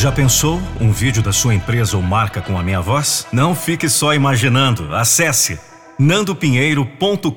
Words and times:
Já 0.00 0.12
pensou 0.12 0.62
um 0.80 0.92
vídeo 0.92 1.20
da 1.20 1.32
sua 1.32 1.56
empresa 1.56 1.96
ou 1.96 2.02
marca 2.04 2.40
com 2.40 2.56
a 2.56 2.62
minha 2.62 2.80
voz? 2.80 3.26
Não 3.32 3.52
fique 3.52 3.88
só 3.88 4.14
imaginando. 4.14 4.94
Acesse 4.94 5.58
nandopinheiro.com.br. 5.98 7.32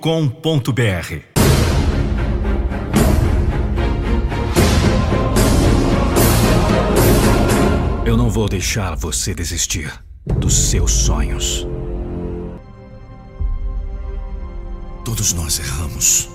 Eu 8.06 8.16
não 8.16 8.30
vou 8.30 8.48
deixar 8.48 8.96
você 8.96 9.34
desistir 9.34 9.92
dos 10.24 10.70
seus 10.70 10.92
sonhos. 10.92 11.68
Todos 15.04 15.34
nós 15.34 15.58
erramos, 15.58 16.30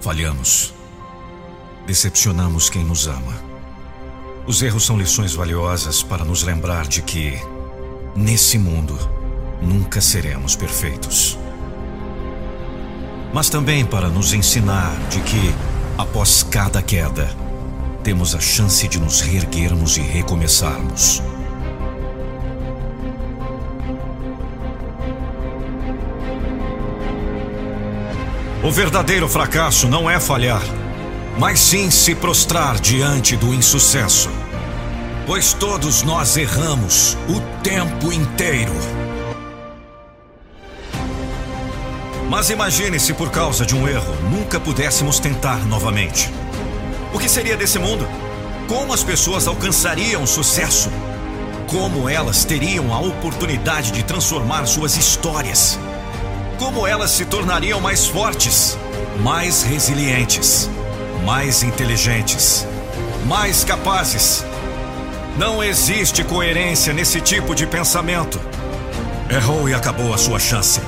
falhamos, 0.00 0.72
decepcionamos 1.84 2.70
quem 2.70 2.84
nos 2.84 3.08
ama. 3.08 3.51
Os 4.44 4.60
erros 4.60 4.84
são 4.84 4.98
lições 4.98 5.34
valiosas 5.34 6.02
para 6.02 6.24
nos 6.24 6.42
lembrar 6.42 6.88
de 6.88 7.00
que, 7.00 7.38
nesse 8.14 8.58
mundo, 8.58 8.98
nunca 9.60 10.00
seremos 10.00 10.56
perfeitos. 10.56 11.38
Mas 13.32 13.48
também 13.48 13.84
para 13.84 14.08
nos 14.08 14.32
ensinar 14.32 14.92
de 15.08 15.20
que, 15.20 15.54
após 15.96 16.42
cada 16.42 16.82
queda, 16.82 17.30
temos 18.02 18.34
a 18.34 18.40
chance 18.40 18.88
de 18.88 18.98
nos 18.98 19.20
reerguermos 19.20 19.96
e 19.96 20.00
recomeçarmos. 20.00 21.22
O 28.64 28.72
verdadeiro 28.72 29.28
fracasso 29.28 29.88
não 29.88 30.10
é 30.10 30.18
falhar 30.18 30.81
mas 31.38 31.58
sim 31.60 31.90
se 31.90 32.14
prostrar 32.14 32.78
diante 32.78 33.36
do 33.36 33.54
insucesso. 33.54 34.30
Pois 35.26 35.52
todos 35.52 36.02
nós 36.02 36.36
erramos 36.36 37.16
o 37.28 37.40
tempo 37.62 38.12
inteiro. 38.12 38.72
Mas 42.28 42.50
imagine 42.50 42.98
se 42.98 43.12
por 43.12 43.30
causa 43.30 43.64
de 43.64 43.74
um 43.76 43.86
erro 43.88 44.14
nunca 44.30 44.58
pudéssemos 44.58 45.18
tentar 45.20 45.66
novamente. 45.66 46.30
O 47.12 47.18
que 47.18 47.28
seria 47.28 47.56
desse 47.56 47.78
mundo? 47.78 48.06
Como 48.68 48.92
as 48.92 49.04
pessoas 49.04 49.46
alcançariam 49.46 50.26
sucesso? 50.26 50.90
Como 51.68 52.08
elas 52.08 52.44
teriam 52.44 52.92
a 52.92 53.00
oportunidade 53.00 53.92
de 53.92 54.02
transformar 54.02 54.66
suas 54.66 54.96
histórias? 54.96 55.78
Como 56.58 56.86
elas 56.86 57.10
se 57.10 57.24
tornariam 57.24 57.80
mais 57.80 58.06
fortes, 58.06 58.78
mais 59.22 59.62
resilientes? 59.62 60.70
Mais 61.24 61.62
inteligentes, 61.62 62.66
mais 63.26 63.64
capazes. 63.64 64.44
Não 65.38 65.62
existe 65.62 66.24
coerência 66.24 66.92
nesse 66.92 67.20
tipo 67.20 67.54
de 67.54 67.66
pensamento. 67.66 68.40
Errou 69.30 69.68
e 69.68 69.74
acabou 69.74 70.12
a 70.12 70.18
sua 70.18 70.38
chance. 70.38 70.80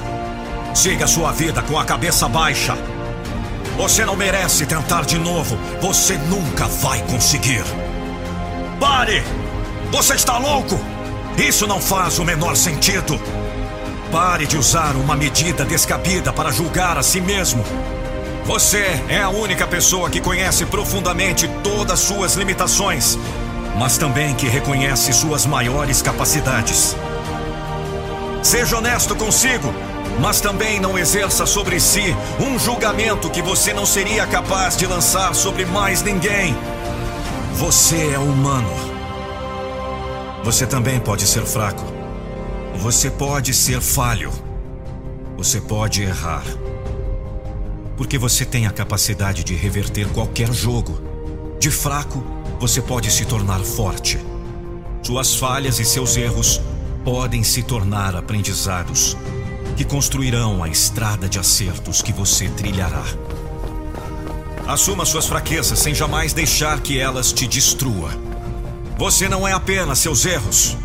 Siga 0.74 1.06
sua 1.06 1.32
vida 1.32 1.62
com 1.62 1.78
a 1.78 1.84
cabeça 1.84 2.28
baixa. 2.28 2.76
Você 3.76 4.04
não 4.04 4.16
merece 4.16 4.66
tentar 4.66 5.04
de 5.04 5.18
novo. 5.18 5.56
Você 5.80 6.16
nunca 6.18 6.66
vai 6.66 7.00
conseguir. 7.02 7.64
Pare! 8.78 9.22
Você 9.92 10.14
está 10.14 10.36
louco? 10.36 10.78
Isso 11.38 11.66
não 11.66 11.80
faz 11.80 12.18
o 12.18 12.24
menor 12.24 12.56
sentido. 12.56 13.20
Pare 14.10 14.46
de 14.46 14.56
usar 14.56 14.94
uma 14.96 15.16
medida 15.16 15.64
descabida 15.64 16.32
para 16.32 16.50
julgar 16.50 16.98
a 16.98 17.02
si 17.02 17.20
mesmo. 17.20 17.64
Você 18.44 18.84
é 19.08 19.22
a 19.22 19.30
única 19.30 19.66
pessoa 19.66 20.10
que 20.10 20.20
conhece 20.20 20.66
profundamente 20.66 21.48
todas 21.62 21.98
suas 21.98 22.34
limitações, 22.34 23.18
mas 23.78 23.96
também 23.96 24.34
que 24.34 24.46
reconhece 24.46 25.14
suas 25.14 25.46
maiores 25.46 26.02
capacidades. 26.02 26.94
Seja 28.42 28.76
honesto 28.76 29.16
consigo, 29.16 29.72
mas 30.20 30.42
também 30.42 30.78
não 30.78 30.98
exerça 30.98 31.46
sobre 31.46 31.80
si 31.80 32.14
um 32.38 32.58
julgamento 32.58 33.30
que 33.30 33.40
você 33.40 33.72
não 33.72 33.86
seria 33.86 34.26
capaz 34.26 34.76
de 34.76 34.86
lançar 34.86 35.34
sobre 35.34 35.64
mais 35.64 36.02
ninguém. 36.02 36.54
Você 37.54 38.12
é 38.12 38.18
humano. 38.18 38.68
Você 40.44 40.66
também 40.66 41.00
pode 41.00 41.26
ser 41.26 41.46
fraco. 41.46 41.82
Você 42.76 43.10
pode 43.10 43.54
ser 43.54 43.80
falho. 43.80 44.30
Você 45.38 45.62
pode 45.62 46.02
errar 46.02 46.44
porque 47.96 48.18
você 48.18 48.44
tem 48.44 48.66
a 48.66 48.70
capacidade 48.70 49.44
de 49.44 49.54
reverter 49.54 50.08
qualquer 50.08 50.52
jogo. 50.52 51.00
De 51.58 51.70
fraco, 51.70 52.24
você 52.58 52.82
pode 52.82 53.10
se 53.10 53.24
tornar 53.24 53.60
forte. 53.60 54.18
Suas 55.02 55.34
falhas 55.34 55.78
e 55.78 55.84
seus 55.84 56.16
erros 56.16 56.60
podem 57.04 57.42
se 57.44 57.62
tornar 57.62 58.16
aprendizados 58.16 59.16
que 59.76 59.84
construirão 59.84 60.62
a 60.62 60.68
estrada 60.68 61.28
de 61.28 61.38
acertos 61.38 62.00
que 62.00 62.12
você 62.12 62.48
trilhará. 62.48 63.04
Assuma 64.66 65.04
suas 65.04 65.26
fraquezas 65.26 65.78
sem 65.78 65.94
jamais 65.94 66.32
deixar 66.32 66.80
que 66.80 66.98
elas 66.98 67.32
te 67.32 67.46
destrua. 67.46 68.10
Você 68.96 69.28
não 69.28 69.46
é 69.46 69.52
apenas 69.52 69.98
seus 69.98 70.24
erros. 70.24 70.76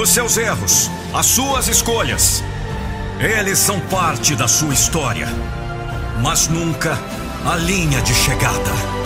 Os 0.00 0.08
seus 0.08 0.38
erros, 0.38 0.90
as 1.12 1.26
suas 1.26 1.68
escolhas, 1.68 2.42
eles 3.18 3.58
são 3.58 3.78
parte 3.80 4.34
da 4.34 4.48
sua 4.48 4.72
história, 4.72 5.28
mas 6.22 6.48
nunca 6.48 6.98
a 7.44 7.54
linha 7.56 8.00
de 8.00 8.14
chegada. 8.14 8.99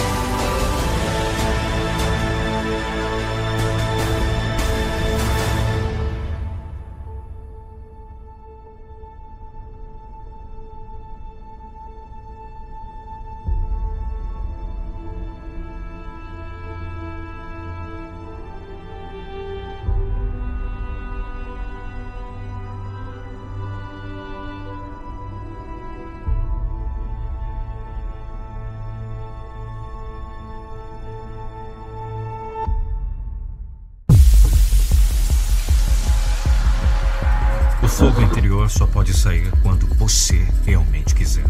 Você 40.14 40.46
realmente 40.64 41.12
quiser. 41.12 41.44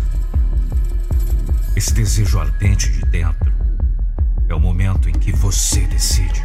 Esse 1.77 1.93
desejo 1.93 2.41
ardente 2.41 2.91
de 2.91 3.03
dentro 3.03 3.53
é 4.49 4.55
o 4.55 4.59
momento 4.59 5.07
em 5.07 5.13
que 5.13 5.33
você 5.33 5.81
decide. 5.87 6.43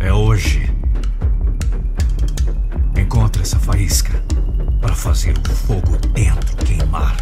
É 0.00 0.12
hoje. 0.12 0.68
Encontre 2.98 3.42
essa 3.42 3.56
faísca 3.56 4.20
para 4.80 4.96
fazer 4.96 5.38
o 5.38 5.54
fogo 5.54 5.96
dentro 6.12 6.56
queimar. 6.56 7.16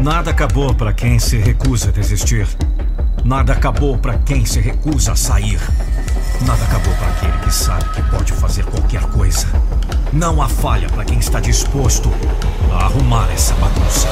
Nada 0.00 0.32
acabou 0.32 0.74
para 0.74 0.92
quem 0.92 1.20
se 1.20 1.36
recusa 1.36 1.90
a 1.90 1.92
desistir. 1.92 2.48
Nada 3.24 3.52
acabou 3.52 3.96
para 3.98 4.18
quem 4.18 4.44
se 4.44 4.58
recusa 4.58 5.12
a 5.12 5.16
sair. 5.16 5.60
Nada 6.44 6.64
acabou 6.64 6.92
para 6.96 7.08
aquele 7.12 7.38
que 7.44 7.54
sabe 7.54 7.84
que 7.90 8.02
pode 8.10 8.32
fazer 8.32 8.64
qualquer 8.64 9.02
coisa. 9.10 9.46
Não 10.12 10.42
há 10.42 10.48
falha 10.48 10.88
para 10.88 11.04
quem 11.04 11.20
está 11.20 11.38
disposto 11.38 12.10
a 12.72 12.84
arrumar 12.84 13.30
essa 13.32 13.54
bagunça. 13.54 14.08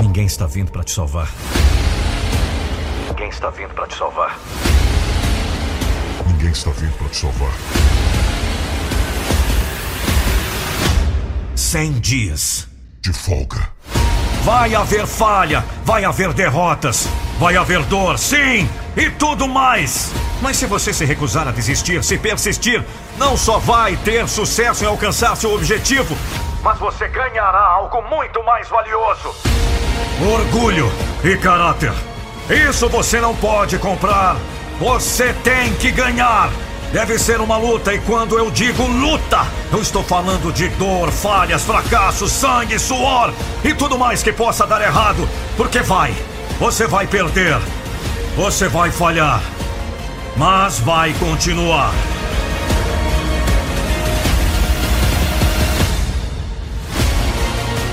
Ninguém 0.00 0.26
está 0.26 0.46
vindo 0.46 0.70
para 0.70 0.82
te 0.82 0.92
salvar. 0.92 1.28
Ninguém 3.08 3.28
está 3.28 3.50
vindo 3.50 3.74
para 3.74 3.86
te 3.86 3.96
salvar. 3.96 4.38
Ninguém 6.26 6.50
está 6.50 6.70
vindo 6.70 6.92
para 6.98 7.08
te 7.08 7.16
salvar. 7.16 7.52
Cem 11.54 11.92
dias 12.00 12.66
de 13.00 13.12
folga. 13.12 13.68
Vai 14.44 14.74
haver 14.74 15.06
falha, 15.06 15.64
vai 15.84 16.04
haver 16.04 16.32
derrotas, 16.32 17.06
vai 17.40 17.56
haver 17.56 17.82
dor, 17.86 18.18
sim, 18.18 18.68
e 18.94 19.08
tudo 19.12 19.48
mais. 19.48 20.12
Mas 20.42 20.58
se 20.58 20.66
você 20.66 20.92
se 20.92 21.06
recusar 21.06 21.48
a 21.48 21.50
desistir, 21.50 22.04
se 22.04 22.18
persistir, 22.18 22.84
não 23.16 23.34
só 23.34 23.58
vai 23.58 23.96
ter 23.96 24.28
sucesso 24.28 24.84
em 24.84 24.86
alcançar 24.86 25.34
seu 25.38 25.54
objetivo, 25.54 26.14
mas 26.62 26.78
você 26.78 27.08
ganhará 27.08 27.62
algo 27.62 28.02
muito 28.02 28.44
mais 28.44 28.68
valioso: 28.68 29.34
orgulho 30.34 30.92
e 31.24 31.34
caráter. 31.38 31.94
Isso 32.68 32.90
você 32.90 33.18
não 33.22 33.34
pode 33.34 33.78
comprar. 33.78 34.36
Você 34.78 35.32
tem 35.42 35.72
que 35.74 35.90
ganhar. 35.90 36.50
Deve 36.92 37.18
ser 37.18 37.40
uma 37.40 37.56
luta, 37.56 37.94
e 37.94 38.00
quando 38.00 38.36
eu 38.36 38.50
digo 38.50 38.84
luta, 38.84 39.46
eu 39.72 39.80
estou 39.80 40.02
falando 40.02 40.52
de 40.52 40.68
dor, 40.70 41.10
falhas, 41.10 41.62
fracassos, 41.62 42.32
sangue, 42.32 42.78
suor 42.80 43.32
e 43.64 43.72
tudo 43.72 43.96
mais 43.96 44.22
que 44.22 44.32
possa 44.32 44.66
dar 44.66 44.82
errado. 44.82 45.26
Porque 45.56 45.78
vai, 45.80 46.12
você 46.60 46.86
vai 46.86 47.06
perder, 47.06 47.58
você 48.36 48.68
vai 48.68 48.92
falhar, 48.92 49.42
mas 50.36 50.78
vai 50.78 51.14
continuar. 51.14 51.90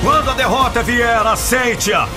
Quando 0.03 0.31
a 0.31 0.33
derrota 0.33 0.83
vier, 0.83 1.25
aceite-a. 1.25 2.09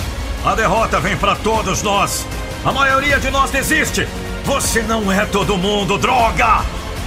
A 0.44 0.54
derrota 0.56 0.98
vem 0.98 1.16
para 1.16 1.36
todos 1.36 1.82
nós. 1.82 2.26
A 2.64 2.72
maioria 2.72 3.20
de 3.20 3.30
nós 3.30 3.52
desiste. 3.52 4.08
Você 4.44 4.82
não 4.82 5.10
é 5.12 5.24
todo 5.26 5.56
mundo, 5.56 5.96
droga! 5.98 6.64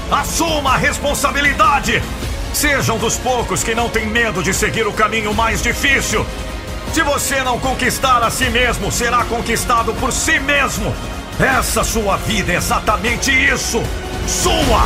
Assuma 0.09 0.75
a 0.75 0.77
responsabilidade! 0.77 2.01
Sejam 2.53 2.97
dos 2.97 3.17
poucos 3.17 3.61
que 3.61 3.75
não 3.75 3.89
têm 3.89 4.07
medo 4.07 4.41
de 4.41 4.53
seguir 4.53 4.87
o 4.87 4.93
caminho 4.93 5.33
mais 5.33 5.61
difícil. 5.61 6.25
Se 6.93 7.01
você 7.01 7.43
não 7.43 7.59
conquistar 7.59 8.21
a 8.21 8.29
si 8.29 8.47
mesmo, 8.51 8.91
será 8.91 9.25
conquistado 9.25 9.95
por 9.95 10.13
si 10.13 10.39
mesmo. 10.39 10.93
Essa 11.39 11.83
sua 11.83 12.17
vida 12.17 12.53
é 12.53 12.55
exatamente 12.57 13.31
isso. 13.31 13.81
Sua! 14.27 14.85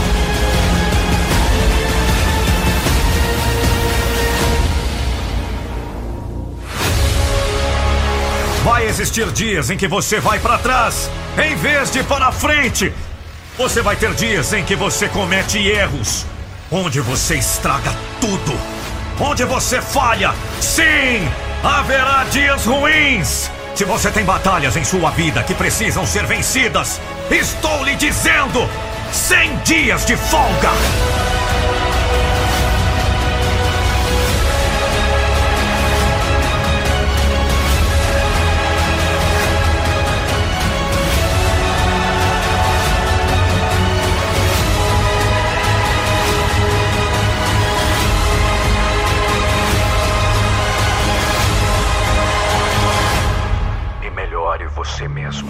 Vai 8.64 8.88
existir 8.88 9.30
dias 9.34 9.70
em 9.70 9.76
que 9.76 9.90
você 9.90 10.22
vai 10.22 10.40
para 10.40 10.58
trás, 10.60 11.10
em 11.38 11.58
vez 11.58 11.92
de 11.92 12.04
para 12.04 12.32
frente. 12.32 12.94
Você 13.58 13.82
vai 13.82 13.98
ter 13.98 14.14
dias 14.14 14.54
em 14.54 14.64
que 14.64 14.78
você 14.78 15.10
comete 15.10 15.58
erros, 15.58 16.26
onde 16.72 17.02
você 17.02 17.36
estraga 17.36 17.94
tudo, 18.22 18.58
onde 19.20 19.44
você 19.44 19.82
falha. 19.82 20.34
Sim, 20.62 21.28
haverá 21.64 22.26
dias 22.32 22.66
ruins. 22.66 23.52
Se 23.76 23.86
você 23.86 24.10
tem 24.10 24.26
batalhas 24.26 24.76
em 24.76 24.84
sua 24.84 25.12
vida 25.12 25.44
que 25.44 25.54
precisam 25.54 26.06
ser 26.06 26.26
vencidas, 26.26 27.00
estou 27.30 27.84
lhe 27.84 27.96
dizendo: 27.96 28.68
100 29.12 29.58
dias 29.58 30.06
de 30.06 30.16
folga. 30.16 30.72
Você 54.66 55.08
mesmo. 55.08 55.50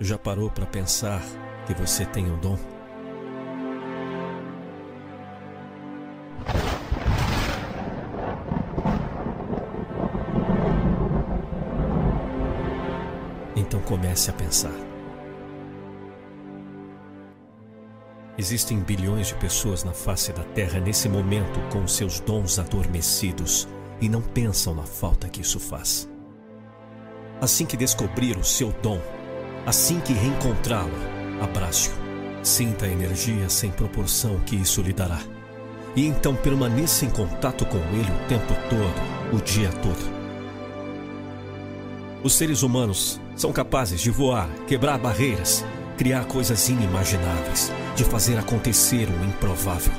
Já 0.00 0.18
parou 0.18 0.50
para 0.50 0.66
pensar 0.66 1.22
que 1.66 1.74
você 1.74 2.04
tem 2.04 2.30
um 2.30 2.36
dom? 2.38 2.71
Comece 13.92 14.30
a 14.30 14.32
pensar. 14.32 14.72
Existem 18.38 18.80
bilhões 18.80 19.26
de 19.26 19.34
pessoas 19.34 19.84
na 19.84 19.92
face 19.92 20.32
da 20.32 20.42
Terra 20.42 20.80
nesse 20.80 21.10
momento 21.10 21.60
com 21.70 21.86
seus 21.86 22.18
dons 22.18 22.58
adormecidos 22.58 23.68
e 24.00 24.08
não 24.08 24.22
pensam 24.22 24.74
na 24.74 24.84
falta 24.84 25.28
que 25.28 25.42
isso 25.42 25.60
faz. 25.60 26.08
Assim 27.38 27.66
que 27.66 27.76
descobrir 27.76 28.38
o 28.38 28.42
seu 28.42 28.72
dom, 28.82 28.98
assim 29.66 30.00
que 30.00 30.14
reencontrá-lo, 30.14 30.96
abrace-o. 31.42 31.92
Sinta 32.42 32.86
a 32.86 32.88
energia 32.88 33.50
sem 33.50 33.70
proporção 33.70 34.40
que 34.40 34.56
isso 34.56 34.80
lhe 34.80 34.94
dará. 34.94 35.20
E 35.94 36.06
então 36.06 36.34
permaneça 36.34 37.04
em 37.04 37.10
contato 37.10 37.66
com 37.66 37.76
ele 37.76 38.10
o 38.10 38.26
tempo 38.26 38.54
todo, 38.70 39.36
o 39.36 39.42
dia 39.42 39.70
todo. 39.82 40.22
Os 42.24 42.34
seres 42.34 42.62
humanos 42.62 43.20
são 43.36 43.52
capazes 43.52 44.00
de 44.00 44.10
voar, 44.10 44.48
quebrar 44.66 44.98
barreiras, 44.98 45.64
criar 45.96 46.24
coisas 46.24 46.68
inimagináveis, 46.68 47.72
de 47.94 48.04
fazer 48.04 48.38
acontecer 48.38 49.08
o 49.08 49.24
improvável. 49.24 49.92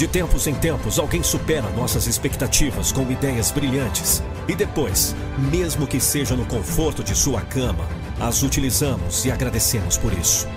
De 0.00 0.08
tempos 0.08 0.46
em 0.46 0.54
tempos, 0.54 0.98
alguém 0.98 1.22
supera 1.22 1.68
nossas 1.72 2.06
expectativas 2.06 2.90
com 2.90 3.02
ideias 3.10 3.50
brilhantes. 3.50 4.22
E 4.48 4.54
depois, 4.54 5.14
mesmo 5.52 5.86
que 5.86 6.00
seja 6.00 6.34
no 6.34 6.46
conforto 6.46 7.04
de 7.04 7.14
sua 7.14 7.42
cama, 7.42 7.84
as 8.18 8.42
utilizamos 8.42 9.26
e 9.26 9.30
agradecemos 9.30 9.98
por 9.98 10.10
isso. 10.14 10.48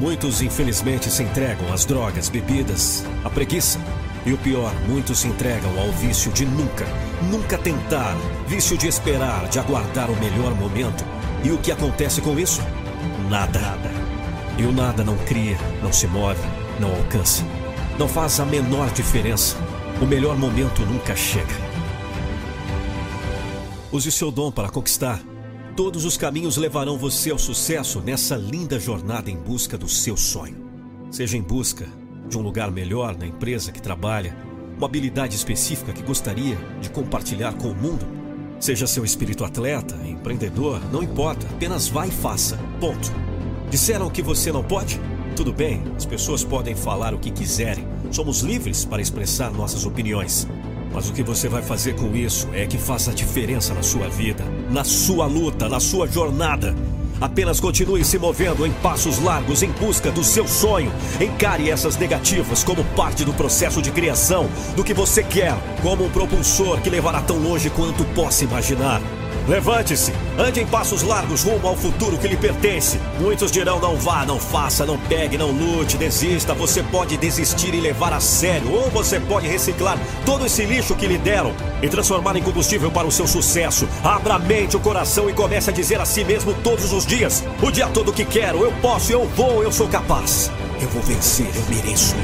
Muitos, 0.00 0.40
infelizmente, 0.40 1.10
se 1.10 1.22
entregam 1.22 1.70
às 1.70 1.84
drogas, 1.84 2.30
bebidas, 2.30 3.04
à 3.22 3.28
preguiça. 3.28 3.78
E 4.28 4.32
o 4.34 4.36
pior, 4.36 4.74
muitos 4.86 5.20
se 5.20 5.26
entregam 5.26 5.80
ao 5.80 5.90
vício 5.90 6.30
de 6.30 6.44
nunca, 6.44 6.84
nunca 7.30 7.56
tentar, 7.56 8.14
vício 8.46 8.76
de 8.76 8.86
esperar, 8.86 9.48
de 9.48 9.58
aguardar 9.58 10.10
o 10.10 10.20
melhor 10.20 10.54
momento. 10.54 11.02
E 11.42 11.50
o 11.50 11.56
que 11.56 11.72
acontece 11.72 12.20
com 12.20 12.38
isso? 12.38 12.60
Nada. 13.30 13.58
E 14.58 14.64
o 14.64 14.70
nada 14.70 15.02
não 15.02 15.16
cria, 15.16 15.56
não 15.82 15.90
se 15.90 16.06
move, 16.06 16.42
não 16.78 16.94
alcança. 16.94 17.42
Não 17.98 18.06
faz 18.06 18.38
a 18.38 18.44
menor 18.44 18.90
diferença. 18.90 19.56
O 19.98 20.04
melhor 20.04 20.36
momento 20.36 20.84
nunca 20.84 21.16
chega. 21.16 21.56
Use 23.90 24.12
seu 24.12 24.30
dom 24.30 24.52
para 24.52 24.68
conquistar. 24.68 25.22
Todos 25.74 26.04
os 26.04 26.18
caminhos 26.18 26.58
levarão 26.58 26.98
você 26.98 27.30
ao 27.30 27.38
sucesso 27.38 28.02
nessa 28.02 28.36
linda 28.36 28.78
jornada 28.78 29.30
em 29.30 29.38
busca 29.38 29.78
do 29.78 29.88
seu 29.88 30.18
sonho. 30.18 30.68
Seja 31.10 31.38
em 31.38 31.42
busca 31.42 31.88
de 32.28 32.36
um 32.36 32.42
lugar 32.42 32.70
melhor 32.70 33.16
na 33.16 33.26
empresa 33.26 33.72
que 33.72 33.80
trabalha, 33.80 34.36
uma 34.76 34.86
habilidade 34.86 35.34
específica 35.34 35.92
que 35.92 36.02
gostaria 36.02 36.56
de 36.80 36.90
compartilhar 36.90 37.54
com 37.54 37.68
o 37.68 37.74
mundo. 37.74 38.06
Seja 38.60 38.86
seu 38.86 39.04
espírito 39.04 39.44
atleta, 39.44 39.96
empreendedor, 40.06 40.80
não 40.92 41.02
importa, 41.02 41.46
apenas 41.46 41.88
vá 41.88 42.06
e 42.06 42.10
faça. 42.10 42.58
Ponto. 42.80 43.12
Disseram 43.70 44.10
que 44.10 44.22
você 44.22 44.52
não 44.52 44.62
pode? 44.62 45.00
Tudo 45.34 45.52
bem, 45.52 45.82
as 45.96 46.04
pessoas 46.04 46.42
podem 46.44 46.74
falar 46.74 47.14
o 47.14 47.18
que 47.18 47.30
quiserem. 47.30 47.86
Somos 48.10 48.40
livres 48.40 48.84
para 48.84 49.02
expressar 49.02 49.52
nossas 49.52 49.86
opiniões. 49.86 50.48
Mas 50.92 51.08
o 51.08 51.12
que 51.12 51.22
você 51.22 51.48
vai 51.48 51.62
fazer 51.62 51.94
com 51.94 52.14
isso 52.16 52.48
é 52.52 52.66
que 52.66 52.78
faça 52.78 53.10
a 53.10 53.14
diferença 53.14 53.74
na 53.74 53.82
sua 53.82 54.08
vida, 54.08 54.44
na 54.70 54.84
sua 54.84 55.26
luta, 55.26 55.68
na 55.68 55.78
sua 55.78 56.06
jornada. 56.06 56.74
Apenas 57.20 57.58
continue 57.58 58.04
se 58.04 58.18
movendo 58.18 58.64
em 58.64 58.72
passos 58.72 59.18
largos 59.18 59.62
em 59.62 59.70
busca 59.72 60.10
do 60.10 60.22
seu 60.22 60.46
sonho. 60.46 60.92
Encare 61.20 61.70
essas 61.70 61.96
negativas 61.96 62.62
como 62.62 62.84
parte 62.96 63.24
do 63.24 63.32
processo 63.32 63.82
de 63.82 63.90
criação 63.90 64.48
do 64.76 64.84
que 64.84 64.94
você 64.94 65.22
quer, 65.22 65.54
como 65.82 66.04
um 66.04 66.10
propulsor 66.10 66.80
que 66.80 66.90
levará 66.90 67.20
tão 67.20 67.38
longe 67.38 67.70
quanto 67.70 68.04
possa 68.14 68.44
imaginar. 68.44 69.00
Levante-se, 69.48 70.12
ande 70.38 70.60
em 70.60 70.66
passos 70.66 71.02
largos 71.02 71.42
rumo 71.42 71.66
ao 71.66 71.74
futuro 71.74 72.18
que 72.18 72.28
lhe 72.28 72.36
pertence. 72.36 73.00
Muitos 73.18 73.50
dirão: 73.50 73.80
não 73.80 73.96
vá, 73.96 74.26
não 74.26 74.38
faça, 74.38 74.84
não 74.84 74.98
pegue, 74.98 75.38
não 75.38 75.50
lute, 75.50 75.96
desista. 75.96 76.52
Você 76.52 76.82
pode 76.82 77.16
desistir 77.16 77.72
e 77.72 77.80
levar 77.80 78.12
a 78.12 78.20
sério, 78.20 78.70
ou 78.70 78.90
você 78.90 79.18
pode 79.18 79.48
reciclar 79.48 79.98
todo 80.26 80.44
esse 80.44 80.66
lixo 80.66 80.94
que 80.94 81.06
lhe 81.06 81.16
deram 81.16 81.54
e 81.82 81.88
transformar 81.88 82.36
em 82.36 82.42
combustível 82.42 82.90
para 82.90 83.06
o 83.06 83.12
seu 83.12 83.26
sucesso. 83.26 83.88
Abra 84.04 84.34
a 84.34 84.38
mente, 84.38 84.76
o 84.76 84.80
coração 84.80 85.30
e 85.30 85.32
comece 85.32 85.70
a 85.70 85.72
dizer 85.72 85.98
a 85.98 86.04
si 86.04 86.24
mesmo 86.24 86.52
todos 86.62 86.92
os 86.92 87.06
dias: 87.06 87.42
o 87.62 87.70
dia 87.70 87.86
todo 87.86 88.12
que 88.12 88.26
quero, 88.26 88.62
eu 88.62 88.72
posso, 88.82 89.10
eu 89.10 89.26
vou, 89.28 89.62
eu 89.62 89.72
sou 89.72 89.88
capaz. 89.88 90.50
Eu 90.78 90.88
vou 90.88 91.02
vencer, 91.02 91.48
eu 91.56 91.74
mereço. 91.74 92.14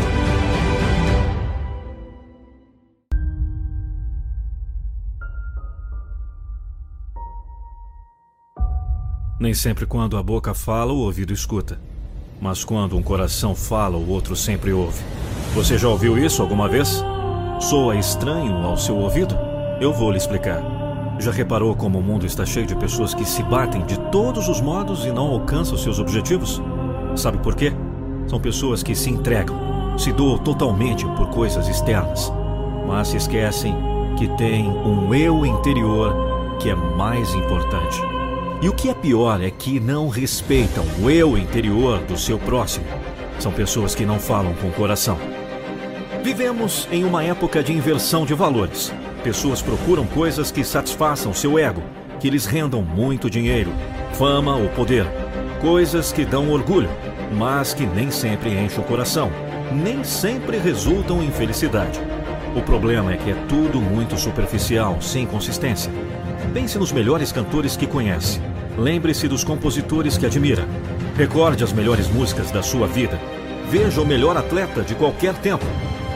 Nem 9.45 9.53
sempre 9.53 9.85
quando 9.85 10.17
a 10.17 10.23
boca 10.23 10.55
fala, 10.55 10.91
o 10.91 11.01
ouvido 11.01 11.31
escuta. 11.31 11.79
Mas 12.41 12.65
quando 12.65 12.97
um 12.97 13.03
coração 13.03 13.55
fala, 13.55 13.95
o 13.95 14.09
outro 14.09 14.35
sempre 14.35 14.73
ouve. 14.73 15.03
Você 15.55 15.77
já 15.77 15.87
ouviu 15.87 16.17
isso 16.17 16.41
alguma 16.41 16.67
vez? 16.67 17.05
Soa 17.61 17.95
estranho 17.95 18.55
ao 18.65 18.79
seu 18.79 18.97
ouvido? 18.97 19.37
Eu 19.83 19.93
vou 19.93 20.11
lhe 20.11 20.17
explicar. 20.17 20.63
Já 21.19 21.31
reparou 21.31 21.77
como 21.77 21.99
o 21.99 22.03
mundo 22.03 22.25
está 22.25 22.47
cheio 22.47 22.65
de 22.65 22.75
pessoas 22.75 23.13
que 23.13 23.27
se 23.27 23.43
batem 23.43 23.85
de 23.85 24.01
todos 24.11 24.49
os 24.49 24.63
modos 24.63 25.05
e 25.05 25.13
não 25.13 25.27
alcançam 25.27 25.77
seus 25.77 25.99
objetivos? 25.99 26.63
Sabe 27.15 27.37
por 27.37 27.55
quê? 27.55 27.71
São 28.27 28.41
pessoas 28.41 28.83
que 28.83 28.95
se 28.95 29.11
entregam, 29.11 29.99
se 29.99 30.11
doam 30.11 30.39
totalmente 30.39 31.05
por 31.19 31.29
coisas 31.29 31.69
externas, 31.69 32.33
mas 32.89 33.09
se 33.09 33.19
esquecem 33.19 33.77
que 34.17 34.27
tem 34.39 34.67
um 34.67 35.15
eu 35.15 35.45
interior 35.45 36.57
que 36.59 36.71
é 36.71 36.75
mais 36.75 37.35
importante. 37.35 38.14
E 38.65 38.69
o 38.71 38.73
que 38.73 38.89
é 38.89 38.95
pior 38.95 39.43
é 39.43 39.51
que 39.51 39.79
não 39.79 40.09
respeitam 40.09 40.87
o 40.99 41.11
eu 41.11 41.37
interior 41.37 41.99
do 42.05 42.17
seu 42.17 42.39
próximo. 42.39 42.87
São 43.39 43.53
pessoas 43.53 43.95
que 43.95 44.07
não 44.07 44.19
falam 44.19 44.55
com 44.55 44.69
o 44.69 44.73
coração. 44.73 45.19
Vivemos 46.23 46.89
em 46.91 47.05
uma 47.05 47.23
época 47.23 47.63
de 47.63 47.75
inversão 47.75 48.25
de 48.25 48.33
valores. 48.33 48.91
Pessoas 49.23 49.61
procuram 49.61 50.07
coisas 50.07 50.51
que 50.51 50.65
satisfaçam 50.65 51.35
seu 51.35 51.59
ego, 51.59 51.83
que 52.19 52.31
lhes 52.31 52.47
rendam 52.47 52.81
muito 52.81 53.29
dinheiro, 53.29 53.71
fama 54.15 54.57
ou 54.57 54.71
poder. 54.71 55.05
Coisas 55.61 56.11
que 56.11 56.25
dão 56.25 56.51
orgulho, 56.51 56.89
mas 57.37 57.75
que 57.75 57.85
nem 57.85 58.11
sempre 58.11 58.59
enchem 58.59 58.81
o 58.81 58.87
coração, 58.87 59.31
nem 59.75 60.03
sempre 60.03 60.57
resultam 60.57 61.23
em 61.23 61.31
felicidade. 61.31 62.01
O 62.57 62.63
problema 62.63 63.13
é 63.13 63.19
que 63.19 63.31
é 63.31 63.37
tudo 63.47 63.79
muito 63.79 64.17
superficial, 64.17 65.03
sem 65.03 65.27
consistência. 65.27 65.93
Pense 66.55 66.79
nos 66.79 66.93
melhores 66.93 67.31
cantores 67.31 67.77
que 67.77 67.87
conhece. 67.87 68.41
Lembre-se 68.77 69.29
dos 69.29 69.45
compositores 69.45 70.19
que 70.19 70.27
admira. 70.27 70.67
Recorde 71.17 71.63
as 71.63 71.73
melhores 71.73 72.09
músicas 72.09 72.51
da 72.51 72.63
sua 72.63 72.87
vida. 72.87 73.21
Veja 73.71 74.01
o 74.01 74.07
melhor 74.07 74.37
atleta 74.37 74.83
de 74.83 74.95
qualquer 74.95 75.35
tempo. 75.35 75.65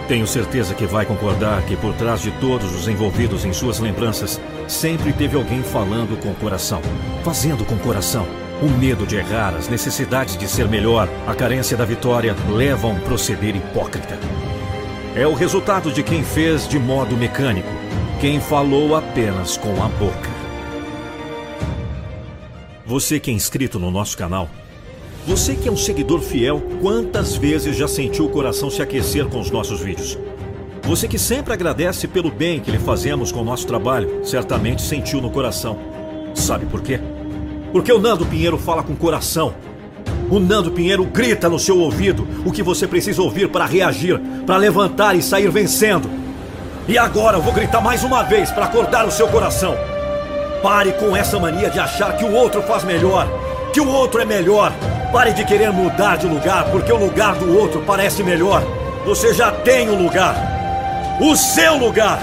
Tenho 0.08 0.26
certeza 0.26 0.74
que 0.74 0.86
vai 0.86 1.04
concordar 1.04 1.62
que 1.66 1.76
por 1.76 1.94
trás 1.94 2.22
de 2.22 2.30
todos 2.32 2.74
os 2.74 2.88
envolvidos 2.88 3.44
em 3.44 3.52
suas 3.52 3.78
lembranças, 3.78 4.40
sempre 4.66 5.12
teve 5.12 5.36
alguém 5.36 5.62
falando 5.62 6.18
com 6.18 6.30
o 6.30 6.34
coração, 6.34 6.80
fazendo 7.22 7.64
com 7.64 7.74
o 7.74 7.78
coração. 7.78 8.26
O 8.60 8.68
medo 8.68 9.06
de 9.06 9.16
errar, 9.16 9.54
as 9.54 9.68
necessidades 9.68 10.36
de 10.36 10.48
ser 10.48 10.66
melhor, 10.66 11.08
a 11.26 11.34
carência 11.34 11.76
da 11.76 11.84
vitória 11.84 12.34
levam 12.50 12.90
a 12.90 12.94
um 12.94 13.00
proceder 13.00 13.54
hipócrita. 13.54 14.18
É 15.14 15.26
o 15.26 15.34
resultado 15.34 15.92
de 15.92 16.02
quem 16.02 16.24
fez 16.24 16.66
de 16.66 16.78
modo 16.78 17.16
mecânico, 17.16 17.68
quem 18.20 18.40
falou 18.40 18.96
apenas 18.96 19.56
com 19.56 19.80
a 19.82 19.88
boca. 19.88 20.37
Você 22.88 23.20
que 23.20 23.30
é 23.30 23.34
inscrito 23.34 23.78
no 23.78 23.90
nosso 23.90 24.16
canal, 24.16 24.48
você 25.26 25.54
que 25.54 25.68
é 25.68 25.70
um 25.70 25.76
seguidor 25.76 26.22
fiel, 26.22 26.62
quantas 26.80 27.36
vezes 27.36 27.76
já 27.76 27.86
sentiu 27.86 28.24
o 28.24 28.30
coração 28.30 28.70
se 28.70 28.80
aquecer 28.80 29.26
com 29.26 29.40
os 29.40 29.50
nossos 29.50 29.82
vídeos? 29.82 30.18
Você 30.84 31.06
que 31.06 31.18
sempre 31.18 31.52
agradece 31.52 32.08
pelo 32.08 32.30
bem 32.30 32.60
que 32.60 32.70
lhe 32.70 32.78
fazemos 32.78 33.30
com 33.30 33.42
o 33.42 33.44
nosso 33.44 33.66
trabalho, 33.66 34.24
certamente 34.24 34.80
sentiu 34.80 35.20
no 35.20 35.30
coração. 35.30 35.78
Sabe 36.34 36.64
por 36.64 36.80
quê? 36.80 36.98
Porque 37.72 37.92
o 37.92 38.00
Nando 38.00 38.24
Pinheiro 38.24 38.56
fala 38.56 38.82
com 38.82 38.96
coração. 38.96 39.54
O 40.30 40.40
Nando 40.40 40.70
Pinheiro 40.70 41.04
grita 41.04 41.46
no 41.46 41.58
seu 41.58 41.78
ouvido 41.78 42.26
o 42.46 42.50
que 42.50 42.62
você 42.62 42.86
precisa 42.86 43.20
ouvir 43.20 43.50
para 43.50 43.66
reagir, 43.66 44.18
para 44.46 44.56
levantar 44.56 45.14
e 45.14 45.20
sair 45.20 45.50
vencendo. 45.50 46.08
E 46.88 46.96
agora 46.96 47.36
eu 47.36 47.42
vou 47.42 47.52
gritar 47.52 47.82
mais 47.82 48.02
uma 48.02 48.22
vez 48.22 48.50
para 48.50 48.64
acordar 48.64 49.06
o 49.06 49.10
seu 49.10 49.28
coração. 49.28 49.76
Pare 50.62 50.92
com 50.92 51.16
essa 51.16 51.38
mania 51.38 51.70
de 51.70 51.78
achar 51.78 52.16
que 52.16 52.24
o 52.24 52.32
outro 52.32 52.62
faz 52.62 52.82
melhor, 52.82 53.28
que 53.72 53.80
o 53.80 53.88
outro 53.88 54.20
é 54.20 54.24
melhor. 54.24 54.72
Pare 55.12 55.32
de 55.32 55.44
querer 55.44 55.70
mudar 55.72 56.16
de 56.16 56.26
lugar 56.26 56.64
porque 56.70 56.92
o 56.92 56.96
lugar 56.96 57.34
do 57.36 57.56
outro 57.56 57.82
parece 57.86 58.22
melhor. 58.24 58.62
Você 59.04 59.32
já 59.32 59.52
tem 59.52 59.88
o 59.88 59.94
um 59.94 60.02
lugar. 60.02 60.34
O 61.20 61.36
seu 61.36 61.76
lugar. 61.76 62.18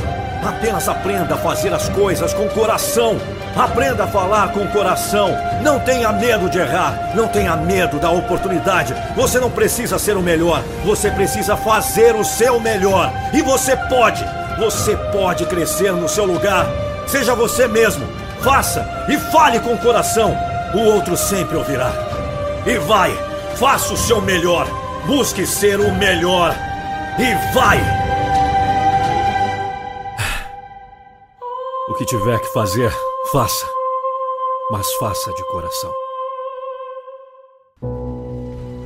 Apenas 0.45 0.87
aprenda 0.87 1.33
a 1.33 1.37
fazer 1.37 1.73
as 1.73 1.89
coisas 1.89 2.33
com 2.33 2.47
coração. 2.49 3.17
Aprenda 3.55 4.03
a 4.03 4.07
falar 4.07 4.51
com 4.51 4.67
coração. 4.67 5.29
Não 5.63 5.79
tenha 5.79 6.11
medo 6.11 6.49
de 6.49 6.59
errar. 6.59 7.11
Não 7.15 7.27
tenha 7.27 7.55
medo 7.55 7.97
da 7.97 8.11
oportunidade. 8.11 8.93
Você 9.15 9.39
não 9.39 9.49
precisa 9.49 9.97
ser 9.97 10.17
o 10.17 10.21
melhor. 10.21 10.61
Você 10.83 11.09
precisa 11.09 11.55
fazer 11.55 12.13
o 12.15 12.23
seu 12.23 12.59
melhor. 12.59 13.11
E 13.33 13.41
você 13.41 13.75
pode. 13.75 14.23
Você 14.59 14.95
pode 15.11 15.45
crescer 15.45 15.91
no 15.93 16.07
seu 16.07 16.25
lugar. 16.25 16.67
Seja 17.07 17.33
você 17.33 17.67
mesmo. 17.67 18.24
Faça 18.45 18.85
e 19.09 19.17
fale 19.31 19.59
com 19.59 19.73
o 19.73 19.77
coração. 19.79 20.37
O 20.75 20.77
outro 20.81 21.17
sempre 21.17 21.57
ouvirá. 21.57 21.91
E 22.63 22.77
vai, 22.77 23.11
faça 23.57 23.91
o 23.91 23.97
seu 23.97 24.21
melhor. 24.21 24.67
Busque 25.07 25.47
ser 25.47 25.79
o 25.79 25.91
melhor. 25.95 26.55
E 27.17 27.53
vai! 27.55 27.79
O 31.89 31.95
que 31.95 32.05
tiver 32.05 32.39
que 32.39 32.53
fazer, 32.53 32.95
faça. 33.31 33.65
Mas 34.69 34.93
faça 34.99 35.33
de 35.33 35.43
coração. 35.47 35.91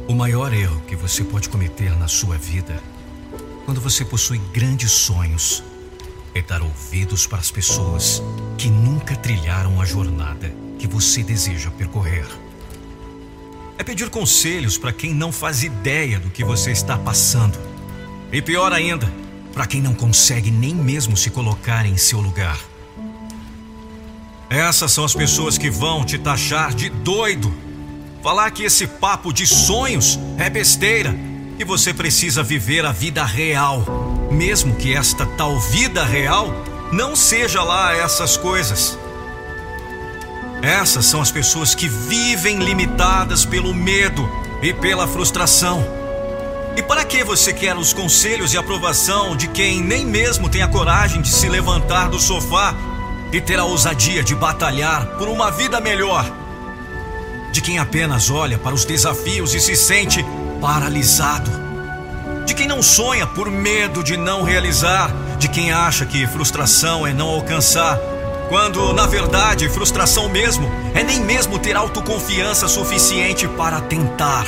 O 0.07 0.13
maior 0.15 0.53
erro 0.53 0.79
que 0.87 0.95
você 0.95 1.21
pode 1.21 1.49
cometer 1.49 1.97
na 1.97 2.07
sua 2.07 2.37
vida, 2.37 2.81
quando 3.65 3.81
você 3.81 4.05
possui 4.05 4.37
grandes 4.53 4.91
sonhos, 4.93 5.61
é 6.33 6.41
dar 6.41 6.61
ouvidos 6.61 7.25
para 7.25 7.39
as 7.39 7.51
pessoas 7.51 8.21
que 8.57 8.69
nunca 8.69 9.15
trilharam 9.15 9.81
a 9.81 9.85
jornada 9.85 10.53
que 10.77 10.87
você 10.87 11.23
deseja 11.23 11.71
percorrer. 11.71 12.27
É 13.77 13.83
pedir 13.83 14.09
conselhos 14.09 14.77
para 14.77 14.91
quem 14.91 15.13
não 15.13 15.31
faz 15.31 15.63
ideia 15.63 16.19
do 16.19 16.29
que 16.29 16.43
você 16.43 16.71
está 16.71 16.97
passando. 16.97 17.57
E 18.31 18.41
pior 18.41 18.73
ainda, 18.73 19.11
para 19.53 19.65
quem 19.65 19.81
não 19.81 19.93
consegue 19.93 20.51
nem 20.51 20.75
mesmo 20.75 21.17
se 21.17 21.29
colocar 21.29 21.85
em 21.85 21.97
seu 21.97 22.19
lugar. 22.19 22.59
Essas 24.49 24.91
são 24.91 25.05
as 25.05 25.13
pessoas 25.13 25.57
que 25.57 25.69
vão 25.69 26.03
te 26.03 26.17
taxar 26.17 26.73
de 26.73 26.89
doido. 26.89 27.53
Falar 28.23 28.51
que 28.51 28.63
esse 28.63 28.87
papo 28.87 29.31
de 29.31 29.45
sonhos 29.45 30.19
é 30.37 30.49
besteira 30.49 31.15
e 31.59 31.63
você 31.63 31.93
precisa 31.93 32.41
viver 32.41 32.85
a 32.85 32.91
vida 32.91 33.23
real, 33.23 33.83
mesmo 34.31 34.75
que 34.75 34.95
esta 34.95 35.25
tal 35.25 35.59
vida 35.59 36.03
real 36.03 36.53
não 36.91 37.15
seja 37.15 37.63
lá 37.63 37.93
essas 37.95 38.37
coisas. 38.37 38.97
Essas 40.61 41.05
são 41.05 41.21
as 41.21 41.31
pessoas 41.31 41.73
que 41.73 41.87
vivem 41.87 42.57
limitadas 42.59 43.45
pelo 43.45 43.73
medo 43.73 44.29
e 44.61 44.73
pela 44.73 45.07
frustração. 45.07 45.85
E 46.75 46.83
para 46.83 47.03
que 47.03 47.23
você 47.23 47.53
quer 47.53 47.75
os 47.75 47.93
conselhos 47.93 48.53
e 48.53 48.57
aprovação 48.57 49.35
de 49.35 49.47
quem 49.47 49.81
nem 49.81 50.05
mesmo 50.05 50.49
tem 50.49 50.61
a 50.61 50.67
coragem 50.67 51.21
de 51.21 51.29
se 51.29 51.47
levantar 51.47 52.09
do 52.09 52.19
sofá 52.19 52.75
e 53.31 53.39
ter 53.39 53.59
a 53.59 53.65
ousadia 53.65 54.23
de 54.23 54.35
batalhar 54.35 55.05
por 55.17 55.27
uma 55.27 55.49
vida 55.49 55.79
melhor? 55.79 56.29
De 57.51 57.61
quem 57.61 57.79
apenas 57.79 58.29
olha 58.29 58.57
para 58.57 58.75
os 58.75 58.85
desafios 58.85 59.53
e 59.53 59.59
se 59.59 59.75
sente 59.75 60.23
paralisado. 60.61 61.68
De 62.49 62.55
quem 62.55 62.67
não 62.67 62.81
sonha 62.81 63.27
por 63.27 63.51
medo 63.51 64.03
de 64.03 64.17
não 64.17 64.41
realizar, 64.41 65.13
de 65.37 65.47
quem 65.47 65.71
acha 65.71 66.03
que 66.03 66.25
frustração 66.25 67.05
é 67.05 67.13
não 67.13 67.27
alcançar, 67.27 67.99
quando 68.49 68.91
na 68.91 69.05
verdade 69.05 69.69
frustração 69.69 70.27
mesmo 70.27 70.67
é 70.95 71.03
nem 71.03 71.19
mesmo 71.19 71.59
ter 71.59 71.77
autoconfiança 71.77 72.67
suficiente 72.67 73.47
para 73.49 73.79
tentar. 73.81 74.47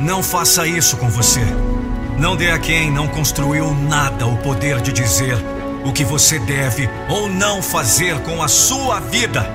Não 0.00 0.20
faça 0.20 0.66
isso 0.66 0.96
com 0.96 1.08
você. 1.08 1.46
Não 2.18 2.34
dê 2.34 2.50
a 2.50 2.58
quem 2.58 2.90
não 2.90 3.06
construiu 3.06 3.72
nada 3.72 4.26
o 4.26 4.38
poder 4.38 4.80
de 4.80 4.92
dizer 4.92 5.38
o 5.84 5.92
que 5.92 6.04
você 6.04 6.40
deve 6.40 6.90
ou 7.08 7.28
não 7.28 7.62
fazer 7.62 8.18
com 8.22 8.42
a 8.42 8.48
sua 8.48 8.98
vida. 8.98 9.48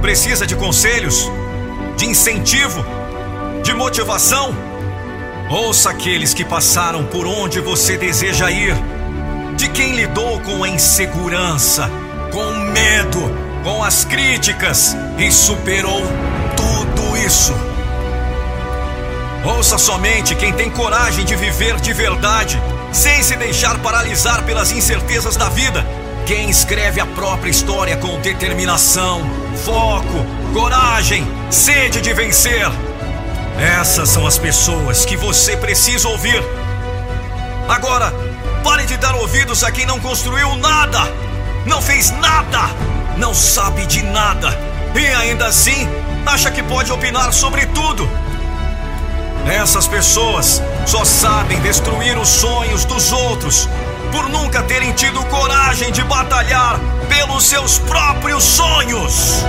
Precisa 0.00 0.46
de 0.46 0.56
conselhos? 0.56 1.30
De 1.94 2.06
incentivo? 2.06 2.82
de 3.64 3.72
motivação? 3.72 4.54
Ouça 5.48 5.90
aqueles 5.90 6.32
que 6.32 6.44
passaram 6.44 7.04
por 7.04 7.26
onde 7.26 7.60
você 7.60 7.98
deseja 7.98 8.50
ir, 8.50 8.74
de 9.56 9.68
quem 9.68 9.94
lidou 9.94 10.40
com 10.40 10.64
a 10.64 10.68
insegurança, 10.68 11.90
com 12.32 12.42
o 12.42 12.72
medo, 12.72 13.20
com 13.62 13.84
as 13.84 14.06
críticas 14.06 14.96
e 15.18 15.30
superou 15.30 16.02
tudo 16.56 17.16
isso. 17.18 17.52
Ouça 19.44 19.76
somente 19.76 20.34
quem 20.34 20.50
tem 20.54 20.70
coragem 20.70 21.26
de 21.26 21.36
viver 21.36 21.76
de 21.76 21.92
verdade, 21.92 22.60
sem 22.90 23.22
se 23.22 23.36
deixar 23.36 23.78
paralisar 23.80 24.42
pelas 24.44 24.72
incertezas 24.72 25.36
da 25.36 25.50
vida. 25.50 25.86
Quem 26.24 26.48
escreve 26.48 27.02
a 27.02 27.06
própria 27.06 27.50
história 27.50 27.98
com 27.98 28.18
determinação, 28.20 29.20
foco, 29.62 30.24
coragem, 30.54 31.26
sede 31.50 32.00
de 32.00 32.14
vencer. 32.14 32.66
Essas 33.58 34.08
são 34.08 34.26
as 34.26 34.38
pessoas 34.38 35.04
que 35.04 35.16
você 35.16 35.56
precisa 35.56 36.08
ouvir. 36.08 36.42
Agora, 37.68 38.12
pare 38.62 38.84
de 38.86 38.96
dar 38.96 39.14
ouvidos 39.14 39.62
a 39.64 39.70
quem 39.70 39.86
não 39.86 40.00
construiu 40.00 40.54
nada, 40.56 41.00
não 41.66 41.80
fez 41.80 42.10
nada, 42.10 42.70
não 43.16 43.32
sabe 43.32 43.86
de 43.86 44.02
nada 44.02 44.74
e 44.94 45.06
ainda 45.06 45.46
assim 45.46 45.88
acha 46.24 46.50
que 46.50 46.62
pode 46.62 46.92
opinar 46.92 47.32
sobre 47.32 47.66
tudo. 47.66 48.08
Essas 49.46 49.86
pessoas 49.86 50.62
só 50.86 51.04
sabem 51.04 51.60
destruir 51.60 52.16
os 52.16 52.28
sonhos 52.28 52.84
dos 52.84 53.12
outros 53.12 53.68
por 54.10 54.28
nunca 54.28 54.62
terem 54.62 54.92
tido 54.92 55.22
coragem 55.24 55.90
de 55.90 56.02
batalhar 56.04 56.78
pelos 57.08 57.44
seus 57.44 57.78
próprios 57.78 58.42
sonhos. 58.42 59.44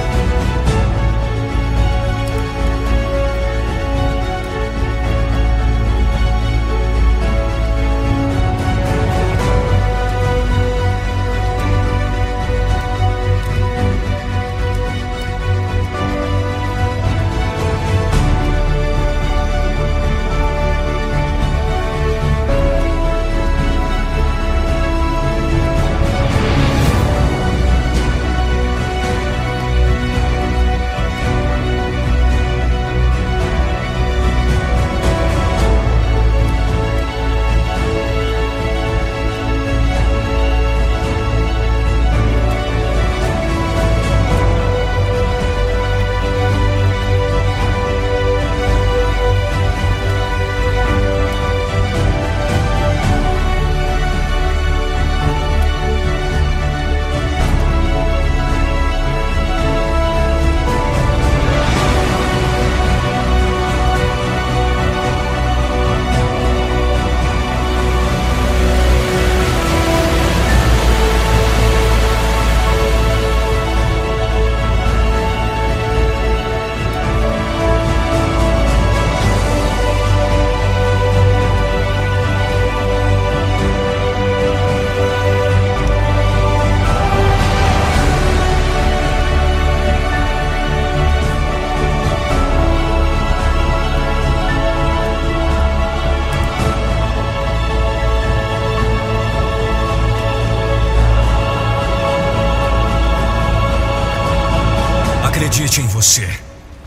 Em 105.77 105.87
você, 105.87 106.25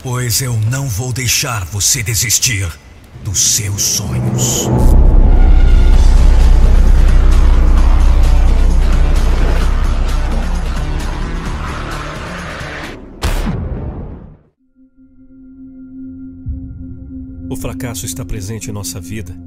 pois 0.01 0.41
eu 0.41 0.57
não 0.71 0.87
vou 0.87 1.13
deixar 1.13 1.63
você 1.65 2.01
desistir 2.01 2.67
dos 3.23 3.37
seus 3.37 3.83
sonhos. 3.83 4.67
O 17.47 17.55
fracasso 17.55 18.07
está 18.07 18.25
presente 18.25 18.71
em 18.71 18.73
nossa 18.73 18.99
vida, 18.99 19.37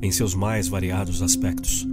em 0.00 0.12
seus 0.12 0.32
mais 0.32 0.68
variados 0.68 1.22
aspectos. 1.22 1.91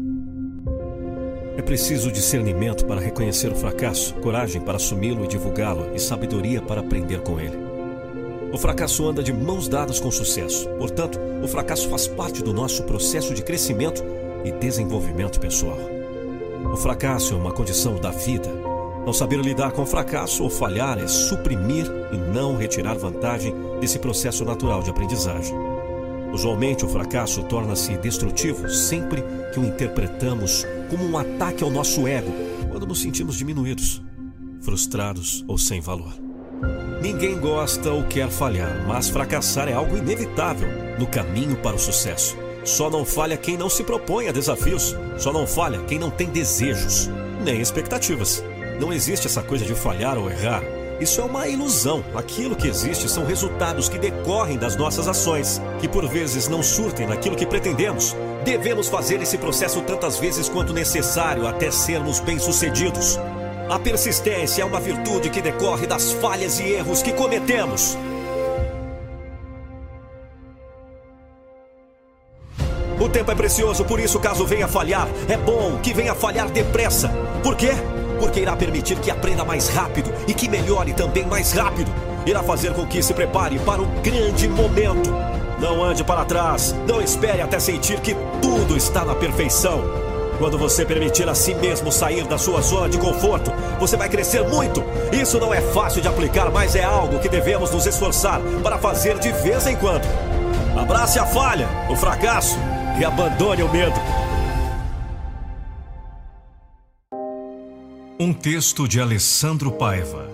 É 1.60 1.62
preciso 1.62 2.10
discernimento 2.10 2.86
para 2.86 3.02
reconhecer 3.02 3.52
o 3.52 3.56
fracasso, 3.56 4.14
coragem 4.22 4.62
para 4.62 4.78
assumi-lo 4.78 5.26
e 5.26 5.28
divulgá-lo 5.28 5.94
e 5.94 6.00
sabedoria 6.00 6.62
para 6.62 6.80
aprender 6.80 7.20
com 7.20 7.38
ele. 7.38 7.58
O 8.54 8.58
fracasso 8.58 9.06
anda 9.06 9.22
de 9.22 9.34
mãos 9.34 9.68
dadas 9.68 10.00
com 10.00 10.08
o 10.08 10.12
sucesso. 10.12 10.70
Portanto, 10.78 11.20
o 11.44 11.48
fracasso 11.50 11.90
faz 11.90 12.08
parte 12.08 12.42
do 12.42 12.54
nosso 12.54 12.84
processo 12.84 13.34
de 13.34 13.44
crescimento 13.44 14.02
e 14.46 14.54
desenvolvimento 14.54 15.38
pessoal. 15.38 15.78
O 16.72 16.78
fracasso 16.78 17.34
é 17.34 17.38
uma 17.38 17.52
condição 17.52 17.96
da 17.96 18.10
vida. 18.10 18.50
Não 19.06 19.12
saber 19.12 19.42
lidar 19.42 19.74
com 19.74 19.82
o 19.82 19.86
fracasso 19.86 20.44
ou 20.44 20.50
falhar 20.50 20.98
é 20.98 21.10
suprimir 21.10 21.86
e 22.14 22.16
não 22.16 22.56
retirar 22.56 22.98
vantagem 22.98 23.54
desse 23.82 24.00
processo 24.00 24.46
natural 24.46 24.82
de 24.82 24.92
aprendizagem. 24.92 25.58
Usualmente, 26.32 26.86
o 26.86 26.90
fracasso 26.90 27.44
torna-se 27.44 27.98
destrutivo 27.98 28.70
sempre 28.70 29.22
que 29.52 29.60
o 29.60 29.66
interpretamos 29.66 30.66
como 30.90 31.06
um 31.06 31.18
ataque 31.18 31.64
ao 31.64 31.70
nosso 31.70 32.08
ego 32.08 32.32
quando 32.70 32.86
nos 32.86 33.02
sentimos 33.02 33.38
diminuídos, 33.38 34.02
frustrados 34.62 35.44
ou 35.48 35.58
sem 35.58 35.80
valor. 35.80 36.14
Ninguém 37.02 37.40
gosta 37.40 37.92
ou 37.92 38.04
quer 38.04 38.30
falhar, 38.30 38.86
mas 38.88 39.10
fracassar 39.10 39.70
é 39.70 39.74
algo 39.74 39.96
inevitável 39.96 40.68
no 41.00 41.08
caminho 41.08 41.56
para 41.58 41.76
o 41.76 41.80
sucesso. 41.80 42.38
Só 42.66 42.90
não 42.90 43.06
falha 43.06 43.38
quem 43.38 43.58
não 43.58 43.70
se 43.70 43.84
propõe 43.84 44.28
a 44.28 44.32
desafios, 44.34 44.96
só 45.18 45.32
não 45.32 45.48
falha 45.48 45.80
quem 45.86 45.98
não 45.98 46.12
tem 46.12 46.28
desejos, 46.30 47.10
nem 47.44 47.62
expectativas. 47.62 48.44
Não 48.80 48.92
existe 48.92 49.28
essa 49.28 49.42
coisa 49.42 49.66
de 49.66 49.74
falhar 49.74 50.18
ou 50.18 50.30
errar. 50.30 50.62
Isso 51.00 51.22
é 51.22 51.24
uma 51.24 51.48
ilusão. 51.48 52.04
Aquilo 52.14 52.58
que 52.58 52.68
existe 52.68 53.10
são 53.10 53.26
resultados 53.26 53.88
que 53.88 53.98
decorrem 53.98 54.58
das 54.58 54.76
nossas 54.76 55.08
ações, 55.08 55.62
que 55.80 55.88
por 55.88 56.06
vezes 56.08 56.50
não 56.50 56.62
surtem 56.62 57.08
naquilo 57.08 57.38
que 57.38 57.46
pretendemos. 57.46 58.16
Devemos 58.44 58.90
fazer 58.90 59.22
esse 59.22 59.38
processo 59.38 59.82
tantas 59.82 60.18
vezes 60.20 60.50
quanto 60.50 60.74
necessário 60.74 61.48
até 61.48 61.72
sermos 61.72 62.20
bem-sucedidos. 62.20 63.18
A 63.70 63.80
persistência 63.80 64.62
é 64.62 64.66
uma 64.66 64.80
virtude 64.80 65.30
que 65.30 65.42
decorre 65.42 65.88
das 65.88 66.12
falhas 66.14 66.60
e 66.60 66.64
erros 66.64 67.02
que 67.02 67.14
cometemos. 67.14 67.98
O 73.00 73.08
tempo 73.08 73.32
é 73.32 73.36
precioso, 73.36 73.86
por 73.86 74.02
isso, 74.02 74.20
caso 74.20 74.46
venha 74.46 74.68
falhar, 74.68 75.08
é 75.30 75.38
bom 75.38 75.80
que 75.82 75.94
venha 75.94 76.14
falhar 76.14 76.50
depressa. 76.50 77.10
Por 77.42 77.56
quê? 77.56 77.72
Porque 78.20 78.42
irá 78.42 78.56
permitir 78.56 79.00
que 79.00 79.10
aprenda 79.10 79.44
mais 79.44 79.70
rápido 79.70 80.14
e 80.28 80.34
que 80.34 80.50
melhore 80.50 80.94
também 80.94 81.26
mais 81.26 81.52
rápido. 81.54 81.92
Irá 82.26 82.44
fazer 82.44 82.74
com 82.74 82.86
que 82.86 83.02
se 83.02 83.14
prepare 83.14 83.58
para 83.60 83.82
o 83.82 83.88
grande 84.02 84.48
momento. 84.48 85.10
Não 85.60 85.84
ande 85.84 86.04
para 86.04 86.26
trás, 86.26 86.76
não 86.88 87.02
espere 87.02 87.42
até 87.42 87.60
sentir 87.60 88.00
que 88.00 88.16
tudo 88.42 88.78
está 88.78 89.04
na 89.04 89.16
perfeição. 89.16 89.84
Quando 90.38 90.58
você 90.58 90.86
permitir 90.86 91.28
a 91.28 91.36
si 91.36 91.54
mesmo 91.54 91.92
sair 91.92 92.26
da 92.26 92.38
sua 92.38 92.62
zona 92.62 92.88
de 92.88 92.98
conforto, 92.98 93.52
você 93.78 93.98
vai 93.98 94.08
crescer 94.08 94.42
muito. 94.48 94.82
Isso 95.12 95.38
não 95.38 95.54
é 95.54 95.60
fácil 95.60 96.02
de 96.02 96.08
aplicar, 96.08 96.50
mas 96.50 96.76
é 96.76 96.84
algo 96.84 97.20
que 97.20 97.28
devemos 97.28 97.72
nos 97.72 97.86
esforçar 97.86 98.40
para 98.64 98.78
fazer 98.78 99.20
de 99.20 99.34
vez 99.34 99.68
em 99.68 99.76
quando. 99.76 100.08
Abrace 100.80 101.20
a 101.20 101.26
falha, 101.26 101.68
o 101.90 101.96
fracasso 101.96 102.58
e 102.98 103.04
abandone 103.04 103.64
o 103.64 103.70
medo. 103.70 104.00
Um 108.22 108.34
texto 108.34 108.86
de 108.86 109.00
Alessandro 109.00 109.72
Paiva, 109.72 110.30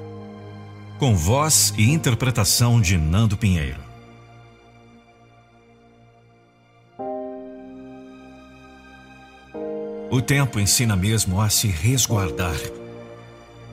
com 0.97 1.15
voz 1.15 1.71
e 1.77 1.91
interpretação 1.91 2.81
de 2.81 2.97
Nando 2.97 3.37
Pinheiro. 3.37 3.79
O 10.09 10.19
tempo 10.19 10.59
ensina 10.59 10.95
mesmo 10.95 11.39
a 11.39 11.47
se 11.47 11.67
resguardar, 11.67 12.57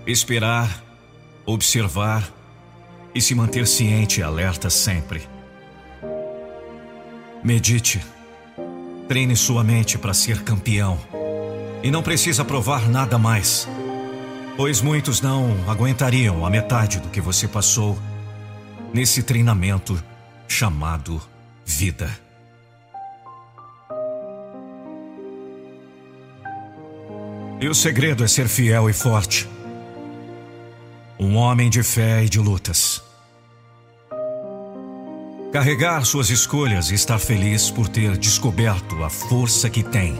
esperar, 0.07 0.85
observar 1.47 2.31
e 3.15 3.21
se 3.23 3.35
manter 3.35 3.67
ciente 3.67 4.21
e 4.21 4.23
alerta 4.23 4.69
sempre. 4.69 5.23
Medite, 7.43 8.05
treine 9.09 9.35
sua 9.35 9.65
mente 9.65 9.97
para 9.97 10.13
ser 10.13 10.43
campeão 10.43 10.99
e 11.83 11.91
não 11.91 12.03
precisa 12.03 12.45
provar 12.45 12.91
nada 12.91 13.17
mais, 13.17 13.67
pois 14.57 14.81
muitos 14.81 15.21
não 15.21 15.69
aguentariam 15.69 16.45
a 16.45 16.51
metade 16.51 17.01
do 17.01 17.09
que 17.09 17.21
você 17.21 17.49
passou 17.49 17.99
nesse 18.93 19.23
treinamento 19.23 20.03
chamado 20.47 21.21
vida. 21.65 22.11
E 27.61 27.69
o 27.69 27.75
segredo 27.75 28.25
é 28.25 28.29
ser 28.29 28.49
fiel 28.49 28.91
e 28.91 28.93
forte. 28.93 29.49
Um 31.19 31.37
homem 31.37 31.71
de 31.71 31.83
fé 31.83 32.25
e 32.25 32.29
de 32.29 32.41
lutas. 32.41 33.01
Carregar 35.53 36.05
suas 36.05 36.29
escolhas 36.29 36.91
e 36.91 36.95
estar 36.95 37.19
feliz 37.19 37.71
por 37.71 37.87
ter 37.87 38.17
descoberto 38.17 39.05
a 39.05 39.09
força 39.09 39.71
que 39.71 39.83
tem. 39.83 40.19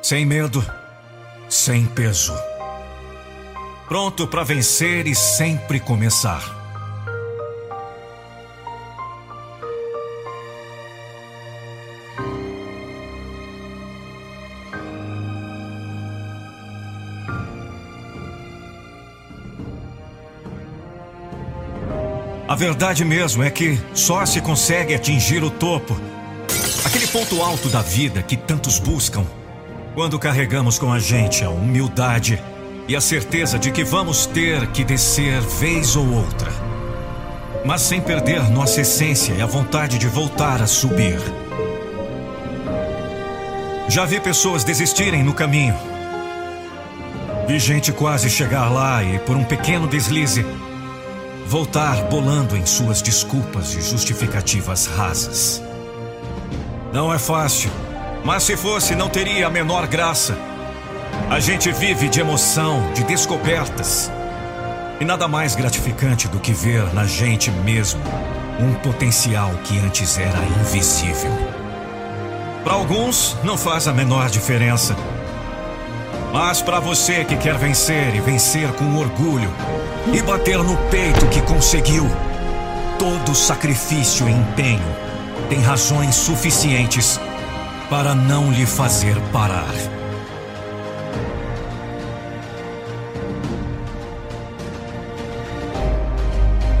Sem 0.00 0.24
medo, 0.24 0.64
sem 1.48 1.86
peso. 1.86 2.34
Pronto 3.88 4.26
para 4.26 4.42
vencer 4.42 5.06
e 5.06 5.14
sempre 5.14 5.78
começar. 5.78 6.56
A 22.48 22.54
verdade 22.54 23.04
mesmo 23.04 23.42
é 23.42 23.50
que 23.50 23.78
só 23.92 24.24
se 24.24 24.40
consegue 24.40 24.94
atingir 24.94 25.42
o 25.42 25.50
topo, 25.50 26.00
aquele 26.84 27.06
ponto 27.08 27.42
alto 27.42 27.68
da 27.68 27.82
vida 27.82 28.22
que 28.22 28.36
tantos 28.36 28.78
buscam, 28.78 29.26
quando 29.96 30.18
carregamos 30.18 30.78
com 30.78 30.92
a 30.92 30.98
gente 30.98 31.42
a 31.42 31.48
humildade 31.48 32.38
e 32.86 32.94
a 32.94 33.00
certeza 33.00 33.58
de 33.58 33.72
que 33.72 33.82
vamos 33.82 34.26
ter 34.26 34.66
que 34.66 34.84
descer 34.84 35.40
vez 35.40 35.96
ou 35.96 36.06
outra, 36.12 36.52
mas 37.64 37.80
sem 37.80 37.98
perder 37.98 38.50
nossa 38.50 38.82
essência 38.82 39.32
e 39.32 39.40
a 39.40 39.46
vontade 39.46 39.96
de 39.96 40.06
voltar 40.06 40.60
a 40.60 40.66
subir. 40.66 41.18
Já 43.88 44.04
vi 44.04 44.20
pessoas 44.20 44.64
desistirem 44.64 45.24
no 45.24 45.32
caminho. 45.32 45.74
Vi 47.48 47.58
gente 47.58 47.90
quase 47.90 48.28
chegar 48.28 48.68
lá 48.68 49.02
e, 49.02 49.18
por 49.20 49.34
um 49.34 49.44
pequeno 49.44 49.88
deslize, 49.88 50.44
voltar 51.46 52.02
bolando 52.10 52.54
em 52.54 52.66
suas 52.66 53.00
desculpas 53.00 53.74
e 53.74 53.80
justificativas 53.80 54.84
rasas. 54.84 55.62
Não 56.92 57.14
é 57.14 57.18
fácil, 57.18 57.70
mas 58.26 58.42
se 58.42 58.56
fosse, 58.56 58.96
não 58.96 59.08
teria 59.08 59.46
a 59.46 59.50
menor 59.50 59.86
graça. 59.86 60.36
A 61.30 61.38
gente 61.38 61.70
vive 61.70 62.08
de 62.08 62.18
emoção, 62.18 62.92
de 62.92 63.04
descobertas. 63.04 64.10
E 64.98 65.04
nada 65.04 65.28
mais 65.28 65.54
gratificante 65.54 66.26
do 66.26 66.40
que 66.40 66.52
ver 66.52 66.92
na 66.92 67.04
gente 67.04 67.52
mesmo 67.52 68.02
um 68.58 68.74
potencial 68.74 69.52
que 69.62 69.78
antes 69.78 70.18
era 70.18 70.40
invisível. 70.60 71.30
Para 72.64 72.74
alguns, 72.74 73.36
não 73.44 73.56
faz 73.56 73.86
a 73.86 73.92
menor 73.92 74.28
diferença. 74.28 74.96
Mas 76.32 76.60
para 76.60 76.80
você 76.80 77.24
que 77.24 77.36
quer 77.36 77.56
vencer 77.56 78.12
e 78.12 78.20
vencer 78.20 78.72
com 78.72 78.96
orgulho, 78.96 79.52
e 80.12 80.20
bater 80.22 80.58
no 80.58 80.76
peito 80.90 81.28
que 81.28 81.40
conseguiu. 81.42 82.10
Todo 82.98 83.36
sacrifício 83.36 84.28
e 84.28 84.32
empenho 84.32 84.96
tem 85.48 85.60
razões 85.60 86.16
suficientes 86.16 87.20
para 87.88 88.14
não 88.14 88.50
lhe 88.50 88.66
fazer 88.66 89.16
parar. 89.32 89.74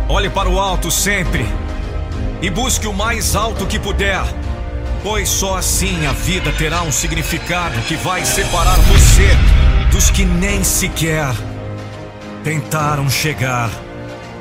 Olhe 0.08 0.30
para 0.30 0.48
o 0.48 0.58
alto 0.58 0.90
sempre 0.90 1.46
e 2.40 2.48
busque 2.50 2.86
o 2.86 2.92
mais 2.92 3.36
alto 3.36 3.66
que 3.66 3.78
puder, 3.78 4.22
pois 5.02 5.28
só 5.28 5.58
assim 5.58 6.06
a 6.06 6.12
vida 6.12 6.52
terá 6.52 6.82
um 6.82 6.92
significado 6.92 7.80
que 7.82 7.96
vai 7.96 8.24
separar 8.24 8.76
você 8.76 9.28
dos 9.90 10.10
que 10.10 10.24
nem 10.24 10.62
sequer 10.64 11.34
tentaram 12.42 13.10
chegar 13.10 13.70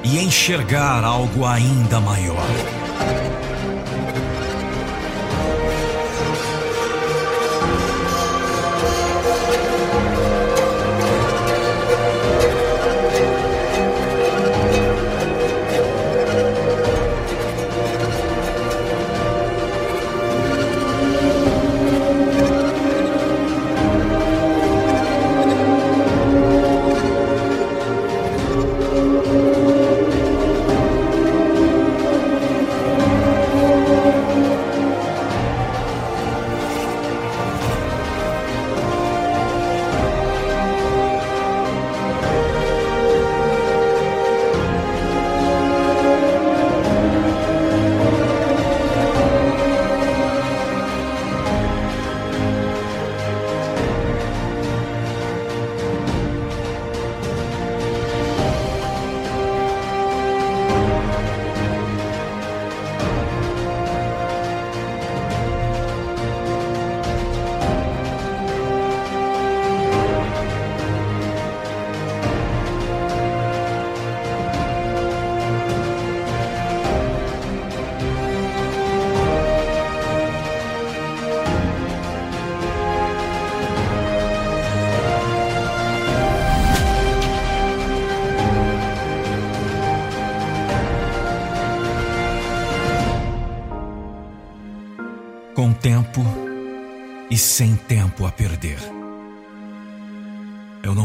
e 0.04 0.20
enxergar 0.20 1.04
algo 1.04 1.46
ainda 1.46 2.00
maior. 2.00 2.85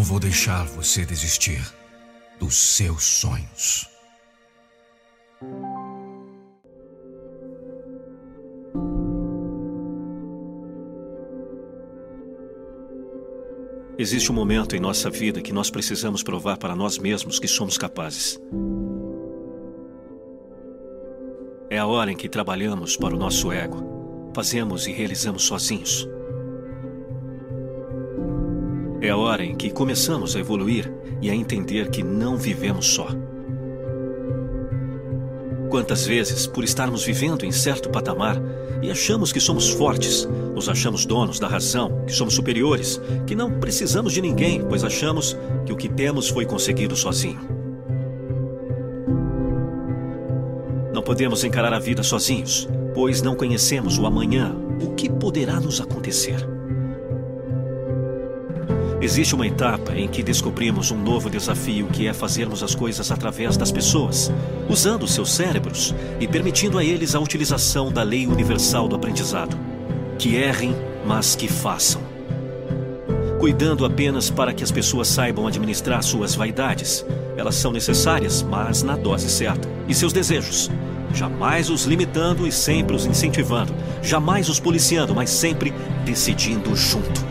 Não 0.00 0.04
vou 0.04 0.18
deixar 0.18 0.64
você 0.64 1.04
desistir 1.04 1.60
dos 2.38 2.56
seus 2.56 3.04
sonhos. 3.04 3.86
Existe 13.98 14.32
um 14.32 14.34
momento 14.34 14.74
em 14.74 14.80
nossa 14.80 15.10
vida 15.10 15.42
que 15.42 15.52
nós 15.52 15.70
precisamos 15.70 16.22
provar 16.22 16.56
para 16.56 16.74
nós 16.74 16.96
mesmos 16.96 17.38
que 17.38 17.46
somos 17.46 17.76
capazes. 17.76 18.40
É 21.68 21.76
a 21.76 21.86
hora 21.86 22.10
em 22.10 22.16
que 22.16 22.26
trabalhamos 22.26 22.96
para 22.96 23.14
o 23.14 23.18
nosso 23.18 23.52
ego 23.52 24.30
fazemos 24.34 24.86
e 24.86 24.92
realizamos 24.92 25.42
sozinhos. 25.42 26.08
É 29.00 29.10
a 29.10 29.16
hora 29.16 29.44
em 29.44 29.54
que 29.54 29.70
começamos 29.70 30.36
a 30.36 30.40
evoluir 30.40 30.92
e 31.20 31.30
a 31.30 31.34
entender 31.34 31.90
que 31.90 32.02
não 32.02 32.36
vivemos 32.36 32.86
só. 32.86 33.08
Quantas 35.68 36.06
vezes, 36.06 36.46
por 36.46 36.64
estarmos 36.64 37.04
vivendo 37.04 37.44
em 37.44 37.52
certo 37.52 37.90
patamar 37.90 38.36
e 38.82 38.90
achamos 38.90 39.32
que 39.32 39.40
somos 39.40 39.70
fortes, 39.70 40.28
nos 40.54 40.68
achamos 40.68 41.06
donos 41.06 41.38
da 41.38 41.46
razão, 41.46 42.04
que 42.06 42.12
somos 42.12 42.34
superiores, 42.34 43.00
que 43.26 43.34
não 43.34 43.60
precisamos 43.60 44.12
de 44.12 44.20
ninguém, 44.20 44.62
pois 44.68 44.84
achamos 44.84 45.36
que 45.64 45.72
o 45.72 45.76
que 45.76 45.88
temos 45.88 46.28
foi 46.28 46.44
conseguido 46.44 46.96
sozinho. 46.96 47.40
Não 50.92 51.02
podemos 51.02 51.44
encarar 51.44 51.72
a 51.72 51.78
vida 51.78 52.02
sozinhos 52.02 52.68
pois 52.94 53.22
não 53.22 53.34
conhecemos 53.34 53.98
o 53.98 54.06
amanhã, 54.06 54.54
o 54.80 54.94
que 54.94 55.08
poderá 55.08 55.60
nos 55.60 55.80
acontecer? 55.80 56.46
Existe 59.02 59.34
uma 59.34 59.46
etapa 59.46 59.94
em 59.96 60.06
que 60.06 60.22
descobrimos 60.22 60.90
um 60.90 60.98
novo 61.02 61.30
desafio 61.30 61.86
que 61.86 62.06
é 62.06 62.12
fazermos 62.12 62.62
as 62.62 62.74
coisas 62.74 63.10
através 63.10 63.56
das 63.56 63.72
pessoas, 63.72 64.30
usando 64.68 65.08
seus 65.08 65.32
cérebros 65.32 65.94
e 66.20 66.28
permitindo 66.28 66.76
a 66.76 66.84
eles 66.84 67.14
a 67.14 67.20
utilização 67.20 67.90
da 67.90 68.02
lei 68.02 68.26
universal 68.26 68.86
do 68.86 68.94
aprendizado. 68.94 69.56
Que 70.18 70.36
errem, 70.36 70.76
mas 71.06 71.34
que 71.34 71.48
façam. 71.48 72.02
cuidando 73.38 73.86
apenas 73.86 74.28
para 74.28 74.52
que 74.52 74.62
as 74.62 74.70
pessoas 74.70 75.08
saibam 75.08 75.46
administrar 75.46 76.02
suas 76.02 76.34
vaidades. 76.34 77.06
Elas 77.38 77.54
são 77.54 77.72
necessárias, 77.72 78.42
mas 78.42 78.82
na 78.82 78.96
dose 78.96 79.30
certa. 79.30 79.66
E 79.88 79.94
seus 79.94 80.12
desejos. 80.12 80.70
Jamais 81.14 81.70
os 81.70 81.84
limitando 81.86 82.46
e 82.46 82.52
sempre 82.52 82.94
os 82.94 83.06
incentivando. 83.06 83.74
Jamais 84.02 84.50
os 84.50 84.60
policiando, 84.60 85.14
mas 85.14 85.30
sempre 85.30 85.72
decidindo 86.04 86.76
junto. 86.76 87.29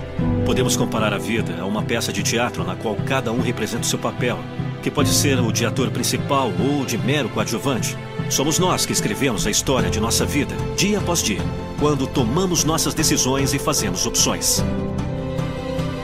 Podemos 0.50 0.76
comparar 0.76 1.14
a 1.14 1.20
vida 1.20 1.62
a 1.62 1.66
uma 1.68 1.84
peça 1.84 2.12
de 2.12 2.24
teatro 2.24 2.64
na 2.64 2.76
qual 2.76 2.96
cada 2.96 3.32
um 3.32 3.40
representa 3.40 3.84
o 3.84 3.86
seu 3.86 4.00
papel, 4.00 4.40
que 4.82 4.90
pode 4.90 5.10
ser 5.10 5.40
o 5.40 5.52
de 5.52 5.64
ator 5.64 5.92
principal 5.92 6.52
ou 6.60 6.84
de 6.84 6.98
mero 6.98 7.30
coadjuvante. 7.30 7.96
Somos 8.32 8.58
nós 8.58 8.84
que 8.84 8.92
escrevemos 8.92 9.46
a 9.46 9.52
história 9.52 9.92
de 9.92 10.00
nossa 10.00 10.26
vida, 10.26 10.56
dia 10.76 10.98
após 10.98 11.22
dia, 11.22 11.40
quando 11.80 12.08
tomamos 12.08 12.64
nossas 12.64 12.96
decisões 12.96 13.54
e 13.54 13.60
fazemos 13.60 14.08
opções. 14.08 14.64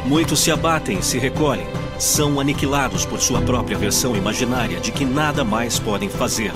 Muitos 0.05 0.41
se 0.41 0.51
abatem, 0.51 1.01
se 1.01 1.17
recolhem, 1.17 1.65
são 1.97 2.39
aniquilados 2.39 3.03
por 3.03 3.19
sua 3.19 3.41
própria 3.41 3.79
versão 3.79 4.15
imaginária 4.15 4.79
de 4.79 4.91
que 4.91 5.05
nada 5.05 5.43
mais 5.43 5.79
podem 5.79 6.07
fazer, 6.07 6.51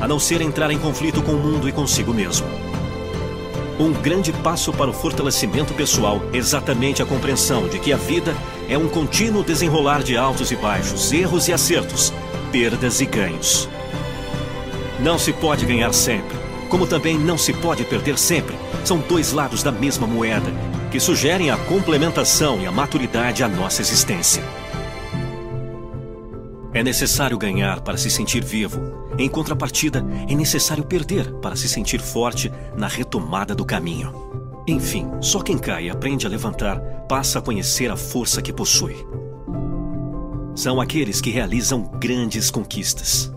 a 0.00 0.08
não 0.08 0.18
ser 0.18 0.40
entrar 0.40 0.70
em 0.70 0.78
conflito 0.78 1.22
com 1.22 1.32
o 1.32 1.38
mundo 1.38 1.68
e 1.68 1.72
consigo 1.72 2.14
mesmo. 2.14 2.63
Um 3.78 3.92
grande 3.92 4.32
passo 4.32 4.72
para 4.72 4.88
o 4.88 4.92
fortalecimento 4.92 5.74
pessoal 5.74 6.22
exatamente 6.32 7.02
a 7.02 7.06
compreensão 7.06 7.66
de 7.66 7.80
que 7.80 7.92
a 7.92 7.96
vida 7.96 8.32
é 8.68 8.78
um 8.78 8.88
contínuo 8.88 9.42
desenrolar 9.42 10.02
de 10.02 10.16
altos 10.16 10.52
e 10.52 10.56
baixos, 10.56 11.12
erros 11.12 11.48
e 11.48 11.52
acertos, 11.52 12.12
perdas 12.52 13.00
e 13.00 13.06
ganhos. 13.06 13.68
Não 15.00 15.18
se 15.18 15.32
pode 15.32 15.66
ganhar 15.66 15.92
sempre, 15.92 16.36
como 16.68 16.86
também 16.86 17.18
não 17.18 17.36
se 17.36 17.52
pode 17.52 17.84
perder 17.84 18.16
sempre. 18.16 18.54
São 18.84 18.98
dois 18.98 19.32
lados 19.32 19.64
da 19.64 19.72
mesma 19.72 20.06
moeda 20.06 20.52
que 20.92 21.00
sugerem 21.00 21.50
a 21.50 21.56
complementação 21.56 22.60
e 22.60 22.66
a 22.66 22.70
maturidade 22.70 23.42
à 23.42 23.48
nossa 23.48 23.82
existência. 23.82 24.44
É 26.84 26.92
necessário 26.94 27.38
ganhar 27.38 27.80
para 27.80 27.96
se 27.96 28.10
sentir 28.10 28.44
vivo. 28.44 28.78
Em 29.18 29.26
contrapartida, 29.26 30.04
é 30.28 30.34
necessário 30.34 30.84
perder 30.84 31.32
para 31.36 31.56
se 31.56 31.66
sentir 31.66 31.98
forte 31.98 32.52
na 32.76 32.86
retomada 32.86 33.54
do 33.54 33.64
caminho. 33.64 34.12
Enfim, 34.68 35.10
só 35.18 35.40
quem 35.40 35.56
cai 35.56 35.86
e 35.86 35.90
aprende 35.90 36.26
a 36.26 36.28
levantar 36.28 36.78
passa 37.08 37.38
a 37.38 37.42
conhecer 37.42 37.90
a 37.90 37.96
força 37.96 38.42
que 38.42 38.52
possui. 38.52 38.96
São 40.54 40.78
aqueles 40.78 41.22
que 41.22 41.30
realizam 41.30 41.90
grandes 41.98 42.50
conquistas. 42.50 43.32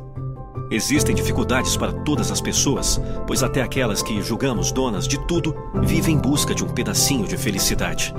Existem 0.69 1.15
dificuldades 1.15 1.77
para 1.77 1.93
todas 1.93 2.29
as 2.31 2.41
pessoas, 2.41 2.99
pois 3.25 3.43
até 3.43 3.61
aquelas 3.61 4.03
que 4.03 4.21
julgamos 4.21 4.73
donas 4.73 5.07
de 5.07 5.25
tudo 5.25 5.55
vivem 5.85 6.15
em 6.15 6.19
busca 6.19 6.53
de 6.53 6.65
um 6.65 6.67
pedacinho 6.67 7.25
de 7.25 7.37
felicidade. 7.37 8.13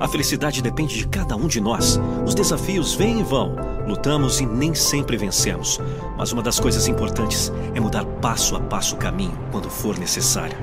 A 0.00 0.08
felicidade 0.08 0.62
depende 0.62 0.96
de 0.96 1.06
cada 1.06 1.36
um 1.36 1.46
de 1.46 1.60
nós. 1.60 2.00
Os 2.26 2.34
desafios 2.34 2.94
vêm 2.94 3.20
e 3.20 3.22
vão. 3.22 3.54
Lutamos 3.86 4.40
e 4.40 4.46
nem 4.46 4.74
sempre 4.74 5.18
vencemos. 5.18 5.78
Mas 6.16 6.32
uma 6.32 6.42
das 6.42 6.58
coisas 6.58 6.88
importantes 6.88 7.52
é 7.74 7.80
mudar 7.80 8.06
passo 8.06 8.56
a 8.56 8.60
passo 8.60 8.94
o 8.94 8.98
caminho 8.98 9.38
quando 9.50 9.68
for 9.68 9.98
necessário. 9.98 10.56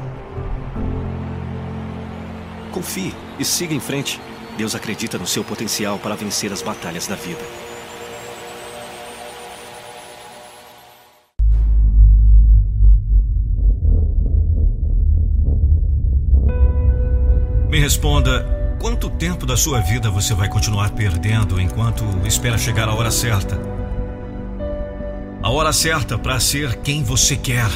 Confie 2.71 3.13
e 3.38 3.45
siga 3.45 3.76
em 3.76 3.80
frente. 3.80 4.19
Deus 4.58 4.73
acredita 4.73 5.19
no 5.19 5.28
seu 5.28 5.43
potencial 5.43 6.00
para 6.00 6.15
vencer 6.15 6.52
as 6.52 6.63
batalhas 6.63 7.06
da 7.06 7.15
vida. 7.15 7.41
Me 17.69 17.80
responda 17.80 18.56
Quanto 18.79 19.09
tempo 19.09 19.43
da 19.43 19.57
sua 19.57 19.79
vida 19.79 20.11
você 20.11 20.35
vai 20.35 20.47
continuar 20.47 20.91
perdendo 20.91 21.59
enquanto 21.59 22.05
espera 22.25 22.59
chegar 22.59 22.87
a 22.87 22.93
hora 22.93 23.09
certa? 23.09 23.59
A 25.41 25.49
hora 25.49 25.73
certa 25.73 26.15
para 26.15 26.39
ser 26.39 26.75
quem 26.77 27.03
você 27.03 27.35
quer, 27.35 27.67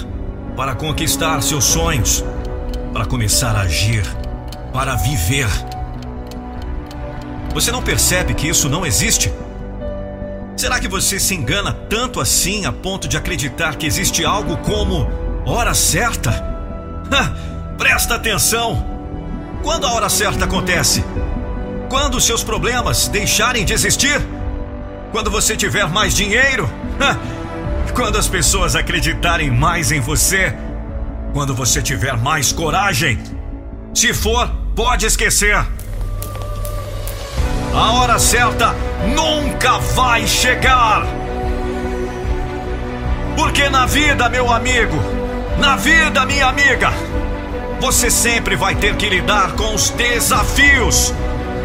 para 0.55 0.75
conquistar 0.75 1.41
seus 1.41 1.65
sonhos, 1.65 2.23
para 2.93 3.05
começar 3.05 3.55
a 3.55 3.61
agir, 3.61 4.03
para 4.71 4.93
viver. 4.95 5.47
Você 7.51 7.71
não 7.71 7.81
percebe 7.81 8.35
que 8.35 8.47
isso 8.47 8.69
não 8.69 8.85
existe? 8.85 9.33
Será 10.55 10.79
que 10.79 10.87
você 10.87 11.19
se 11.19 11.33
engana 11.33 11.73
tanto 11.73 12.19
assim 12.19 12.65
a 12.65 12.71
ponto 12.71 13.07
de 13.07 13.17
acreditar 13.17 13.75
que 13.75 13.87
existe 13.87 14.23
algo 14.23 14.57
como 14.57 15.07
hora 15.47 15.73
certa? 15.73 16.29
Ha, 17.11 17.75
presta 17.75 18.15
atenção! 18.15 18.90
Quando 19.63 19.85
a 19.85 19.93
hora 19.93 20.09
certa 20.09 20.45
acontece? 20.45 21.03
Quando 21.89 22.15
os 22.15 22.25
seus 22.25 22.43
problemas 22.43 23.07
deixarem 23.07 23.63
de 23.63 23.73
existir? 23.73 24.19
Quando 25.11 25.29
você 25.29 25.55
tiver 25.55 25.87
mais 25.87 26.15
dinheiro? 26.15 26.69
Quando 27.93 28.17
as 28.17 28.27
pessoas 28.27 28.75
acreditarem 28.75 29.51
mais 29.51 29.91
em 29.91 29.99
você? 29.99 30.53
Quando 31.33 31.53
você 31.53 31.81
tiver 31.81 32.17
mais 32.17 32.51
coragem? 32.51 33.19
Se 33.93 34.13
for, 34.13 34.49
pode 34.75 35.05
esquecer. 35.05 35.55
A 37.73 37.91
hora 37.93 38.17
certa 38.17 38.73
nunca 39.15 39.77
vai 39.79 40.25
chegar. 40.25 41.05
Porque 43.35 43.69
na 43.69 43.85
vida, 43.85 44.29
meu 44.29 44.51
amigo, 44.51 44.95
na 45.57 45.75
vida, 45.75 46.25
minha 46.25 46.47
amiga, 46.47 46.91
você 47.81 48.11
sempre 48.11 48.55
vai 48.55 48.75
ter 48.75 48.95
que 48.95 49.09
lidar 49.09 49.53
com 49.53 49.73
os 49.73 49.89
desafios. 49.89 51.11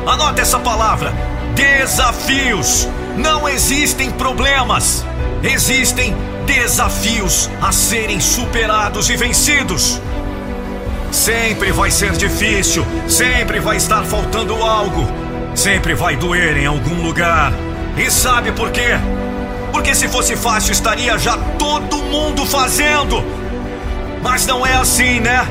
Anote 0.07 0.41
essa 0.41 0.59
palavra: 0.59 1.13
desafios. 1.55 2.89
Não 3.19 3.49
existem 3.49 4.11
problemas, 4.11 5.05
existem 5.43 6.15
desafios 6.47 7.51
a 7.63 7.71
serem 7.71 8.19
superados 8.19 9.09
e 9.11 9.17
vencidos. 9.17 10.01
Sempre 11.13 11.71
vai 11.71 11.91
ser 11.91 12.13
difícil, 12.13 12.85
sempre 13.09 13.61
vai 13.61 13.77
estar 13.77 14.03
faltando 14.05 14.55
algo, 14.63 15.07
sempre 15.55 15.95
vai 15.95 16.17
doer 16.17 16.57
em 16.57 16.67
algum 16.67 17.03
lugar. 17.03 17.53
E 17.97 18.11
sabe 18.11 18.53
por 18.53 18.71
quê? 18.71 18.99
Porque 19.73 19.95
se 19.95 20.09
fosse 20.09 20.37
fácil 20.37 20.73
estaria 20.73 21.17
já 21.19 21.39
todo 21.59 21.97
mundo 22.05 22.45
fazendo. 22.45 23.25
Mas 24.23 24.47
não 24.47 24.67
é 24.67 24.75
assim, 24.75 25.21
né? 25.21 25.47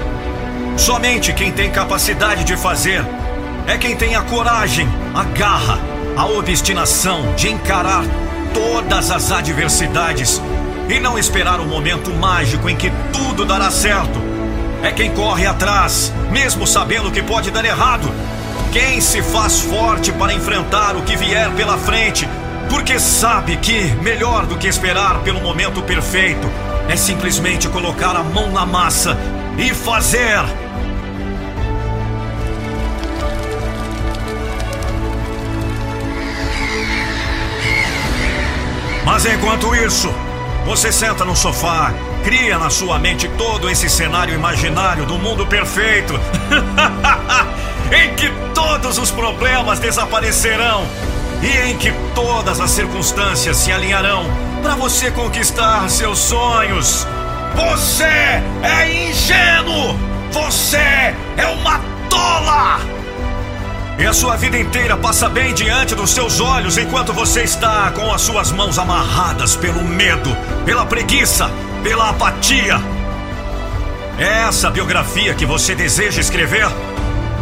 Somente 0.77 1.31
quem 1.33 1.51
tem 1.51 1.71
capacidade 1.71 2.43
de 2.43 2.57
fazer 2.57 3.03
é 3.65 3.77
quem 3.77 3.95
tem 3.95 4.15
a 4.15 4.21
coragem, 4.21 4.87
a 5.13 5.23
garra, 5.23 5.79
a 6.15 6.25
obstinação 6.25 7.33
de 7.35 7.49
encarar 7.49 8.03
todas 8.53 9.09
as 9.09 9.31
adversidades 9.31 10.41
e 10.89 10.99
não 10.99 11.17
esperar 11.17 11.59
o 11.59 11.65
momento 11.65 12.11
mágico 12.11 12.69
em 12.69 12.75
que 12.75 12.91
tudo 13.11 13.45
dará 13.45 13.71
certo. 13.71 14.21
É 14.83 14.91
quem 14.91 15.11
corre 15.11 15.47
atrás, 15.47 16.13
mesmo 16.29 16.67
sabendo 16.67 17.11
que 17.11 17.23
pode 17.23 17.49
dar 17.51 17.65
errado. 17.65 18.11
Quem 18.71 18.99
se 18.99 19.21
faz 19.21 19.61
forte 19.61 20.11
para 20.11 20.33
enfrentar 20.33 20.95
o 20.95 21.01
que 21.01 21.15
vier 21.15 21.49
pela 21.51 21.77
frente, 21.77 22.27
porque 22.69 22.99
sabe 22.99 23.57
que 23.57 23.85
melhor 24.03 24.45
do 24.45 24.57
que 24.57 24.67
esperar 24.67 25.19
pelo 25.19 25.41
momento 25.41 25.81
perfeito 25.81 26.47
é 26.89 26.95
simplesmente 26.95 27.69
colocar 27.69 28.15
a 28.15 28.23
mão 28.23 28.51
na 28.51 28.65
massa 28.65 29.17
e 29.57 29.73
fazer. 29.73 30.64
Mas 39.05 39.23
enquanto 39.23 39.73
isso, 39.75 40.11
você 40.65 40.91
senta 40.91 41.23
no 41.23 41.35
sofá, 41.35 41.93
cria 42.23 42.57
na 42.57 42.71
sua 42.71 42.97
mente 42.97 43.29
todo 43.37 43.69
esse 43.69 43.87
cenário 43.87 44.33
imaginário 44.33 45.05
do 45.05 45.19
mundo 45.19 45.45
perfeito, 45.45 46.19
em 47.95 48.15
que 48.15 48.31
todos 48.55 48.97
os 48.97 49.11
problemas 49.11 49.77
desaparecerão 49.77 50.87
e 51.43 51.69
em 51.69 51.77
que 51.77 51.93
todas 52.15 52.59
as 52.59 52.71
circunstâncias 52.71 53.57
se 53.57 53.71
alinharão 53.71 54.25
para 54.63 54.73
você 54.73 55.11
conquistar 55.11 55.87
seus 55.87 56.17
sonhos. 56.17 57.05
Você 57.55 58.03
é 58.03 59.09
ingênuo! 59.09 59.95
Você 60.31 60.77
é 60.77 61.47
uma 61.61 61.79
tola! 62.09 62.94
E 63.97 64.05
a 64.05 64.11
sua 64.11 64.35
vida 64.35 64.57
inteira 64.57 64.97
passa 64.97 65.29
bem 65.29 65.53
diante 65.53 65.95
dos 65.95 66.11
seus 66.11 66.41
olhos 66.41 66.77
enquanto 66.77 67.13
você 67.13 67.43
está 67.43 67.89
com 67.91 68.11
as 68.11 68.21
suas 68.21 68.51
mãos 68.51 68.77
amarradas 68.77 69.55
pelo 69.55 69.81
medo, 69.83 70.35
pela 70.65 70.85
preguiça, 70.85 71.49
pela 71.81 72.09
apatia. 72.09 72.81
É 74.19 74.47
essa 74.47 74.69
biografia 74.69 75.33
que 75.33 75.45
você 75.45 75.73
deseja 75.73 76.19
escrever? 76.19 76.67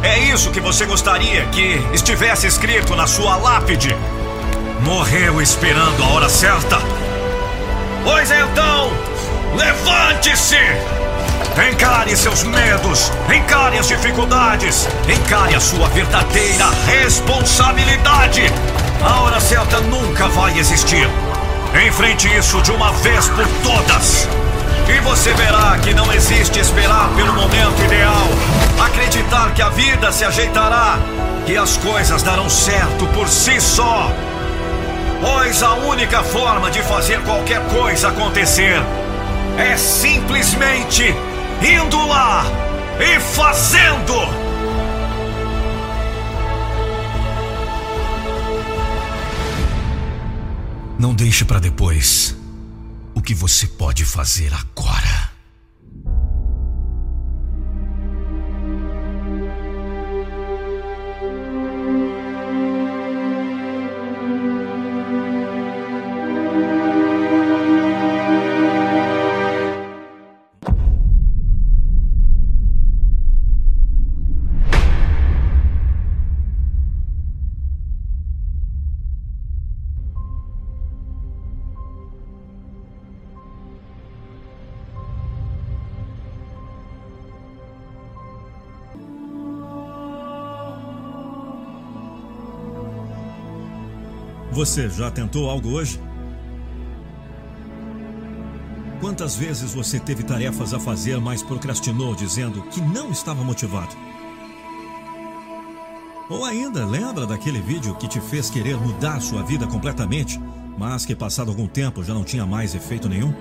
É 0.04 0.20
isso 0.20 0.52
que 0.52 0.60
você 0.60 0.86
gostaria 0.86 1.44
que 1.48 1.82
estivesse 1.92 2.46
escrito 2.46 2.96
na 2.96 3.08
sua 3.08 3.36
lápide? 3.36 3.96
Morreu 4.82 5.42
esperando 5.42 6.04
a 6.04 6.08
hora 6.10 6.30
certa? 6.30 6.78
Pois 8.04 8.30
então, 8.30 8.92
levante-se! 9.58 10.92
Encare 11.56 12.18
seus 12.18 12.44
medos, 12.44 13.12
encare 13.32 13.78
as 13.78 13.88
dificuldades, 13.88 14.88
encare 15.08 15.54
a 15.54 15.60
sua 15.60 15.88
verdadeira 15.89 16.66
responsabilidade. 16.88 18.52
A 19.04 19.22
hora 19.22 19.39
certa 19.39 19.80
nunca 19.82 20.28
vai 20.30 20.58
existir. 20.58 21.08
Enfrente 21.88 22.28
isso 22.36 22.60
de 22.63 22.72
uma 22.72 22.92
vez 22.94 23.30
por 23.30 23.46
todas. 23.62 24.28
E 24.88 25.00
você 25.02 25.32
verá 25.34 25.78
que 25.78 25.94
não 25.94 26.12
existe 26.12 26.60
esperar 26.60 27.10
pelo 27.16 27.34
momento 27.34 27.84
ideal, 27.84 28.28
acreditar 28.84 29.54
que 29.54 29.62
a 29.62 29.70
vida 29.70 30.12
se 30.12 30.26
ajeitará, 30.26 30.98
que 31.46 31.56
as 31.56 31.78
coisas 31.78 32.24
darão 32.24 32.50
certo 32.50 33.06
por 33.13 33.30
si 33.30 33.62
só. 33.62 34.12
Pois 35.22 35.62
a 35.62 35.74
única 35.76 36.24
forma 36.24 36.72
de 36.72 36.82
fazer 36.82 37.22
qualquer 37.22 37.62
coisa 37.68 38.08
acontecer 38.08 38.82
é 39.58 39.78
simplesmente 39.78 41.16
indo 41.63 42.06
lá 42.08 42.43
e 42.99 43.19
fazendo. 43.19 44.13
Não 50.99 51.13
deixe 51.13 51.45
para 51.45 51.60
depois 51.60 52.36
o 53.13 53.21
que 53.21 53.34
você 53.34 53.67
pode 53.67 54.06
fazer 54.06 54.54
agora. 54.54 55.12
Você 94.63 94.89
já 94.89 95.12
tentou 95.12 95.49
algo 95.49 95.71
hoje? 95.71 95.99
Quantas 99.02 99.36
vezes 99.36 99.73
você 99.73 99.99
teve 99.99 100.23
tarefas 100.23 100.73
a 100.73 100.80
fazer, 100.80 101.19
mas 101.19 101.43
procrastinou 101.43 102.15
dizendo 102.15 102.62
que 102.69 102.80
não 102.80 103.12
estava 103.12 103.43
motivado? 103.43 103.93
Ou 106.30 106.45
ainda, 106.45 106.86
lembra 106.86 107.26
daquele 107.26 107.60
vídeo 107.60 107.93
que 107.95 108.08
te 108.08 108.21
fez 108.21 108.49
querer 108.49 108.78
mudar 108.78 109.19
sua 109.19 109.43
vida 109.43 109.67
completamente, 109.67 110.39
mas 110.78 111.06
que 111.06 111.13
passado 111.13 111.52
algum 111.52 111.67
tempo 111.67 112.02
já 112.02 112.13
não 112.13 112.23
tinha 112.23 112.45
mais 112.45 112.73
efeito 112.73 113.10
nenhum? 113.10 113.34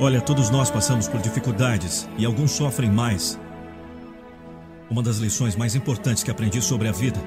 Olha, 0.00 0.22
todos 0.22 0.48
nós 0.48 0.70
passamos 0.70 1.06
por 1.06 1.20
dificuldades 1.20 2.08
e 2.16 2.24
alguns 2.24 2.52
sofrem 2.52 2.90
mais. 2.90 3.38
Uma 4.88 5.02
das 5.02 5.18
lições 5.18 5.54
mais 5.54 5.74
importantes 5.74 6.22
que 6.22 6.30
aprendi 6.30 6.62
sobre 6.62 6.88
a 6.88 6.92
vida 6.92 7.20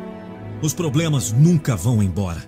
os 0.62 0.74
problemas 0.74 1.32
nunca 1.32 1.76
vão 1.76 2.02
embora. 2.02 2.44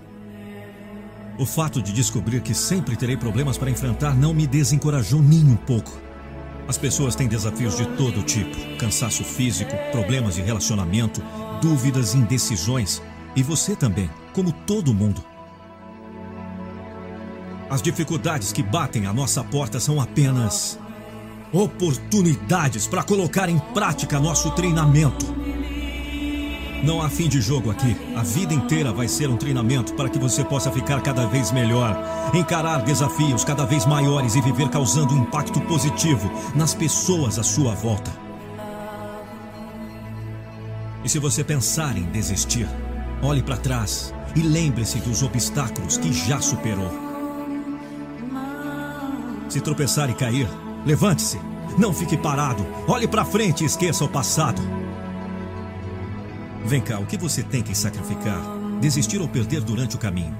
O 1.38 1.46
fato 1.46 1.80
de 1.80 1.92
descobrir 1.92 2.42
que 2.42 2.54
sempre 2.54 2.96
terei 2.96 3.16
problemas 3.16 3.56
para 3.56 3.70
enfrentar 3.70 4.14
não 4.14 4.34
me 4.34 4.46
desencorajou 4.46 5.22
nem 5.22 5.44
um 5.44 5.56
pouco. 5.56 5.92
As 6.68 6.76
pessoas 6.76 7.14
têm 7.14 7.28
desafios 7.28 7.76
de 7.76 7.86
todo 7.96 8.22
tipo: 8.22 8.56
cansaço 8.76 9.24
físico, 9.24 9.72
problemas 9.90 10.34
de 10.34 10.42
relacionamento, 10.42 11.22
dúvidas 11.62 12.14
indecisões. 12.14 13.00
E 13.34 13.42
você 13.42 13.76
também, 13.76 14.10
como 14.32 14.52
todo 14.52 14.92
mundo. 14.92 15.24
As 17.70 17.80
dificuldades 17.80 18.52
que 18.52 18.62
batem 18.62 19.06
à 19.06 19.12
nossa 19.12 19.44
porta 19.44 19.78
são 19.78 20.00
apenas 20.00 20.78
oportunidades 21.52 22.86
para 22.86 23.04
colocar 23.04 23.48
em 23.48 23.58
prática 23.72 24.18
nosso 24.18 24.50
treinamento. 24.50 25.26
Não 26.82 27.02
há 27.02 27.10
fim 27.10 27.28
de 27.28 27.40
jogo 27.42 27.70
aqui. 27.70 27.94
A 28.16 28.22
vida 28.22 28.54
inteira 28.54 28.92
vai 28.92 29.06
ser 29.06 29.28
um 29.28 29.36
treinamento 29.36 29.92
para 29.94 30.08
que 30.08 30.18
você 30.18 30.42
possa 30.42 30.70
ficar 30.70 31.02
cada 31.02 31.26
vez 31.26 31.52
melhor, 31.52 31.94
encarar 32.34 32.82
desafios 32.82 33.44
cada 33.44 33.66
vez 33.66 33.84
maiores 33.84 34.34
e 34.34 34.40
viver 34.40 34.70
causando 34.70 35.14
um 35.14 35.22
impacto 35.22 35.60
positivo 35.62 36.30
nas 36.54 36.74
pessoas 36.74 37.38
à 37.38 37.42
sua 37.42 37.74
volta. 37.74 38.10
E 41.04 41.08
se 41.08 41.18
você 41.18 41.44
pensar 41.44 41.96
em 41.96 42.04
desistir, 42.04 42.68
olhe 43.22 43.42
para 43.42 43.56
trás 43.56 44.14
e 44.34 44.40
lembre-se 44.40 45.00
dos 45.00 45.22
obstáculos 45.22 45.98
que 45.98 46.12
já 46.12 46.40
superou. 46.40 46.90
Se 49.50 49.60
tropeçar 49.60 50.08
e 50.08 50.14
cair, 50.14 50.48
levante-se. 50.86 51.38
Não 51.76 51.92
fique 51.92 52.16
parado. 52.16 52.66
Olhe 52.86 53.06
para 53.06 53.24
frente 53.24 53.62
e 53.62 53.66
esqueça 53.66 54.04
o 54.04 54.08
passado. 54.08 54.60
Vem 56.64 56.80
cá, 56.80 56.98
o 56.98 57.06
que 57.06 57.16
você 57.16 57.42
tem 57.42 57.62
que 57.62 57.74
sacrificar? 57.74 58.40
Desistir 58.80 59.20
ou 59.20 59.28
perder 59.28 59.62
durante 59.62 59.96
o 59.96 59.98
caminho? 59.98 60.36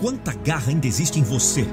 Quanta 0.00 0.32
garra 0.32 0.70
ainda 0.70 0.86
existe 0.86 1.18
em 1.18 1.22
você? 1.22 1.66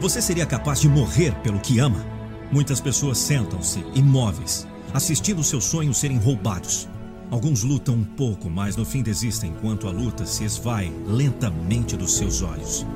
Você 0.00 0.20
seria 0.20 0.46
capaz 0.46 0.80
de 0.80 0.88
morrer 0.88 1.34
pelo 1.42 1.60
que 1.60 1.78
ama? 1.78 2.04
Muitas 2.50 2.80
pessoas 2.80 3.18
sentam-se 3.18 3.84
imóveis, 3.94 4.66
assistindo 4.92 5.44
seus 5.44 5.64
sonhos 5.64 5.98
serem 5.98 6.18
roubados. 6.18 6.88
Alguns 7.30 7.62
lutam 7.62 7.94
um 7.94 8.04
pouco, 8.04 8.50
mas 8.50 8.76
no 8.76 8.84
fim 8.84 9.02
desistem 9.02 9.50
enquanto 9.50 9.88
a 9.88 9.90
luta 9.90 10.26
se 10.26 10.44
esvai 10.44 10.92
lentamente 11.06 11.96
dos 11.96 12.16
seus 12.16 12.42
olhos. 12.42 12.86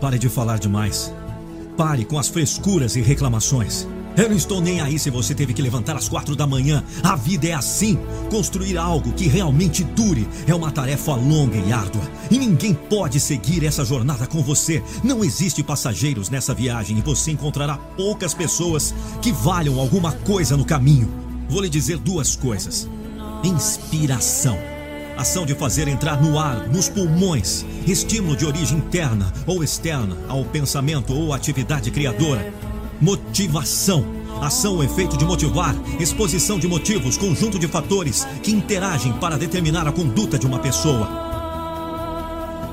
Pare 0.00 0.18
de 0.18 0.28
falar 0.28 0.58
demais. 0.58 1.14
Pare 1.76 2.04
com 2.04 2.18
as 2.18 2.28
frescuras 2.28 2.96
e 2.96 3.00
reclamações. 3.00 3.86
Eu 4.14 4.28
não 4.28 4.36
estou 4.36 4.60
nem 4.60 4.78
aí 4.82 4.98
se 4.98 5.08
você 5.08 5.34
teve 5.34 5.54
que 5.54 5.62
levantar 5.62 5.96
às 5.96 6.06
quatro 6.06 6.36
da 6.36 6.46
manhã. 6.46 6.84
A 7.02 7.16
vida 7.16 7.48
é 7.48 7.54
assim. 7.54 7.98
Construir 8.28 8.76
algo 8.76 9.12
que 9.12 9.26
realmente 9.26 9.82
dure 9.82 10.28
é 10.46 10.54
uma 10.54 10.70
tarefa 10.70 11.14
longa 11.14 11.56
e 11.56 11.72
árdua. 11.72 12.02
E 12.30 12.38
ninguém 12.38 12.74
pode 12.74 13.18
seguir 13.18 13.64
essa 13.64 13.86
jornada 13.86 14.26
com 14.26 14.42
você. 14.42 14.82
Não 15.02 15.24
existe 15.24 15.62
passageiros 15.62 16.28
nessa 16.28 16.52
viagem 16.52 16.98
e 16.98 17.00
você 17.00 17.30
encontrará 17.30 17.78
poucas 17.78 18.34
pessoas 18.34 18.94
que 19.22 19.32
valham 19.32 19.80
alguma 19.80 20.12
coisa 20.12 20.58
no 20.58 20.64
caminho. 20.64 21.10
Vou 21.48 21.62
lhe 21.62 21.70
dizer 21.70 21.96
duas 21.96 22.36
coisas: 22.36 22.86
inspiração. 23.42 24.58
Ação 25.16 25.46
de 25.46 25.54
fazer 25.54 25.88
entrar 25.88 26.20
no 26.20 26.38
ar, 26.38 26.68
nos 26.68 26.88
pulmões, 26.88 27.64
estímulo 27.86 28.36
de 28.36 28.44
origem 28.44 28.78
interna 28.78 29.32
ou 29.46 29.62
externa 29.62 30.16
ao 30.28 30.44
pensamento 30.44 31.14
ou 31.14 31.32
atividade 31.32 31.90
criadora 31.90 32.71
motivação. 33.02 34.04
Ação 34.40 34.82
efeito 34.82 35.16
de 35.16 35.24
motivar, 35.24 35.74
exposição 35.98 36.58
de 36.58 36.68
motivos, 36.68 37.18
conjunto 37.18 37.58
de 37.58 37.66
fatores 37.66 38.24
que 38.42 38.52
interagem 38.52 39.12
para 39.14 39.36
determinar 39.36 39.88
a 39.88 39.92
conduta 39.92 40.38
de 40.38 40.46
uma 40.46 40.60
pessoa. 40.60 41.08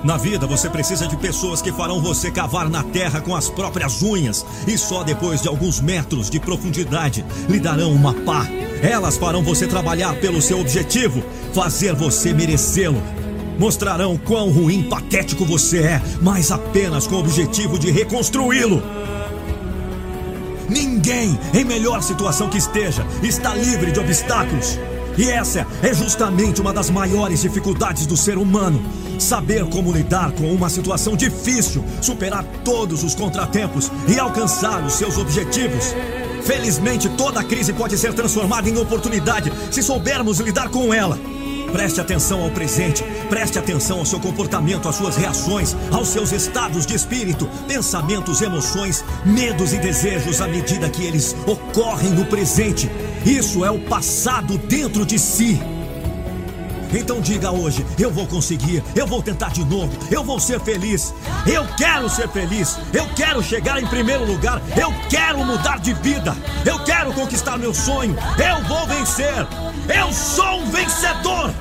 Na 0.04 0.18
vida 0.18 0.48
você 0.48 0.70
precisa 0.70 1.08
de 1.08 1.18
pessoas 1.18 1.62
que 1.62 1.72
farão 1.72 2.00
você 2.00 2.32
cavar 2.32 2.70
na 2.70 2.84
terra 2.84 3.20
com 3.20 3.36
as 3.36 3.50
próprias 3.50 4.02
unhas 4.02 4.46
e 4.68 4.78
só 4.78 5.04
depois 5.04 5.42
de 5.42 5.48
alguns 5.48 5.82
metros 5.82 6.30
de 6.30 6.40
profundidade 6.40 7.26
lhe 7.50 7.60
darão 7.60 7.92
uma 7.92 8.14
pá. 8.14 8.48
Elas 8.82 9.18
farão 9.18 9.44
você 9.44 9.68
trabalhar 9.68 10.16
pelo 10.22 10.42
seu 10.42 10.60
objetivo, 10.60 11.24
fazer 11.54 11.94
você 11.96 12.34
merecê-lo. 12.34 13.02
Mostrarão 13.58 14.16
quão 14.16 14.50
ruim, 14.52 14.84
patético 14.84 15.44
você 15.44 15.80
é, 15.80 16.02
mas 16.22 16.50
apenas 16.50 17.08
com 17.08 17.16
o 17.16 17.20
objetivo 17.20 17.78
de 17.78 17.92
reconstruí-lo. 17.92 18.82
Ninguém, 20.70 21.38
em 21.54 21.66
melhor 21.66 22.02
situação 22.04 22.50
que 22.50 22.58
esteja, 22.58 23.06
está 23.24 23.56
livre 23.56 23.92
de 23.92 24.00
obstáculos. 24.00 24.78
E 25.18 25.30
essa 25.30 25.68
é 25.82 25.94
justamente 25.94 26.62
uma 26.62 26.72
das 26.72 26.90
maiores 26.90 27.42
dificuldades 27.42 28.06
do 28.06 28.16
ser 28.16 28.38
humano. 28.38 28.82
Saber 29.18 29.66
como 29.66 29.92
lidar 29.92 30.32
com 30.32 30.50
uma 30.54 30.70
situação 30.70 31.16
difícil, 31.16 31.84
superar 32.02 32.46
todos 32.64 33.04
os 33.04 33.16
contratempos 33.16 33.92
e 34.08 34.18
alcançar 34.18 34.86
os 34.86 34.94
seus 34.94 35.18
objetivos. 35.18 35.94
Felizmente, 36.44 37.10
toda 37.10 37.44
crise 37.44 37.74
pode 37.74 37.98
ser 37.98 38.14
transformada 38.14 38.70
em 38.70 38.78
oportunidade 38.78 39.52
se 39.72 39.84
soubermos 39.84 40.40
lidar 40.40 40.70
com 40.70 40.94
ela. 40.94 41.20
Preste 41.72 42.02
atenção 42.02 42.44
ao 42.44 42.50
presente, 42.50 43.04
preste 43.30 43.60
atenção 43.60 44.00
ao 44.00 44.06
seu 44.06 44.20
comportamento, 44.20 44.90
às 44.90 44.96
suas 44.96 45.16
reações, 45.16 45.76
aos 45.92 46.10
seus 46.10 46.32
estados 46.32 46.86
de 46.86 46.96
espírito, 46.96 47.48
pensamentos, 47.68 48.42
emoções, 48.42 49.04
medos 49.26 49.74
e 49.74 49.78
desejos 49.78 50.42
à 50.42 50.48
medida 50.48 50.90
que 50.90 51.04
eles 51.04 51.36
ocorrem 51.46 52.12
no 52.12 52.26
presente. 52.26 52.90
Isso 53.26 53.64
é 53.64 53.72
o 53.72 53.80
passado 53.80 54.58
dentro 54.58 55.06
de 55.06 55.20
si. 55.20 55.60
Então 56.94 57.22
diga 57.22 57.52
hoje: 57.52 57.86
eu 57.98 58.12
vou 58.12 58.28
conseguir, 58.28 58.84
eu 58.96 59.06
vou 59.06 59.22
tentar 59.22 59.52
de 59.52 59.64
novo, 59.64 59.92
eu 60.12 60.24
vou 60.24 60.40
ser 60.40 60.60
feliz. 60.60 61.14
Eu 61.46 61.66
quero 61.78 62.10
ser 62.10 62.28
feliz, 62.30 62.78
eu 62.94 63.08
quero 63.16 63.42
chegar 63.42 63.82
em 63.82 63.88
primeiro 63.88 64.26
lugar, 64.26 64.62
eu 64.76 64.94
quero 65.10 65.44
mudar 65.44 65.80
de 65.80 65.94
vida, 65.94 66.36
eu 66.66 66.80
quero 66.84 67.14
conquistar 67.14 67.58
meu 67.58 67.74
sonho, 67.74 68.16
eu 68.38 68.68
vou 68.68 68.88
vencer. 68.88 69.48
Eu 69.88 70.14
sou 70.14 70.62
um 70.62 70.70
vencedor. 70.70 71.54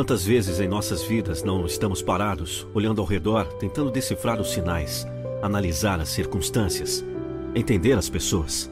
Quantas 0.00 0.24
vezes 0.24 0.60
em 0.60 0.66
nossas 0.66 1.02
vidas 1.02 1.42
não 1.42 1.66
estamos 1.66 2.00
parados, 2.00 2.66
olhando 2.72 3.02
ao 3.02 3.06
redor, 3.06 3.44
tentando 3.58 3.90
decifrar 3.90 4.40
os 4.40 4.50
sinais, 4.50 5.06
analisar 5.42 6.00
as 6.00 6.08
circunstâncias, 6.08 7.04
entender 7.54 7.98
as 7.98 8.08
pessoas? 8.08 8.70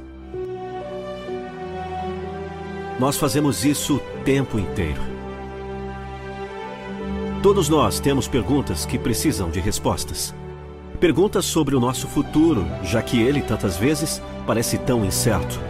Nós 2.99 3.19
fazemos 3.19 3.63
isso 3.63 3.97
o 3.97 4.25
tempo 4.25 4.59
inteiro. 4.59 5.03
Todos 7.43 7.69
nós 7.69 8.01
temos 8.01 8.27
perguntas 8.27 8.87
que 8.87 8.99
precisam 8.99 9.51
de 9.51 9.61
respostas. 9.61 10.35
Perguntas 10.99 11.45
sobre 11.45 11.77
o 11.77 11.81
nosso 11.81 12.07
futuro, 12.07 12.65
já 12.83 13.03
que 13.03 13.21
ele 13.21 13.43
tantas 13.43 13.77
vezes 13.77 14.23
parece 14.47 14.79
tão 14.79 15.05
incerto. 15.05 15.61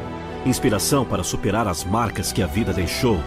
Inspiração 0.47 1.05
para 1.05 1.25
superar 1.25 1.67
as 1.67 1.83
marcas 1.83 2.31
que 2.31 2.45
a 2.45 2.47
vida 2.47 2.73
deixou 2.73 3.19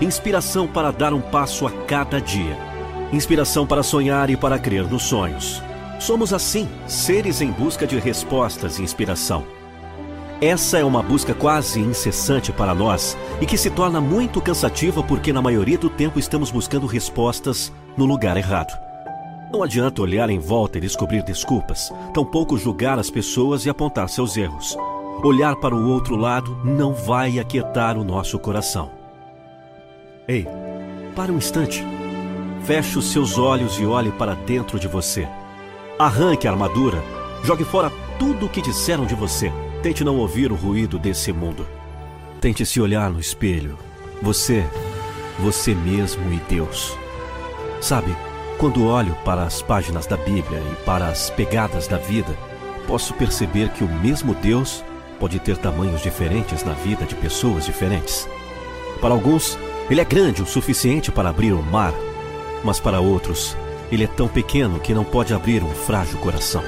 Inspiração 0.00 0.68
para 0.68 0.92
dar 0.92 1.12
um 1.12 1.20
passo 1.20 1.66
a 1.66 1.72
cada 1.72 2.20
dia. 2.20 2.56
Inspiração 3.12 3.66
para 3.66 3.82
sonhar 3.82 4.30
e 4.30 4.36
para 4.36 4.56
crer 4.56 4.84
nos 4.84 5.02
sonhos. 5.02 5.60
Somos 5.98 6.32
assim, 6.32 6.68
seres 6.86 7.40
em 7.40 7.50
busca 7.50 7.84
de 7.84 7.98
respostas 7.98 8.78
e 8.78 8.82
inspiração. 8.82 9.44
Essa 10.40 10.78
é 10.78 10.84
uma 10.84 11.02
busca 11.02 11.34
quase 11.34 11.80
incessante 11.80 12.52
para 12.52 12.76
nós 12.76 13.18
e 13.40 13.46
que 13.46 13.58
se 13.58 13.70
torna 13.70 14.00
muito 14.00 14.40
cansativa 14.40 15.02
porque, 15.02 15.32
na 15.32 15.42
maioria 15.42 15.76
do 15.76 15.90
tempo, 15.90 16.20
estamos 16.20 16.52
buscando 16.52 16.86
respostas 16.86 17.72
no 17.96 18.04
lugar 18.04 18.36
errado. 18.36 18.78
Não 19.52 19.64
adianta 19.64 20.00
olhar 20.00 20.30
em 20.30 20.38
volta 20.38 20.78
e 20.78 20.80
descobrir 20.80 21.24
desculpas, 21.24 21.92
tampouco 22.14 22.56
julgar 22.56 23.00
as 23.00 23.10
pessoas 23.10 23.66
e 23.66 23.70
apontar 23.70 24.08
seus 24.08 24.36
erros. 24.36 24.76
Olhar 25.24 25.56
para 25.56 25.74
o 25.74 25.90
outro 25.90 26.14
lado 26.14 26.56
não 26.62 26.94
vai 26.94 27.40
aquietar 27.40 27.98
o 27.98 28.04
nosso 28.04 28.38
coração. 28.38 28.97
Ei, 30.30 30.46
para 31.16 31.32
um 31.32 31.38
instante. 31.38 31.82
Feche 32.66 32.98
os 32.98 33.10
seus 33.10 33.38
olhos 33.38 33.78
e 33.80 33.86
olhe 33.86 34.12
para 34.12 34.34
dentro 34.34 34.78
de 34.78 34.86
você. 34.86 35.26
Arranque 35.98 36.46
a 36.46 36.50
armadura. 36.50 37.02
Jogue 37.42 37.64
fora 37.64 37.90
tudo 38.18 38.44
o 38.44 38.48
que 38.50 38.60
disseram 38.60 39.06
de 39.06 39.14
você. 39.14 39.50
Tente 39.82 40.04
não 40.04 40.18
ouvir 40.18 40.52
o 40.52 40.54
ruído 40.54 40.98
desse 40.98 41.32
mundo. 41.32 41.66
Tente 42.42 42.66
se 42.66 42.78
olhar 42.78 43.08
no 43.08 43.18
espelho. 43.18 43.78
Você, 44.20 44.66
você 45.38 45.74
mesmo 45.74 46.30
e 46.30 46.36
Deus. 46.40 46.94
Sabe, 47.80 48.14
quando 48.58 48.84
olho 48.84 49.16
para 49.24 49.44
as 49.44 49.62
páginas 49.62 50.06
da 50.06 50.18
Bíblia 50.18 50.60
e 50.60 50.84
para 50.84 51.06
as 51.06 51.30
pegadas 51.30 51.88
da 51.88 51.96
vida, 51.96 52.36
posso 52.86 53.14
perceber 53.14 53.70
que 53.70 53.82
o 53.82 53.88
mesmo 53.88 54.34
Deus 54.34 54.84
pode 55.18 55.38
ter 55.38 55.56
tamanhos 55.56 56.02
diferentes 56.02 56.62
na 56.64 56.74
vida 56.74 57.06
de 57.06 57.14
pessoas 57.14 57.64
diferentes. 57.64 58.28
Para 59.00 59.14
alguns, 59.14 59.56
ele 59.90 60.00
é 60.00 60.04
grande 60.04 60.42
o 60.42 60.46
suficiente 60.46 61.10
para 61.10 61.30
abrir 61.30 61.52
o 61.52 61.62
mar, 61.62 61.94
mas 62.62 62.78
para 62.78 63.00
outros, 63.00 63.56
ele 63.90 64.04
é 64.04 64.06
tão 64.06 64.28
pequeno 64.28 64.78
que 64.78 64.92
não 64.92 65.04
pode 65.04 65.32
abrir 65.32 65.62
um 65.62 65.70
frágil 65.70 66.18
coração. 66.18 66.62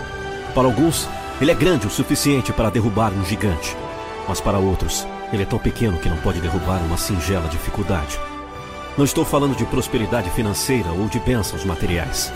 Para 0.55 0.65
alguns, 0.65 1.07
ele 1.41 1.51
é 1.51 1.55
grande 1.55 1.87
o 1.87 1.91
suficiente 1.91 2.53
para 2.53 2.71
derrubar 2.71 3.13
um 3.13 3.25
gigante, 3.25 3.77
mas 4.27 4.41
para 4.41 4.59
outros, 4.59 5.07
ele 5.33 5.43
é 5.43 5.47
tão 5.47 5.59
pequeno 5.59 5.99
que 5.99 6.09
não 6.09 6.17
pode 6.19 6.41
derrubar 6.41 6.81
uma 6.85 6.97
singela 6.97 7.49
dificuldade. 7.49 8.19
Não 8.97 9.05
estou 9.05 9.25
falando 9.25 9.57
de 9.57 9.65
prosperidade 9.67 10.31
financeira 10.31 10.91
ou 10.91 11.07
de 11.07 11.19
bênçãos 11.21 11.65
materiais. 11.65 12.33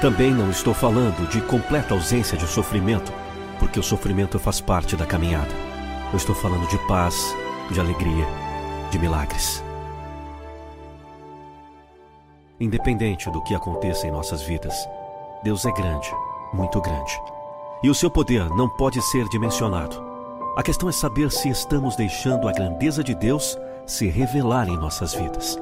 Também 0.00 0.32
não 0.32 0.50
estou 0.50 0.72
falando 0.72 1.28
de 1.28 1.40
completa 1.42 1.92
ausência 1.92 2.38
de 2.38 2.46
sofrimento, 2.46 3.12
porque 3.58 3.78
o 3.78 3.82
sofrimento 3.82 4.38
faz 4.38 4.60
parte 4.60 4.96
da 4.96 5.04
caminhada. 5.04 5.54
Eu 6.12 6.16
estou 6.16 6.34
falando 6.34 6.66
de 6.68 6.78
paz, 6.88 7.14
de 7.70 7.78
alegria, 7.78 8.26
de 8.90 8.98
milagres. 8.98 9.62
Independente 12.60 13.30
do 13.30 13.40
que 13.40 13.54
aconteça 13.54 14.06
em 14.06 14.10
nossas 14.10 14.42
vidas, 14.42 14.74
Deus 15.42 15.64
é 15.64 15.72
grande, 15.72 16.12
muito 16.52 16.78
grande. 16.78 17.18
E 17.82 17.88
o 17.88 17.94
seu 17.94 18.10
poder 18.10 18.46
não 18.50 18.68
pode 18.68 19.00
ser 19.00 19.26
dimensionado. 19.30 19.96
A 20.58 20.62
questão 20.62 20.86
é 20.86 20.92
saber 20.92 21.32
se 21.32 21.48
estamos 21.48 21.96
deixando 21.96 22.46
a 22.46 22.52
grandeza 22.52 23.02
de 23.02 23.14
Deus 23.14 23.58
se 23.86 24.08
revelar 24.08 24.68
em 24.68 24.76
nossas 24.76 25.14
vidas. 25.14 25.58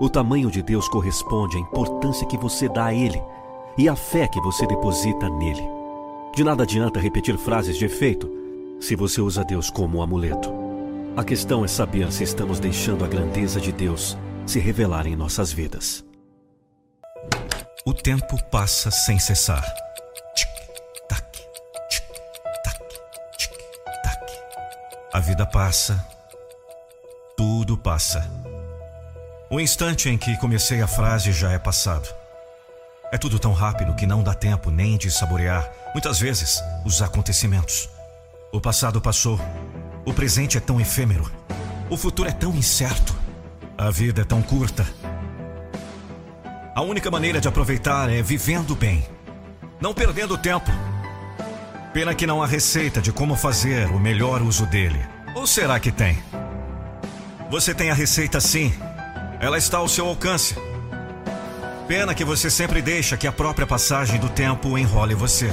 O 0.00 0.08
tamanho 0.08 0.50
de 0.50 0.62
Deus 0.62 0.88
corresponde 0.88 1.58
à 1.58 1.60
importância 1.60 2.26
que 2.26 2.38
você 2.38 2.66
dá 2.66 2.86
a 2.86 2.94
Ele 2.94 3.22
e 3.76 3.86
à 3.86 3.94
fé 3.94 4.26
que 4.26 4.40
você 4.40 4.66
deposita 4.66 5.28
nele. 5.28 5.62
De 6.34 6.42
nada 6.42 6.62
adianta 6.62 6.98
repetir 6.98 7.36
frases 7.36 7.76
de 7.76 7.84
efeito 7.84 8.26
se 8.80 8.96
você 8.96 9.20
usa 9.20 9.44
Deus 9.44 9.68
como 9.68 9.98
um 9.98 10.02
amuleto. 10.02 10.50
A 11.14 11.22
questão 11.22 11.62
é 11.62 11.68
saber 11.68 12.10
se 12.10 12.24
estamos 12.24 12.58
deixando 12.58 13.04
a 13.04 13.08
grandeza 13.08 13.60
de 13.60 13.70
Deus 13.70 14.16
se 14.46 14.58
revelar 14.58 15.06
em 15.06 15.14
nossas 15.14 15.52
vidas. 15.52 16.02
O 17.84 17.92
tempo 17.92 18.40
passa 18.44 18.92
sem 18.92 19.18
cessar. 19.18 19.64
Tic-tac, 20.36 21.26
tic-tac, 21.90 22.78
tic-tac. 23.36 24.32
A 25.12 25.18
vida 25.18 25.44
passa. 25.44 26.06
Tudo 27.36 27.76
passa. 27.76 28.30
O 29.50 29.58
instante 29.58 30.08
em 30.08 30.16
que 30.16 30.36
comecei 30.36 30.80
a 30.80 30.86
frase 30.86 31.32
já 31.32 31.50
é 31.50 31.58
passado. 31.58 32.08
É 33.10 33.18
tudo 33.18 33.36
tão 33.40 33.52
rápido 33.52 33.96
que 33.96 34.06
não 34.06 34.22
dá 34.22 34.32
tempo 34.32 34.70
nem 34.70 34.96
de 34.96 35.10
saborear, 35.10 35.68
muitas 35.92 36.20
vezes, 36.20 36.62
os 36.84 37.02
acontecimentos. 37.02 37.90
O 38.52 38.60
passado 38.60 39.00
passou. 39.00 39.40
O 40.04 40.14
presente 40.14 40.56
é 40.56 40.60
tão 40.60 40.80
efêmero. 40.80 41.28
O 41.90 41.96
futuro 41.96 42.28
é 42.28 42.32
tão 42.32 42.54
incerto. 42.54 43.12
A 43.76 43.90
vida 43.90 44.22
é 44.22 44.24
tão 44.24 44.40
curta 44.40 44.86
a 46.74 46.80
única 46.80 47.10
maneira 47.10 47.38
de 47.40 47.46
aproveitar 47.46 48.10
é 48.10 48.22
vivendo 48.22 48.74
bem, 48.74 49.06
não 49.78 49.92
perdendo 49.92 50.38
tempo. 50.38 50.70
Pena 51.92 52.14
que 52.14 52.26
não 52.26 52.42
há 52.42 52.46
receita 52.46 53.02
de 53.02 53.12
como 53.12 53.36
fazer 53.36 53.88
o 53.88 54.00
melhor 54.00 54.40
uso 54.40 54.64
dele. 54.64 54.98
Ou 55.34 55.46
será 55.46 55.78
que 55.78 55.92
tem? 55.92 56.18
Você 57.50 57.74
tem 57.74 57.90
a 57.90 57.94
receita 57.94 58.40
sim. 58.40 58.72
Ela 59.38 59.58
está 59.58 59.78
ao 59.78 59.88
seu 59.88 60.06
alcance. 60.06 60.56
Pena 61.86 62.14
que 62.14 62.24
você 62.24 62.48
sempre 62.48 62.80
deixa 62.80 63.18
que 63.18 63.26
a 63.26 63.32
própria 63.32 63.66
passagem 63.66 64.18
do 64.18 64.30
tempo 64.30 64.78
enrole 64.78 65.14
você. 65.14 65.52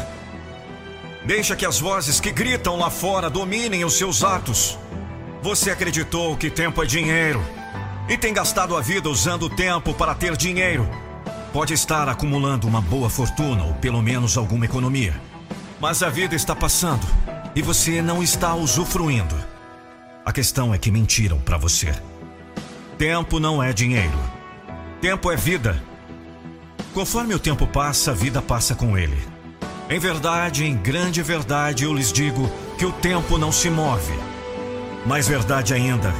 Deixa 1.25 1.53
que 1.53 1.65
as 1.65 1.79
vozes 1.79 2.21
que 2.21 2.31
gritam 2.31 2.77
lá 2.77 2.89
fora 2.89 3.29
dominem 3.29 3.83
os 3.83 3.97
seus 3.97 4.23
atos. 4.23 4.79
Você 5.41 5.69
acreditou 5.69 6.37
que 6.37 6.49
tempo 6.49 6.81
é 6.81 6.85
dinheiro 6.85 7.43
e 8.07 8.17
tem 8.17 8.33
gastado 8.33 8.77
a 8.77 8.81
vida 8.81 9.09
usando 9.09 9.43
o 9.43 9.49
tempo 9.49 9.93
para 9.93 10.15
ter 10.15 10.37
dinheiro 10.37 10.89
Pode 11.51 11.73
estar 11.73 12.07
acumulando 12.07 12.67
uma 12.67 12.79
boa 12.79 13.09
fortuna 13.09 13.63
ou 13.63 13.73
pelo 13.73 14.01
menos 14.01 14.37
alguma 14.37 14.65
economia. 14.65 15.19
Mas 15.79 16.03
a 16.03 16.09
vida 16.09 16.35
está 16.35 16.55
passando 16.55 17.05
e 17.55 17.61
você 17.61 18.01
não 18.01 18.21
está 18.21 18.53
usufruindo. 18.53 19.35
A 20.23 20.31
questão 20.31 20.73
é 20.73 20.77
que 20.77 20.91
mentiram 20.91 21.39
para 21.39 21.57
você. 21.57 21.91
Tempo 22.99 23.39
não 23.39 23.63
é 23.63 23.73
dinheiro. 23.73 24.19
Tempo 25.01 25.31
é 25.31 25.35
vida. 25.35 25.81
Conforme 26.93 27.33
o 27.33 27.39
tempo 27.39 27.65
passa, 27.65 28.11
a 28.11 28.13
vida 28.13 28.41
passa 28.41 28.75
com 28.75 28.95
ele. 28.95 29.17
Em 29.89 29.97
verdade, 29.97 30.65
em 30.65 30.77
grande 30.77 31.23
verdade, 31.23 31.83
eu 31.83 31.93
lhes 31.93 32.13
digo 32.13 32.47
que 32.77 32.85
o 32.85 32.91
tempo 32.91 33.39
não 33.39 33.51
se 33.51 33.71
move. 33.71 34.13
Mais 35.03 35.27
verdade 35.27 35.73
ainda 35.73 36.13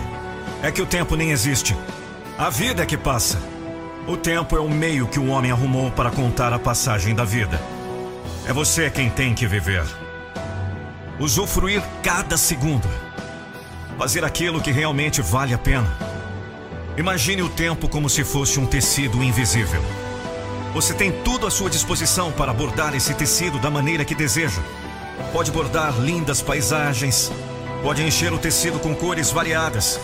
é 0.64 0.72
que 0.72 0.82
o 0.82 0.88
tempo 0.88 1.16
nem 1.16 1.30
existe. 1.30 1.76
A 2.36 2.50
vida 2.50 2.82
é 2.82 2.86
que 2.86 2.98
passa. 2.98 3.40
O 4.10 4.18
tempo 4.18 4.57
é 4.57 4.60
o 4.60 4.68
meio 4.68 5.07
que 5.07 5.20
o 5.20 5.28
homem 5.28 5.51
arrumou 5.51 5.91
para 5.91 6.10
contar 6.10 6.51
a 6.51 6.57
passagem 6.57 7.14
da 7.14 7.24
vida. 7.24 7.62
É 8.47 8.51
você 8.51 8.89
quem 8.89 9.07
tem 9.07 9.36
que 9.36 9.45
viver. 9.45 9.86
Usufruir 11.20 11.84
cada 12.01 12.36
segundo. 12.36 12.89
Fazer 13.99 14.26
aquilo 14.26 14.62
que 14.62 14.72
realmente 14.72 15.22
vale 15.22 15.53
a 15.53 15.60
pena. 15.60 15.95
Imagine 16.97 17.43
o 17.43 17.49
tempo 17.49 17.88
como 17.88 18.10
se 18.10 18.24
fosse 18.24 18.60
um 18.60 18.66
tecido 18.66 19.22
invisível. 19.22 19.84
Você 20.74 20.95
tem 20.95 21.12
tudo 21.22 21.45
à 21.45 21.51
sua 21.51 21.70
disposição 21.70 22.32
para 22.32 22.51
bordar 22.51 22.95
esse 22.95 23.14
tecido 23.14 23.60
da 23.60 23.70
maneira 23.70 24.03
que 24.03 24.16
deseja. 24.16 24.64
Pode 25.32 25.51
bordar 25.51 25.99
lindas 25.99 26.41
paisagens, 26.41 27.32
pode 27.84 28.01
encher 28.01 28.34
o 28.34 28.39
tecido 28.39 28.80
com 28.80 28.95
cores 28.95 29.30
variadas, 29.30 29.99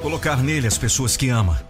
colocar 0.00 0.36
nele 0.36 0.68
as 0.68 0.78
pessoas 0.78 1.16
que 1.16 1.28
ama. 1.28 1.60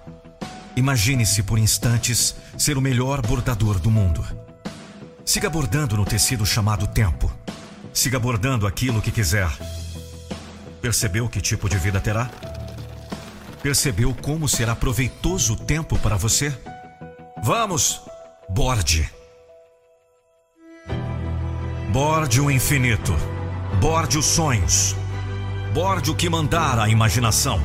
Imagine-se 0.76 1.42
por 1.42 1.58
instantes 1.58 2.36
ser 2.58 2.76
o 2.76 2.82
melhor 2.82 3.26
bordador 3.26 3.78
do 3.78 3.90
mundo. 3.90 4.22
Siga 5.24 5.48
bordando 5.48 5.96
no 5.96 6.04
tecido 6.04 6.44
chamado 6.44 6.86
tempo. 6.86 7.32
Siga 7.94 8.18
bordando 8.18 8.66
aquilo 8.66 9.00
que 9.00 9.10
quiser. 9.10 9.48
Percebeu 10.82 11.30
que 11.30 11.40
tipo 11.40 11.66
de 11.66 11.78
vida 11.78 11.98
terá? 11.98 12.30
Percebeu 13.62 14.14
como 14.14 14.46
será 14.46 14.76
proveitoso 14.76 15.54
o 15.54 15.56
tempo 15.56 15.98
para 15.98 16.16
você? 16.16 16.54
Vamos, 17.42 18.02
borde. 18.50 19.10
Borde 21.90 22.38
o 22.38 22.50
infinito. 22.50 23.16
Borde 23.80 24.18
os 24.18 24.26
sonhos. 24.26 24.94
Borde 25.72 26.10
o 26.10 26.14
que 26.14 26.28
mandar 26.28 26.78
a 26.78 26.88
imaginação. 26.88 27.62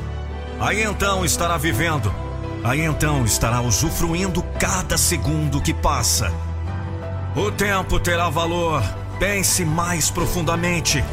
Aí 0.58 0.82
então 0.82 1.26
estará 1.26 1.58
vivendo. 1.58 2.31
Aí 2.64 2.80
então 2.80 3.24
estará 3.24 3.60
usufruindo 3.60 4.42
cada 4.58 4.96
segundo 4.96 5.60
que 5.60 5.74
passa. 5.74 6.32
O 7.34 7.50
tempo 7.50 7.98
terá 7.98 8.28
valor. 8.28 8.82
Pense 9.18 9.64
mais 9.64 10.10
profundamente. 10.10 11.04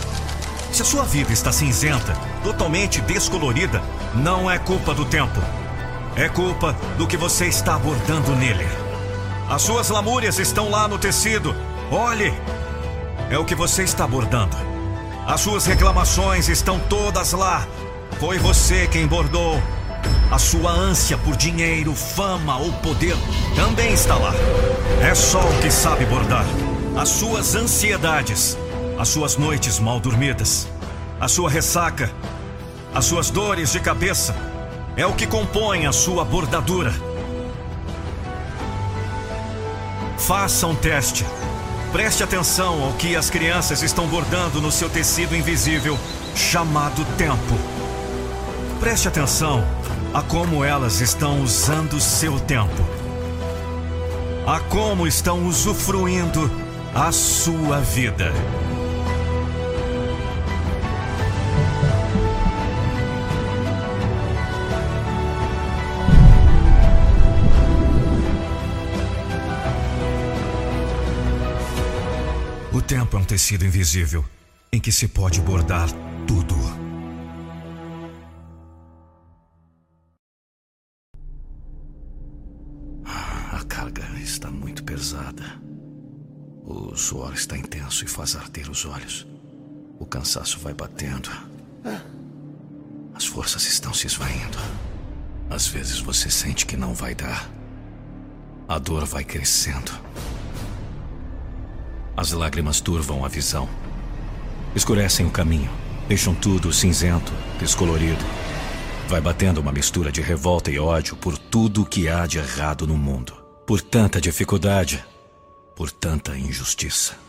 Se 0.72 0.82
a 0.84 0.86
sua 0.86 1.04
vida 1.04 1.32
está 1.34 1.52
cinzenta, 1.52 2.14
totalmente 2.44 3.02
descolorida, 3.02 3.82
não 4.14 4.50
é 4.50 4.60
culpa 4.60 4.94
do 4.94 5.06
tempo. 5.06 5.40
É 6.16 6.30
culpa 6.30 6.76
do 6.98 7.08
que 7.08 7.18
você 7.18 7.48
está 7.48 7.76
abordando 7.76 8.36
nele. 8.36 8.68
As 9.50 9.64
suas 9.64 9.90
lamúrias 9.90 10.38
estão 10.38 10.70
lá 10.70 10.88
no 10.88 11.00
tecido. 11.00 11.56
Olhe! 11.92 12.34
É 13.32 13.38
o 13.38 13.46
que 13.46 13.56
você 13.56 13.84
está 13.84 14.04
abordando. 14.04 14.56
As 15.26 15.42
suas 15.42 15.66
reclamações 15.66 16.48
estão 16.48 16.80
todas 16.80 17.34
lá. 17.34 17.68
Foi 18.20 18.38
você 18.38 18.88
quem 18.88 19.08
bordou. 19.08 19.62
A 20.32 20.38
sua 20.38 20.72
ânsia 20.72 21.18
por 21.18 21.36
dinheiro, 21.36 21.94
fama 21.96 22.58
ou 22.58 22.72
poder 22.74 23.16
também 23.56 23.94
está 23.94 24.16
lá. 24.16 24.34
É 25.02 25.16
só 25.16 25.40
o 25.40 25.62
que 25.62 25.72
sabe 25.72 26.06
bordar. 26.06 26.46
As 26.96 27.10
suas 27.10 27.56
ansiedades 27.56 28.58
as 29.00 29.08
suas 29.08 29.38
noites 29.38 29.80
mal 29.80 29.98
dormidas, 29.98 30.68
a 31.22 31.30
sua 31.30 31.50
ressaca, 31.50 32.12
as 32.94 33.06
suas 33.06 33.30
dores 33.30 33.72
de 33.72 33.80
cabeça, 33.80 34.36
é 34.98 35.06
o 35.06 35.14
que 35.14 35.26
compõe 35.26 35.88
a 35.88 35.94
sua 35.94 36.26
bordadura. 36.26 36.94
Faça 40.18 40.68
um 40.68 40.76
teste. 40.76 41.26
Preste 41.94 42.22
atenção 42.22 42.84
ao 42.84 42.92
que 42.94 43.16
as 43.16 43.30
crianças 43.30 43.82
estão 43.82 44.06
bordando 44.06 44.62
no 44.62 44.70
seu 44.70 44.90
tecido 44.90 45.34
invisível, 45.34 45.98
chamado 46.36 47.06
tempo. 47.18 47.58
Preste 48.82 49.08
atenção 49.08 49.64
a 50.14 50.22
como 50.22 50.64
elas 50.64 51.02
estão 51.02 51.42
usando 51.42 52.00
seu 52.00 52.40
tempo. 52.40 52.84
A 54.46 54.60
como 54.60 55.06
estão 55.06 55.46
usufruindo 55.46 56.50
a 56.94 57.12
sua 57.12 57.80
vida. 57.80 58.34
tempo 72.90 73.16
é 73.16 73.20
um 73.20 73.24
tecido 73.24 73.64
invisível 73.64 74.26
em 74.74 74.80
que 74.80 74.92
se 74.92 75.08
pode 75.08 75.40
bordar 75.42 75.88
tudo. 76.26 76.89
E 88.02 88.08
faz 88.08 88.36
arder 88.36 88.70
os 88.70 88.86
olhos. 88.86 89.28
O 90.00 90.06
cansaço 90.06 90.60
vai 90.60 90.74
batendo. 90.74 91.30
As 93.14 93.26
forças 93.26 93.68
estão 93.68 93.94
se 93.94 94.08
esvaindo. 94.08 94.58
Às 95.50 95.68
vezes 95.68 96.00
você 96.00 96.30
sente 96.30 96.66
que 96.66 96.78
não 96.78 96.94
vai 96.94 97.14
dar. 97.14 97.50
A 98.68 98.80
dor 98.80 99.06
vai 99.06 99.24
crescendo. 99.24 99.92
As 102.16 102.32
lágrimas 102.32 102.80
turvam 102.80 103.26
a 103.26 103.28
visão. 103.28 103.68
Escurecem 104.76 105.26
o 105.26 105.32
caminho. 105.32 105.70
Deixam 106.08 106.34
tudo 106.34 106.72
cinzento, 106.72 107.32
descolorido. 107.60 108.24
Vai 109.08 109.20
batendo 109.20 109.60
uma 109.60 109.72
mistura 109.72 110.12
de 110.12 110.22
revolta 110.22 110.72
e 110.72 110.80
ódio 110.80 111.16
por 111.16 111.38
tudo 111.38 111.86
que 111.86 112.08
há 112.08 112.26
de 112.26 112.38
errado 112.38 112.86
no 112.86 112.98
mundo. 112.98 113.34
Por 113.66 113.82
tanta 113.82 114.22
dificuldade. 114.22 115.04
Por 115.76 115.92
tanta 115.92 116.38
injustiça. 116.38 117.29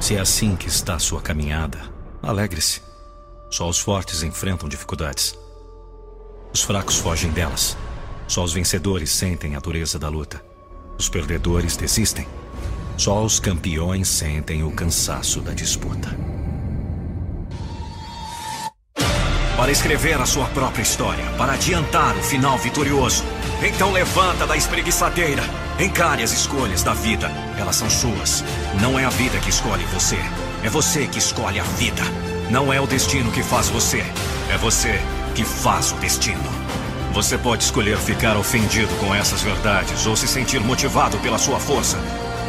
Se 0.00 0.16
é 0.16 0.20
assim 0.20 0.56
que 0.56 0.68
está 0.68 0.98
sua 0.98 1.20
caminhada, 1.20 1.78
alegre-se. 2.22 2.82
Só 3.50 3.68
os 3.68 3.78
fortes 3.78 4.22
enfrentam 4.22 4.68
dificuldades. 4.68 5.36
Os 6.52 6.62
fracos 6.62 6.96
fogem 6.96 7.30
delas. 7.30 7.76
Só 8.26 8.42
os 8.44 8.52
vencedores 8.52 9.10
sentem 9.10 9.56
a 9.56 9.60
dureza 9.60 9.98
da 9.98 10.08
luta. 10.08 10.42
Os 10.98 11.08
perdedores 11.08 11.76
desistem. 11.76 12.26
Só 12.96 13.24
os 13.24 13.40
campeões 13.40 14.08
sentem 14.08 14.62
o 14.62 14.70
cansaço 14.70 15.40
da 15.40 15.52
disputa. 15.52 16.16
Para 19.56 19.72
escrever 19.72 20.20
a 20.20 20.26
sua 20.26 20.46
própria 20.46 20.82
história, 20.82 21.24
para 21.36 21.52
adiantar 21.52 22.16
o 22.16 22.22
final 22.22 22.56
vitorioso. 22.58 23.24
Então 23.62 23.92
levanta 23.92 24.46
da 24.46 24.56
espreguiçadeira. 24.56 25.42
Encare 25.78 26.22
as 26.22 26.32
escolhas 26.32 26.82
da 26.82 26.94
vida. 26.94 27.30
Elas 27.58 27.76
são 27.76 27.90
suas. 27.90 28.42
Não 28.80 28.98
é 28.98 29.04
a 29.04 29.10
vida 29.10 29.38
que 29.38 29.50
escolhe 29.50 29.84
você. 29.92 30.18
É 30.62 30.70
você 30.70 31.06
que 31.06 31.18
escolhe 31.18 31.60
a 31.60 31.62
vida. 31.62 32.02
Não 32.50 32.72
é 32.72 32.80
o 32.80 32.86
destino 32.86 33.30
que 33.30 33.42
faz 33.42 33.68
você. 33.68 34.02
É 34.50 34.56
você 34.56 34.98
que 35.34 35.44
faz 35.44 35.92
o 35.92 35.96
destino. 35.96 36.42
Você 37.12 37.36
pode 37.36 37.64
escolher 37.64 37.98
ficar 37.98 38.36
ofendido 38.36 38.94
com 38.96 39.14
essas 39.14 39.42
verdades 39.42 40.06
ou 40.06 40.16
se 40.16 40.26
sentir 40.26 40.60
motivado 40.60 41.18
pela 41.18 41.38
sua 41.38 41.60
força. 41.60 41.98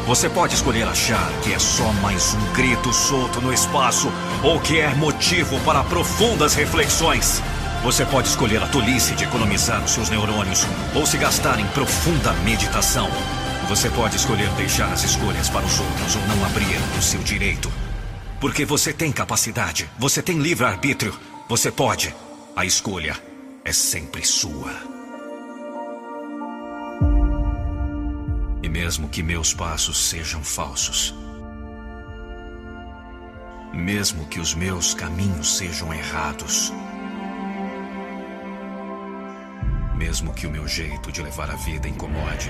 Você 0.07 0.29
pode 0.29 0.55
escolher 0.55 0.87
achar 0.87 1.29
que 1.43 1.53
é 1.53 1.59
só 1.59 1.91
mais 1.93 2.33
um 2.33 2.53
grito 2.53 2.93
solto 2.93 3.41
no 3.41 3.53
espaço 3.53 4.11
ou 4.43 4.59
que 4.59 4.79
é 4.79 4.93
motivo 4.95 5.59
para 5.61 5.83
profundas 5.83 6.53
reflexões. 6.53 7.41
Você 7.83 8.05
pode 8.05 8.27
escolher 8.27 8.61
a 8.61 8.67
tolice 8.67 9.15
de 9.15 9.23
economizar 9.23 9.83
os 9.83 9.91
seus 9.91 10.07
neurônios 10.07 10.67
ou 10.95 11.03
se 11.03 11.17
gastar 11.17 11.59
em 11.59 11.65
profunda 11.69 12.31
meditação. 12.43 13.09
Você 13.67 13.89
pode 13.89 14.17
escolher 14.17 14.49
deixar 14.51 14.93
as 14.93 15.03
escolhas 15.03 15.49
para 15.49 15.65
os 15.65 15.79
outros 15.79 16.15
ou 16.15 16.21
não 16.27 16.45
abrir 16.45 16.77
o 16.99 17.01
seu 17.01 17.19
direito. 17.23 17.71
Porque 18.39 18.65
você 18.65 18.93
tem 18.93 19.11
capacidade, 19.11 19.89
você 19.97 20.21
tem 20.21 20.37
livre-arbítrio, 20.37 21.17
você 21.49 21.71
pode. 21.71 22.13
A 22.55 22.65
escolha 22.65 23.17
é 23.65 23.73
sempre 23.73 24.23
sua. 24.27 24.71
E 28.61 28.69
mesmo 28.69 29.09
que 29.09 29.23
meus 29.23 29.55
passos 29.55 30.07
sejam 30.07 30.43
falsos, 30.43 31.15
mesmo 33.73 34.27
que 34.27 34.39
os 34.39 34.53
meus 34.53 34.93
caminhos 34.93 35.57
sejam 35.57 35.91
errados, 35.91 36.71
mesmo 40.01 40.33
que 40.33 40.47
o 40.47 40.49
meu 40.49 40.67
jeito 40.67 41.11
de 41.11 41.21
levar 41.21 41.51
a 41.51 41.55
vida 41.55 41.87
incomode, 41.87 42.49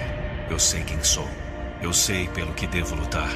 eu 0.49 0.57
sei 0.57 0.83
quem 0.83 1.03
sou, 1.03 1.27
eu 1.81 1.91
sei 1.91 2.25
pelo 2.29 2.53
que 2.53 2.65
devo 2.65 2.95
lutar. 2.95 3.29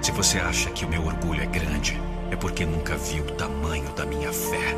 Se 0.00 0.10
você 0.12 0.38
acha 0.38 0.70
que 0.70 0.86
o 0.86 0.88
meu 0.88 1.04
orgulho 1.04 1.42
é 1.42 1.46
grande, 1.46 2.00
é 2.30 2.36
porque 2.36 2.64
nunca 2.64 2.96
viu 2.96 3.22
o 3.22 3.32
tamanho 3.32 3.92
da 3.92 4.06
minha 4.06 4.32
fé. 4.32 4.74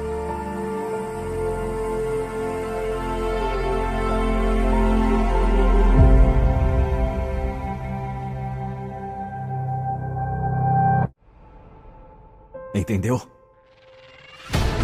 Entendeu? 12.74 13.22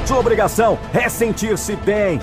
Sua 0.06 0.18
obrigação 0.18 0.78
é 0.94 1.08
sentir-se 1.08 1.74
bem, 1.76 2.20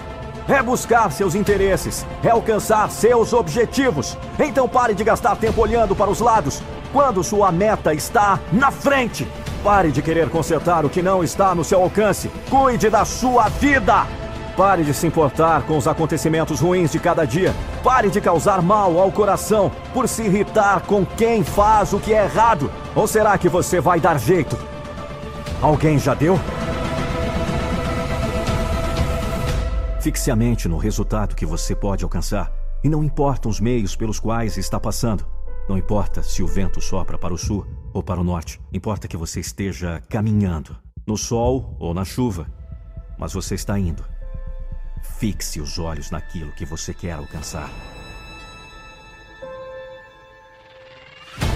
é 0.49 0.63
buscar 0.63 1.11
seus 1.11 1.35
interesses, 1.35 2.05
é 2.23 2.29
alcançar 2.29 2.89
seus 2.89 3.33
objetivos. 3.33 4.17
Então 4.39 4.67
pare 4.67 4.93
de 4.93 5.03
gastar 5.03 5.35
tempo 5.35 5.61
olhando 5.61 5.95
para 5.95 6.09
os 6.09 6.19
lados 6.19 6.61
quando 6.91 7.23
sua 7.23 7.51
meta 7.51 7.93
está 7.93 8.39
na 8.51 8.71
frente. 8.71 9.27
Pare 9.63 9.91
de 9.91 10.01
querer 10.01 10.29
consertar 10.29 10.85
o 10.85 10.89
que 10.89 11.01
não 11.01 11.23
está 11.23 11.53
no 11.53 11.63
seu 11.63 11.81
alcance. 11.81 12.31
Cuide 12.49 12.89
da 12.89 13.05
sua 13.05 13.47
vida. 13.49 14.07
Pare 14.57 14.83
de 14.83 14.93
se 14.93 15.07
importar 15.07 15.63
com 15.63 15.77
os 15.77 15.87
acontecimentos 15.87 16.59
ruins 16.59 16.91
de 16.91 16.99
cada 16.99 17.25
dia. 17.25 17.53
Pare 17.83 18.09
de 18.09 18.19
causar 18.19 18.61
mal 18.61 18.99
ao 18.99 19.11
coração 19.11 19.71
por 19.93 20.07
se 20.07 20.23
irritar 20.23 20.81
com 20.81 21.05
quem 21.05 21.43
faz 21.43 21.93
o 21.93 21.99
que 21.99 22.13
é 22.13 22.23
errado. 22.23 22.71
Ou 22.95 23.07
será 23.07 23.37
que 23.37 23.47
você 23.47 23.79
vai 23.79 23.99
dar 23.99 24.19
jeito? 24.19 24.57
Alguém 25.61 25.99
já 25.99 26.13
deu? 26.13 26.39
Fixe 30.01 30.31
a 30.31 30.35
mente 30.35 30.69
no 30.69 30.77
resultado 30.77 31.35
que 31.35 31.45
você 31.45 31.75
pode 31.75 32.05
alcançar. 32.05 32.49
E 32.81 32.87
não 32.87 33.03
importam 33.03 33.51
os 33.51 33.59
meios 33.59 33.97
pelos 33.97 34.17
quais 34.17 34.57
está 34.57 34.79
passando. 34.79 35.27
Não 35.67 35.77
importa 35.77 36.23
se 36.23 36.41
o 36.41 36.47
vento 36.47 36.79
sopra 36.79 37.17
para 37.17 37.33
o 37.33 37.37
sul 37.37 37.67
ou 37.93 38.01
para 38.01 38.21
o 38.21 38.23
norte. 38.23 38.61
Importa 38.71 39.09
que 39.09 39.17
você 39.17 39.41
esteja 39.41 40.01
caminhando, 40.07 40.73
no 41.05 41.17
sol 41.17 41.75
ou 41.77 41.93
na 41.93 42.05
chuva. 42.05 42.47
Mas 43.17 43.33
você 43.33 43.55
está 43.55 43.77
indo. 43.77 44.05
Fixe 45.19 45.59
os 45.59 45.77
olhos 45.77 46.11
naquilo 46.11 46.53
que 46.53 46.63
você 46.65 46.93
quer 46.93 47.11
alcançar. 47.11 47.69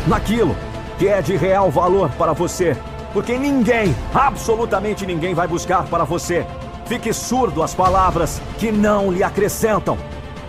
Naquilo 0.05 0.53
que 0.99 1.07
é 1.07 1.21
de 1.21 1.37
real 1.37 1.71
valor 1.71 2.11
para 2.11 2.33
você. 2.33 2.75
Porque 3.13 3.37
ninguém, 3.37 3.95
absolutamente 4.13 5.05
ninguém, 5.05 5.33
vai 5.33 5.47
buscar 5.47 5.85
para 5.87 6.03
você. 6.03 6.45
Fique 6.85 7.13
surdo 7.13 7.63
às 7.63 7.73
palavras 7.73 8.41
que 8.57 8.71
não 8.71 9.11
lhe 9.11 9.23
acrescentam. 9.23 9.97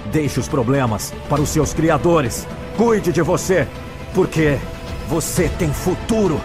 Deixe 0.06 0.38
os 0.40 0.48
problemas 0.48 1.12
para 1.28 1.40
os 1.40 1.48
seus 1.48 1.72
criadores. 1.72 2.46
Cuide 2.76 3.12
de 3.12 3.22
você, 3.22 3.66
porque 4.14 4.58
você 5.08 5.48
tem 5.48 5.72
futuro. 5.72 6.40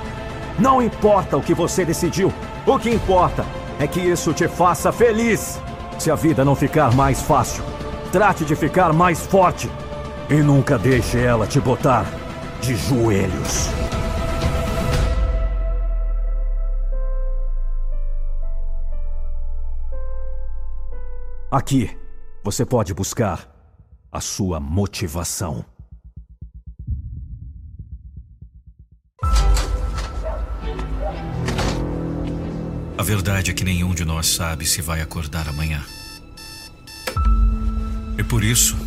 Não 0.57 0.81
importa 0.81 1.37
o 1.37 1.41
que 1.41 1.53
você 1.53 1.83
decidiu, 1.83 2.31
o 2.65 2.77
que 2.77 2.89
importa 2.89 3.45
é 3.79 3.87
que 3.87 3.99
isso 3.99 4.33
te 4.33 4.47
faça 4.47 4.91
feliz. 4.91 5.59
Se 5.97 6.11
a 6.11 6.15
vida 6.15 6.45
não 6.45 6.55
ficar 6.55 6.93
mais 6.93 7.21
fácil, 7.21 7.63
trate 8.11 8.45
de 8.45 8.55
ficar 8.55 8.93
mais 8.93 9.25
forte. 9.25 9.69
E 10.29 10.35
nunca 10.35 10.77
deixe 10.77 11.19
ela 11.19 11.47
te 11.47 11.59
botar 11.59 12.05
de 12.61 12.75
joelhos. 12.75 13.88
Aqui, 21.51 21.89
você 22.43 22.63
pode 22.63 22.93
buscar 22.93 23.49
a 24.11 24.21
sua 24.21 24.59
motivação. 24.59 25.65
A 32.95 33.01
verdade 33.01 33.49
é 33.49 33.53
que 33.55 33.63
nenhum 33.63 33.95
de 33.95 34.05
nós 34.05 34.27
sabe 34.27 34.63
se 34.63 34.79
vai 34.79 35.01
acordar 35.01 35.49
amanhã. 35.49 35.83
E 38.15 38.23
por 38.23 38.43
isso, 38.43 38.77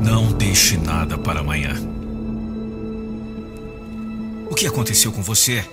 não 0.00 0.32
deixe 0.32 0.78
nada 0.78 1.18
para 1.18 1.40
amanhã. 1.40 1.74
O 4.50 4.54
que 4.54 4.66
aconteceu 4.66 5.12
com 5.12 5.22
você? 5.22 5.68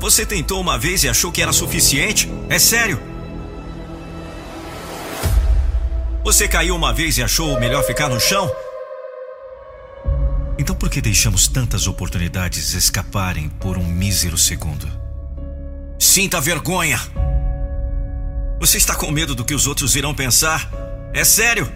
Você 0.00 0.24
tentou 0.24 0.62
uma 0.62 0.78
vez 0.78 1.04
e 1.04 1.10
achou 1.10 1.30
que 1.30 1.42
era 1.42 1.52
suficiente? 1.52 2.26
É 2.48 2.58
sério? 2.58 3.17
Você 6.28 6.46
caiu 6.46 6.76
uma 6.76 6.92
vez 6.92 7.16
e 7.16 7.22
achou 7.22 7.58
melhor 7.58 7.82
ficar 7.82 8.10
no 8.10 8.20
chão? 8.20 8.54
Então 10.58 10.76
por 10.76 10.90
que 10.90 11.00
deixamos 11.00 11.48
tantas 11.48 11.86
oportunidades 11.86 12.74
escaparem 12.74 13.48
por 13.48 13.78
um 13.78 13.86
mísero 13.86 14.36
segundo? 14.36 14.86
Sinta 15.98 16.38
vergonha. 16.38 17.00
Você 18.60 18.76
está 18.76 18.94
com 18.94 19.10
medo 19.10 19.34
do 19.34 19.42
que 19.42 19.54
os 19.54 19.66
outros 19.66 19.96
irão 19.96 20.14
pensar? 20.14 20.70
É 21.14 21.24
sério? 21.24 21.72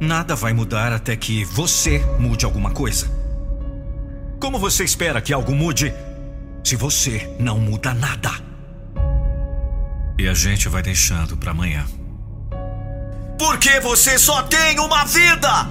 Nada 0.00 0.34
vai 0.34 0.52
mudar 0.52 0.92
até 0.92 1.14
que 1.14 1.44
você 1.44 2.00
mude 2.18 2.44
alguma 2.44 2.72
coisa. 2.72 3.08
Como 4.40 4.58
você 4.58 4.82
espera 4.82 5.22
que 5.22 5.32
algo 5.32 5.54
mude 5.54 5.94
se 6.64 6.74
você 6.74 7.32
não 7.38 7.60
muda 7.60 7.94
nada? 7.94 8.32
E 10.18 10.26
a 10.26 10.34
gente 10.34 10.68
vai 10.68 10.82
deixando 10.82 11.36
para 11.36 11.52
amanhã. 11.52 11.86
Porque 13.38 13.80
você 13.80 14.18
só 14.18 14.42
tem 14.42 14.78
uma 14.80 15.04
vida! 15.04 15.68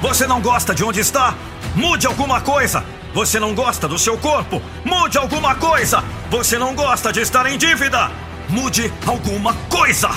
Você 0.00 0.26
não 0.26 0.40
gosta 0.40 0.74
de 0.74 0.84
onde 0.84 1.00
está? 1.00 1.34
Mude 1.74 2.06
alguma 2.06 2.40
coisa! 2.40 2.84
Você 3.14 3.40
não 3.40 3.54
gosta 3.54 3.88
do 3.88 3.98
seu 3.98 4.16
corpo? 4.16 4.62
Mude 4.84 5.18
alguma 5.18 5.54
coisa! 5.54 6.02
Você 6.30 6.58
não 6.58 6.74
gosta 6.74 7.12
de 7.12 7.20
estar 7.20 7.46
em 7.46 7.58
dívida? 7.58 8.10
Mude 8.48 8.92
alguma 9.06 9.54
coisa! 9.68 10.10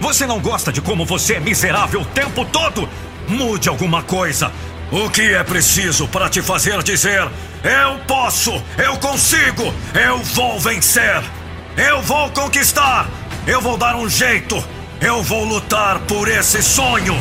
Você 0.00 0.26
não 0.26 0.40
gosta 0.40 0.72
de 0.72 0.80
como 0.80 1.04
você 1.04 1.34
é 1.34 1.40
miserável 1.40 2.00
o 2.00 2.06
tempo 2.06 2.44
todo? 2.46 2.88
Mude 3.28 3.68
alguma 3.68 4.02
coisa! 4.02 4.50
O 4.90 5.10
que 5.10 5.22
é 5.34 5.42
preciso 5.42 6.06
para 6.08 6.28
te 6.28 6.42
fazer 6.42 6.82
dizer: 6.82 7.28
Eu 7.62 7.98
posso, 8.06 8.62
eu 8.78 8.96
consigo, 8.98 9.74
eu 9.94 10.18
vou 10.18 10.60
vencer, 10.60 11.22
eu 11.76 12.02
vou 12.02 12.30
conquistar, 12.30 13.08
eu 13.46 13.60
vou 13.60 13.76
dar 13.76 13.96
um 13.96 14.08
jeito, 14.08 14.62
eu 15.00 15.22
vou 15.22 15.44
lutar 15.44 15.98
por 16.00 16.28
esse 16.28 16.62
sonho! 16.62 17.14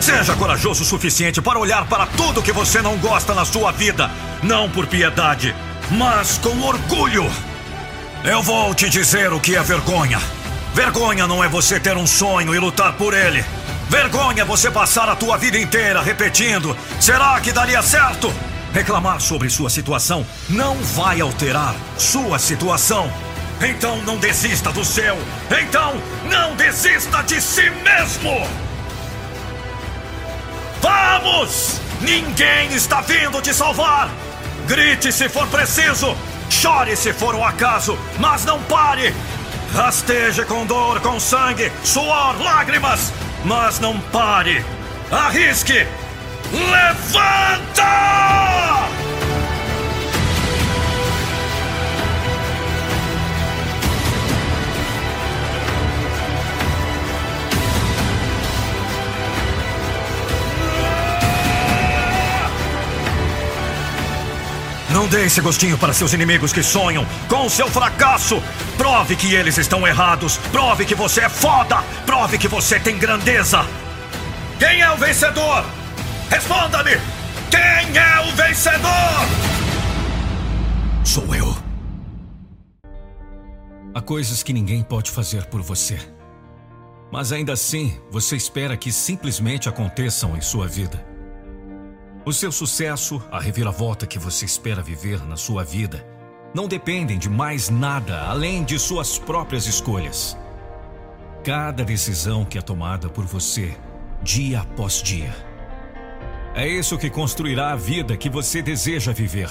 Seja 0.00 0.34
corajoso 0.34 0.82
o 0.82 0.86
suficiente 0.86 1.40
para 1.40 1.58
olhar 1.58 1.86
para 1.86 2.06
tudo 2.06 2.42
que 2.42 2.52
você 2.52 2.82
não 2.82 2.96
gosta 2.96 3.34
na 3.34 3.44
sua 3.44 3.70
vida, 3.70 4.10
não 4.42 4.68
por 4.68 4.86
piedade, 4.86 5.54
mas 5.90 6.38
com 6.38 6.58
orgulho. 6.62 7.30
Eu 8.24 8.42
vou 8.42 8.74
te 8.74 8.88
dizer 8.88 9.32
o 9.32 9.38
que 9.38 9.54
é 9.54 9.62
vergonha. 9.62 10.18
Vergonha 10.74 11.26
não 11.26 11.44
é 11.44 11.48
você 11.48 11.78
ter 11.78 11.96
um 11.96 12.06
sonho 12.06 12.54
e 12.54 12.58
lutar 12.58 12.94
por 12.94 13.14
ele. 13.14 13.44
Vergonha 13.88 14.42
é 14.42 14.44
você 14.44 14.70
passar 14.70 15.08
a 15.08 15.16
tua 15.16 15.36
vida 15.36 15.58
inteira 15.58 16.00
repetindo: 16.00 16.76
será 17.00 17.40
que 17.40 17.50
daria 17.52 17.82
certo? 17.82 18.32
Reclamar 18.72 19.20
sobre 19.20 19.50
sua 19.50 19.68
situação 19.68 20.24
não 20.48 20.76
vai 20.76 21.20
alterar 21.20 21.74
sua 21.98 22.38
situação. 22.38 23.10
Então 23.60 24.00
não 24.02 24.16
desista 24.16 24.70
do 24.70 24.84
seu. 24.84 25.18
Então 25.50 26.00
não 26.30 26.54
desista 26.54 27.22
de 27.22 27.40
si 27.40 27.68
mesmo. 27.70 28.46
Vamos! 30.80 31.80
Ninguém 32.00 32.72
está 32.74 33.00
vindo 33.02 33.42
te 33.42 33.52
salvar! 33.52 34.08
Grite 34.66 35.12
se 35.12 35.28
for 35.28 35.46
preciso! 35.48 36.16
Chore 36.48 36.96
se 36.96 37.12
for 37.12 37.34
o 37.34 37.44
acaso, 37.44 37.98
mas 38.18 38.44
não 38.44 38.62
pare! 38.62 39.14
Rasteje 39.74 40.44
com 40.44 40.64
dor, 40.64 41.00
com 41.00 41.20
sangue, 41.20 41.70
suor, 41.84 42.40
lágrimas, 42.40 43.12
mas 43.44 43.78
não 43.78 44.00
pare! 44.00 44.64
Arrisque! 45.10 45.86
Levanta! 46.52 48.20
Não 64.92 65.06
dê 65.06 65.26
esse 65.26 65.40
gostinho 65.40 65.78
para 65.78 65.92
seus 65.92 66.12
inimigos 66.12 66.52
que 66.52 66.62
sonham 66.62 67.06
com 67.28 67.48
seu 67.48 67.68
fracasso. 67.68 68.42
Prove 68.76 69.14
que 69.14 69.34
eles 69.34 69.56
estão 69.56 69.86
errados. 69.86 70.36
Prove 70.50 70.84
que 70.84 70.94
você 70.96 71.22
é 71.22 71.28
foda. 71.28 71.82
Prove 72.04 72.36
que 72.38 72.48
você 72.48 72.80
tem 72.80 72.98
grandeza. 72.98 73.64
Quem 74.58 74.80
é 74.80 74.90
o 74.90 74.96
vencedor? 74.96 75.79
Responda-me! 76.30 76.92
Quem 77.50 77.98
é 77.98 78.20
o 78.20 78.36
vencedor? 78.36 78.90
Sou 81.04 81.34
eu. 81.34 81.52
Há 83.92 84.00
coisas 84.00 84.42
que 84.42 84.52
ninguém 84.52 84.82
pode 84.84 85.10
fazer 85.10 85.46
por 85.46 85.60
você. 85.60 85.98
Mas 87.10 87.32
ainda 87.32 87.52
assim, 87.52 88.00
você 88.08 88.36
espera 88.36 88.76
que 88.76 88.92
simplesmente 88.92 89.68
aconteçam 89.68 90.36
em 90.36 90.40
sua 90.40 90.68
vida. 90.68 91.04
O 92.24 92.32
seu 92.32 92.52
sucesso, 92.52 93.20
a 93.32 93.40
reviravolta 93.40 94.06
que 94.06 94.18
você 94.18 94.44
espera 94.44 94.80
viver 94.80 95.26
na 95.26 95.36
sua 95.36 95.64
vida, 95.64 96.06
não 96.54 96.68
dependem 96.68 97.18
de 97.18 97.28
mais 97.28 97.68
nada 97.68 98.22
além 98.22 98.62
de 98.62 98.78
suas 98.78 99.18
próprias 99.18 99.66
escolhas. 99.66 100.36
Cada 101.42 101.82
decisão 101.82 102.44
que 102.44 102.58
é 102.58 102.62
tomada 102.62 103.08
por 103.08 103.24
você, 103.24 103.76
dia 104.22 104.60
após 104.60 105.02
dia. 105.02 105.49
É 106.54 106.66
isso 106.66 106.98
que 106.98 107.08
construirá 107.08 107.70
a 107.70 107.76
vida 107.76 108.16
que 108.16 108.28
você 108.28 108.60
deseja 108.60 109.12
viver. 109.12 109.50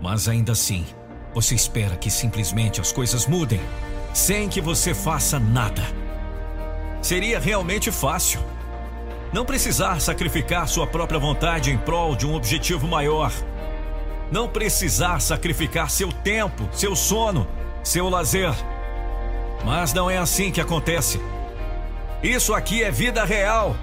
Mas 0.00 0.28
ainda 0.28 0.52
assim, 0.52 0.86
você 1.34 1.54
espera 1.54 1.96
que 1.96 2.10
simplesmente 2.10 2.80
as 2.80 2.92
coisas 2.92 3.26
mudem, 3.26 3.60
sem 4.12 4.48
que 4.48 4.60
você 4.60 4.92
faça 4.92 5.38
nada. 5.38 5.82
Seria 7.00 7.38
realmente 7.38 7.90
fácil. 7.90 8.40
Não 9.32 9.44
precisar 9.44 10.00
sacrificar 10.00 10.68
sua 10.68 10.86
própria 10.86 11.18
vontade 11.18 11.70
em 11.70 11.78
prol 11.78 12.14
de 12.14 12.26
um 12.26 12.34
objetivo 12.34 12.86
maior. 12.86 13.32
Não 14.30 14.48
precisar 14.48 15.20
sacrificar 15.20 15.90
seu 15.90 16.12
tempo, 16.12 16.68
seu 16.72 16.94
sono, 16.94 17.46
seu 17.82 18.08
lazer. 18.08 18.54
Mas 19.64 19.92
não 19.92 20.10
é 20.10 20.18
assim 20.18 20.50
que 20.50 20.60
acontece. 20.60 21.20
Isso 22.22 22.52
aqui 22.54 22.82
é 22.82 22.90
vida 22.90 23.24
real. 23.24 23.74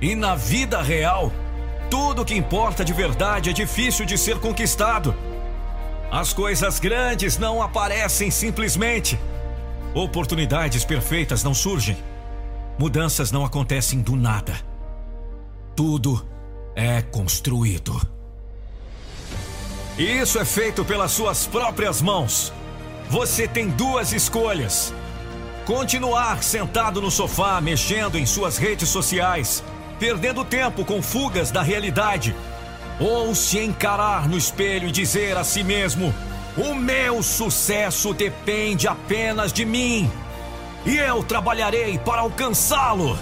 E 0.00 0.14
na 0.14 0.34
vida 0.34 0.80
real, 0.80 1.30
tudo 1.90 2.24
que 2.24 2.34
importa 2.34 2.84
de 2.84 2.92
verdade 2.92 3.50
é 3.50 3.52
difícil 3.52 4.06
de 4.06 4.16
ser 4.16 4.38
conquistado. 4.38 5.14
As 6.10 6.32
coisas 6.32 6.78
grandes 6.78 7.36
não 7.36 7.60
aparecem 7.60 8.30
simplesmente. 8.30 9.18
Oportunidades 9.92 10.84
perfeitas 10.84 11.42
não 11.42 11.52
surgem. 11.52 11.96
Mudanças 12.78 13.32
não 13.32 13.44
acontecem 13.44 14.00
do 14.00 14.14
nada. 14.14 14.54
Tudo 15.74 16.24
é 16.76 17.02
construído. 17.02 18.00
E 19.98 20.04
isso 20.04 20.38
é 20.38 20.44
feito 20.44 20.84
pelas 20.84 21.10
suas 21.10 21.46
próprias 21.46 22.00
mãos. 22.00 22.52
Você 23.08 23.48
tem 23.48 23.68
duas 23.68 24.12
escolhas: 24.12 24.94
continuar 25.66 26.42
sentado 26.42 27.00
no 27.00 27.10
sofá, 27.10 27.60
mexendo 27.60 28.16
em 28.16 28.24
suas 28.24 28.56
redes 28.56 28.88
sociais, 28.88 29.62
perdendo 30.00 30.44
tempo 30.44 30.84
com 30.84 31.00
fugas 31.00 31.52
da 31.52 31.62
realidade, 31.62 32.34
ou 32.98 33.34
se 33.34 33.60
encarar 33.60 34.28
no 34.28 34.36
espelho 34.36 34.88
e 34.88 34.92
dizer 34.92 35.36
a 35.36 35.44
si 35.44 35.62
mesmo: 35.62 36.12
o 36.56 36.74
meu 36.74 37.22
sucesso 37.22 38.12
depende 38.12 38.88
apenas 38.88 39.52
de 39.52 39.64
mim 39.64 40.10
e 40.84 40.96
eu 40.96 41.22
trabalharei 41.22 41.98
para 41.98 42.22
alcançá-lo. 42.22 43.18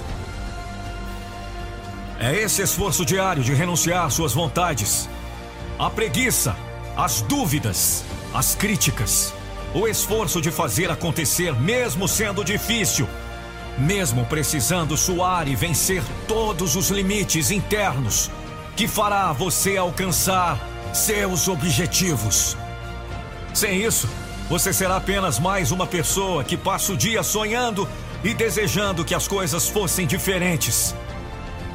É 2.21 2.35
esse 2.35 2.63
esforço 2.63 3.05
diário 3.05 3.43
de 3.43 3.55
renunciar 3.55 4.11
suas 4.11 4.33
vontades, 4.33 5.09
a 5.79 5.89
preguiça, 5.89 6.57
as 6.97 7.21
dúvidas, 7.23 8.05
as 8.35 8.55
críticas, 8.55 9.33
o 9.75 9.87
esforço 9.87 10.41
de 10.41 10.51
fazer 10.51 10.91
acontecer 10.91 11.55
mesmo 11.55 12.09
sendo 12.09 12.45
difícil, 12.45 13.09
mesmo 13.79 14.25
precisando 14.25 14.97
suar 14.97 15.47
e 15.47 15.55
vencer 15.55 16.03
todos 16.27 16.75
os 16.75 16.91
limites 16.91 17.51
internos, 17.51 18.31
que 18.77 18.89
fará 18.89 19.33
você 19.33 19.77
alcançar 19.77 20.59
seus 20.93 21.49
objetivos. 21.49 22.57
Sem 23.55 23.83
isso, 23.83 24.09
você 24.49 24.73
será 24.73 24.97
apenas 24.97 25.39
mais 25.39 25.71
uma 25.71 25.87
pessoa 25.87 26.43
que 26.43 26.57
passa 26.57 26.93
o 26.93 26.97
dia 26.97 27.23
sonhando 27.23 27.89
e 28.25 28.35
desejando 28.35 29.05
que 29.05 29.15
as 29.15 29.29
coisas 29.29 29.69
fossem 29.69 30.07
diferentes. 30.07 30.95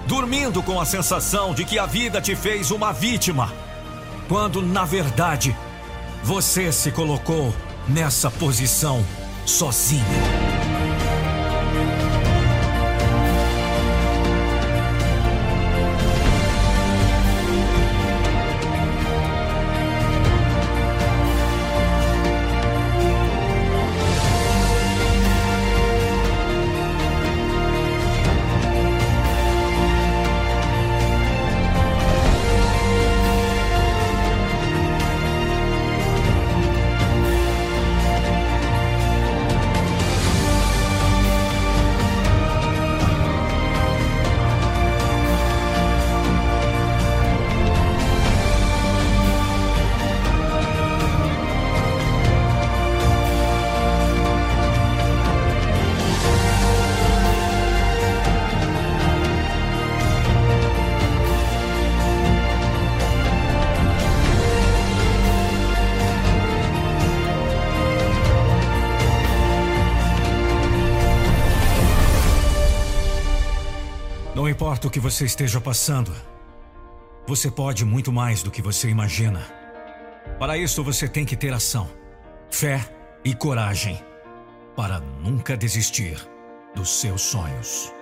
Dormindo 0.08 0.62
com 0.62 0.80
a 0.80 0.86
sensação 0.86 1.54
de 1.54 1.64
que 1.64 1.80
a 1.80 1.86
vida 1.86 2.20
te 2.20 2.36
fez 2.36 2.72
uma 2.72 2.92
vítima, 2.92 3.54
quando 4.28 4.62
na 4.62 4.84
verdade 4.84 5.56
você 6.24 6.72
se 6.72 6.92
colocou 6.92 7.54
nessa 7.88 8.30
posição 8.30 9.06
sozinho. 9.46 10.43
Importa 74.84 74.88
o 74.88 74.92
que 74.92 75.00
você 75.00 75.26
esteja 75.26 75.62
passando, 75.62 76.12
você 77.28 77.50
pode 77.50 77.86
muito 77.86 78.12
mais 78.12 78.44
do 78.44 78.52
que 78.52 78.62
você 78.62 78.90
imagina. 78.90 79.40
Para 80.40 80.58
isso, 80.58 80.84
você 80.84 81.08
tem 81.08 81.26
que 81.26 81.36
ter 81.36 81.54
ação, 81.54 81.90
fé 82.50 82.86
e 83.24 83.34
coragem 83.34 84.02
para 84.76 85.00
nunca 85.00 85.56
desistir 85.56 86.18
dos 86.76 87.00
seus 87.00 87.22
sonhos. 87.22 87.94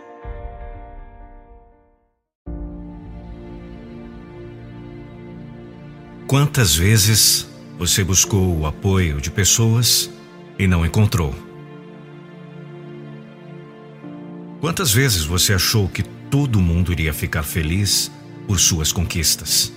Quantas 6.28 6.76
vezes 6.76 7.48
você 7.78 8.04
buscou 8.04 8.60
o 8.60 8.66
apoio 8.66 9.20
de 9.20 9.30
pessoas 9.30 10.10
e 10.58 10.66
não 10.66 10.86
encontrou? 10.86 11.36
Quantas 14.62 14.92
vezes 14.94 15.26
você 15.26 15.54
achou 15.54 15.90
que 15.90 16.21
todo 16.32 16.62
mundo 16.62 16.94
iria 16.94 17.14
ficar 17.14 17.44
feliz 17.44 18.10
por 18.48 18.58
suas 18.58 18.94
conquistas. 18.94 19.74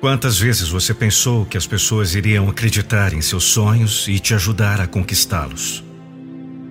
Quantas 0.00 0.38
vezes 0.38 0.68
você 0.68 0.92
pensou 0.92 1.46
que 1.46 1.56
as 1.56 1.68
pessoas 1.68 2.16
iriam 2.16 2.48
acreditar 2.48 3.14
em 3.14 3.22
seus 3.22 3.44
sonhos 3.44 4.08
e 4.08 4.18
te 4.18 4.34
ajudar 4.34 4.80
a 4.80 4.88
conquistá-los? 4.88 5.84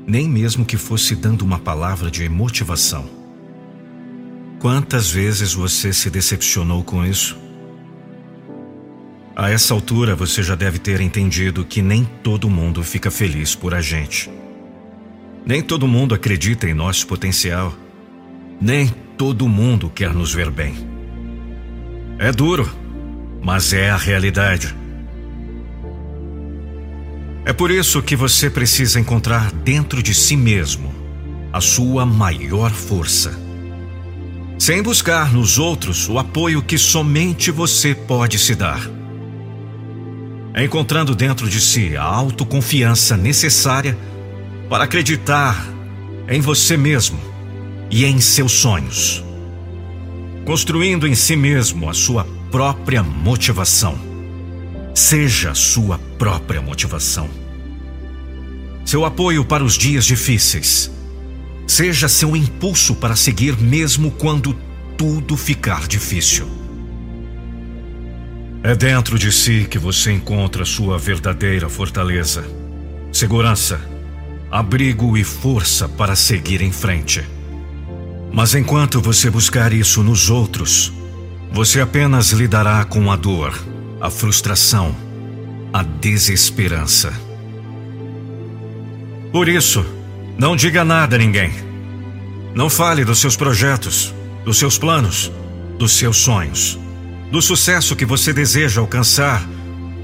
Nem 0.05 0.29
mesmo 0.29 0.65
que 0.65 0.75
fosse 0.75 1.15
dando 1.15 1.43
uma 1.43 1.57
palavra 1.57 2.11
de 2.11 2.27
motivação. 2.27 3.09
Quantas 4.59 5.09
vezes 5.09 5.53
você 5.53 5.93
se 5.93 6.09
decepcionou 6.09 6.83
com 6.83 7.05
isso? 7.05 7.37
A 9.35 9.49
essa 9.49 9.73
altura 9.73 10.15
você 10.15 10.43
já 10.43 10.53
deve 10.53 10.79
ter 10.79 10.99
entendido 10.99 11.63
que 11.63 11.81
nem 11.81 12.03
todo 12.21 12.49
mundo 12.49 12.83
fica 12.83 13.09
feliz 13.09 13.55
por 13.55 13.73
a 13.73 13.81
gente. 13.81 14.29
Nem 15.45 15.61
todo 15.61 15.87
mundo 15.87 16.15
acredita 16.15 16.67
em 16.67 16.73
nosso 16.73 17.05
potencial. 17.05 17.73
Nem 18.61 18.87
todo 19.17 19.47
mundo 19.47 19.89
quer 19.89 20.13
nos 20.13 20.33
ver 20.33 20.49
bem. 20.49 20.75
É 22.17 22.31
duro, 22.31 22.69
mas 23.41 23.73
é 23.73 23.89
a 23.89 23.97
realidade. 23.97 24.73
É 27.45 27.51
por 27.51 27.69
isso 27.69 28.01
que 28.01 28.15
você 28.15 28.49
precisa 28.49 28.99
encontrar 28.99 29.51
dentro 29.51 30.01
de 30.01 30.13
si 30.13 30.37
mesmo 30.37 30.93
a 31.51 31.59
sua 31.59 32.05
maior 32.05 32.71
força. 32.71 33.37
Sem 34.57 34.81
buscar 34.81 35.33
nos 35.33 35.59
outros 35.59 36.07
o 36.07 36.17
apoio 36.17 36.61
que 36.61 36.77
somente 36.77 37.51
você 37.51 37.93
pode 37.93 38.39
se 38.39 38.55
dar. 38.55 38.89
Encontrando 40.55 41.13
dentro 41.13 41.49
de 41.49 41.59
si 41.59 41.97
a 41.97 42.03
autoconfiança 42.03 43.17
necessária 43.17 43.97
para 44.73 44.85
acreditar 44.85 45.67
em 46.27 46.41
você 46.41 46.75
mesmo 46.75 47.19
e 47.91 48.05
em 48.05 48.19
seus 48.19 48.53
sonhos, 48.53 49.23
construindo 50.45 51.07
em 51.07 51.13
si 51.13 51.35
mesmo 51.35 51.87
a 51.87 51.93
sua 51.93 52.25
própria 52.49 53.03
motivação. 53.03 53.95
Seja 54.95 55.51
a 55.51 55.53
sua 55.53 55.99
própria 56.17 56.59
motivação. 56.59 57.29
Seu 58.83 59.05
apoio 59.05 59.45
para 59.45 59.63
os 59.63 59.77
dias 59.77 60.05
difíceis. 60.05 60.89
Seja 61.67 62.09
seu 62.09 62.35
impulso 62.35 62.95
para 62.95 63.15
seguir 63.15 63.55
mesmo 63.55 64.09
quando 64.09 64.57
tudo 64.97 65.37
ficar 65.37 65.87
difícil. 65.87 66.47
É 68.63 68.73
dentro 68.73 69.19
de 69.19 69.31
si 69.31 69.67
que 69.69 69.77
você 69.77 70.11
encontra 70.11 70.65
sua 70.65 70.97
verdadeira 70.97 71.69
fortaleza, 71.69 72.43
segurança 73.11 73.92
abrigo 74.53 75.17
e 75.17 75.23
força 75.23 75.89
para 75.89 76.15
seguir 76.15 76.61
em 76.61 76.71
frente. 76.71 77.27
Mas 78.31 78.53
enquanto 78.53 79.01
você 79.01 79.27
buscar 79.27 79.73
isso 79.73 80.03
nos 80.03 80.29
outros, 80.29 80.93
você 81.51 81.81
apenas 81.81 82.29
lidará 82.29 82.85
com 82.85 83.11
a 83.11 83.15
dor, 83.15 83.51
a 83.99 84.11
frustração, 84.11 84.95
a 85.73 85.81
desesperança. 85.81 87.11
Por 89.31 89.49
isso, 89.49 89.83
não 90.37 90.55
diga 90.55 90.85
nada 90.85 91.15
a 91.15 91.19
ninguém. 91.19 91.51
Não 92.53 92.69
fale 92.69 93.03
dos 93.03 93.17
seus 93.17 93.35
projetos, 93.35 94.13
dos 94.45 94.59
seus 94.59 94.77
planos, 94.77 95.31
dos 95.79 95.93
seus 95.93 96.17
sonhos, 96.17 96.77
do 97.31 97.41
sucesso 97.41 97.95
que 97.95 98.05
você 98.05 98.31
deseja 98.31 98.81
alcançar 98.81 99.43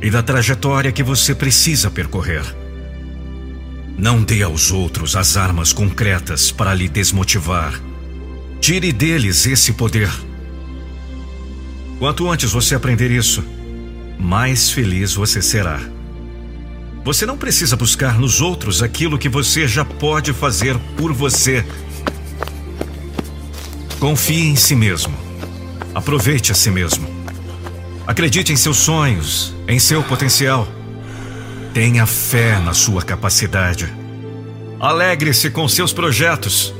e 0.01 0.09
da 0.09 0.23
trajetória 0.23 0.91
que 0.91 1.03
você 1.03 1.35
precisa 1.35 1.91
percorrer. 1.91 2.58
Não 4.01 4.23
dê 4.23 4.43
aos 4.43 4.71
outros 4.71 5.13
as 5.17 5.35
armas 5.35 5.73
concretas 5.73 6.51
para 6.51 6.73
lhe 6.73 6.87
desmotivar. 6.87 7.81
Tire 8.61 8.93
deles 8.93 9.45
esse 9.45 9.73
poder. 9.73 10.09
Quanto 11.99 12.29
antes 12.31 12.53
você 12.53 12.75
aprender 12.75 13.11
isso, 13.11 13.43
mais 14.17 14.71
feliz 14.71 15.15
você 15.15 15.41
será. 15.41 15.81
Você 17.03 17.25
não 17.25 17.37
precisa 17.37 17.75
buscar 17.75 18.17
nos 18.17 18.39
outros 18.39 18.81
aquilo 18.81 19.17
que 19.17 19.27
você 19.27 19.67
já 19.67 19.83
pode 19.83 20.31
fazer 20.31 20.77
por 20.95 21.11
você. 21.11 21.65
Confie 23.99 24.47
em 24.47 24.55
si 24.55 24.77
mesmo. 24.77 25.13
Aproveite 25.93 26.53
a 26.53 26.55
si 26.55 26.71
mesmo. 26.71 27.05
Acredite 28.07 28.53
em 28.53 28.55
seus 28.55 28.77
sonhos, 28.77 29.53
em 29.67 29.77
seu 29.77 30.01
potencial. 30.01 30.65
Tenha 31.73 32.05
fé 32.05 32.59
na 32.59 32.73
sua 32.73 33.03
capacidade. 33.03 33.93
Alegre-se 34.79 35.49
com 35.51 35.67
seus 35.67 35.93
projetos. 35.93 36.73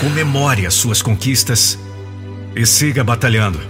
Comemore 0.00 0.66
as 0.66 0.74
suas 0.74 1.00
conquistas 1.00 1.78
e 2.56 2.66
siga 2.66 3.04
batalhando. 3.04 3.60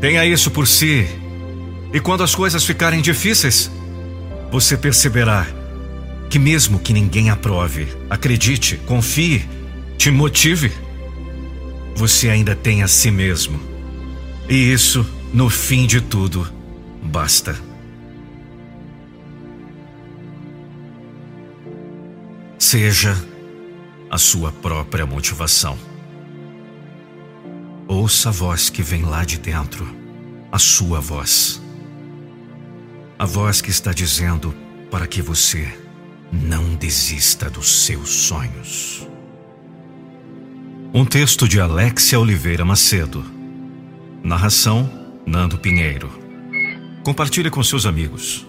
Tenha 0.00 0.26
isso 0.26 0.50
por 0.50 0.66
si. 0.66 1.06
E 1.92 2.00
quando 2.00 2.22
as 2.22 2.34
coisas 2.34 2.64
ficarem 2.64 3.00
difíceis, 3.00 3.70
você 4.50 4.76
perceberá 4.76 5.46
que, 6.28 6.38
mesmo 6.38 6.78
que 6.78 6.92
ninguém 6.92 7.30
aprove, 7.30 7.88
acredite, 8.10 8.76
confie, 8.86 9.48
te 9.96 10.10
motive, 10.10 10.70
você 11.94 12.28
ainda 12.28 12.54
tem 12.54 12.82
a 12.82 12.88
si 12.88 13.10
mesmo. 13.10 13.58
E 14.48 14.72
isso, 14.72 15.06
no 15.32 15.48
fim 15.48 15.86
de 15.86 16.00
tudo, 16.00 16.46
basta. 17.02 17.65
Seja 22.68 23.14
a 24.10 24.18
sua 24.18 24.50
própria 24.50 25.06
motivação. 25.06 25.78
Ouça 27.86 28.30
a 28.30 28.32
voz 28.32 28.68
que 28.68 28.82
vem 28.82 29.02
lá 29.02 29.24
de 29.24 29.38
dentro, 29.38 29.88
a 30.50 30.58
sua 30.58 30.98
voz. 30.98 31.62
A 33.16 33.24
voz 33.24 33.60
que 33.60 33.70
está 33.70 33.92
dizendo 33.92 34.52
para 34.90 35.06
que 35.06 35.22
você 35.22 35.78
não 36.32 36.74
desista 36.74 37.48
dos 37.48 37.84
seus 37.84 38.10
sonhos. 38.10 39.06
Um 40.92 41.04
texto 41.04 41.46
de 41.46 41.60
Alexia 41.60 42.18
Oliveira 42.18 42.64
Macedo. 42.64 43.24
Narração 44.24 44.90
Nando 45.24 45.56
Pinheiro. 45.56 46.10
Compartilhe 47.04 47.48
com 47.48 47.62
seus 47.62 47.86
amigos. 47.86 48.44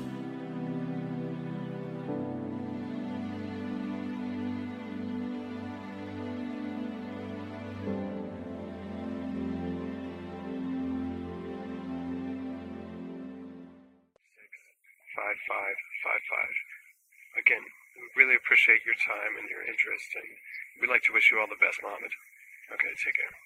Care. 22.97 23.37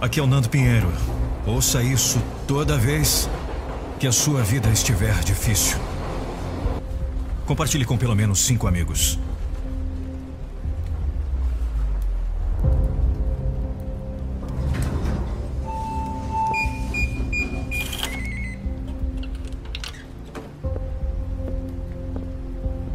Aqui 0.00 0.20
é 0.20 0.22
o 0.22 0.28
Nando 0.28 0.48
Pinheiro. 0.48 0.86
Ouça 1.44 1.82
isso 1.82 2.22
toda 2.46 2.78
vez 2.78 3.28
que 3.98 4.06
a 4.06 4.12
sua 4.12 4.42
vida 4.42 4.68
estiver 4.68 5.18
difícil. 5.24 5.76
Compartilhe 7.44 7.84
com 7.84 7.98
pelo 7.98 8.14
menos 8.14 8.44
cinco 8.46 8.68
amigos. 8.68 9.18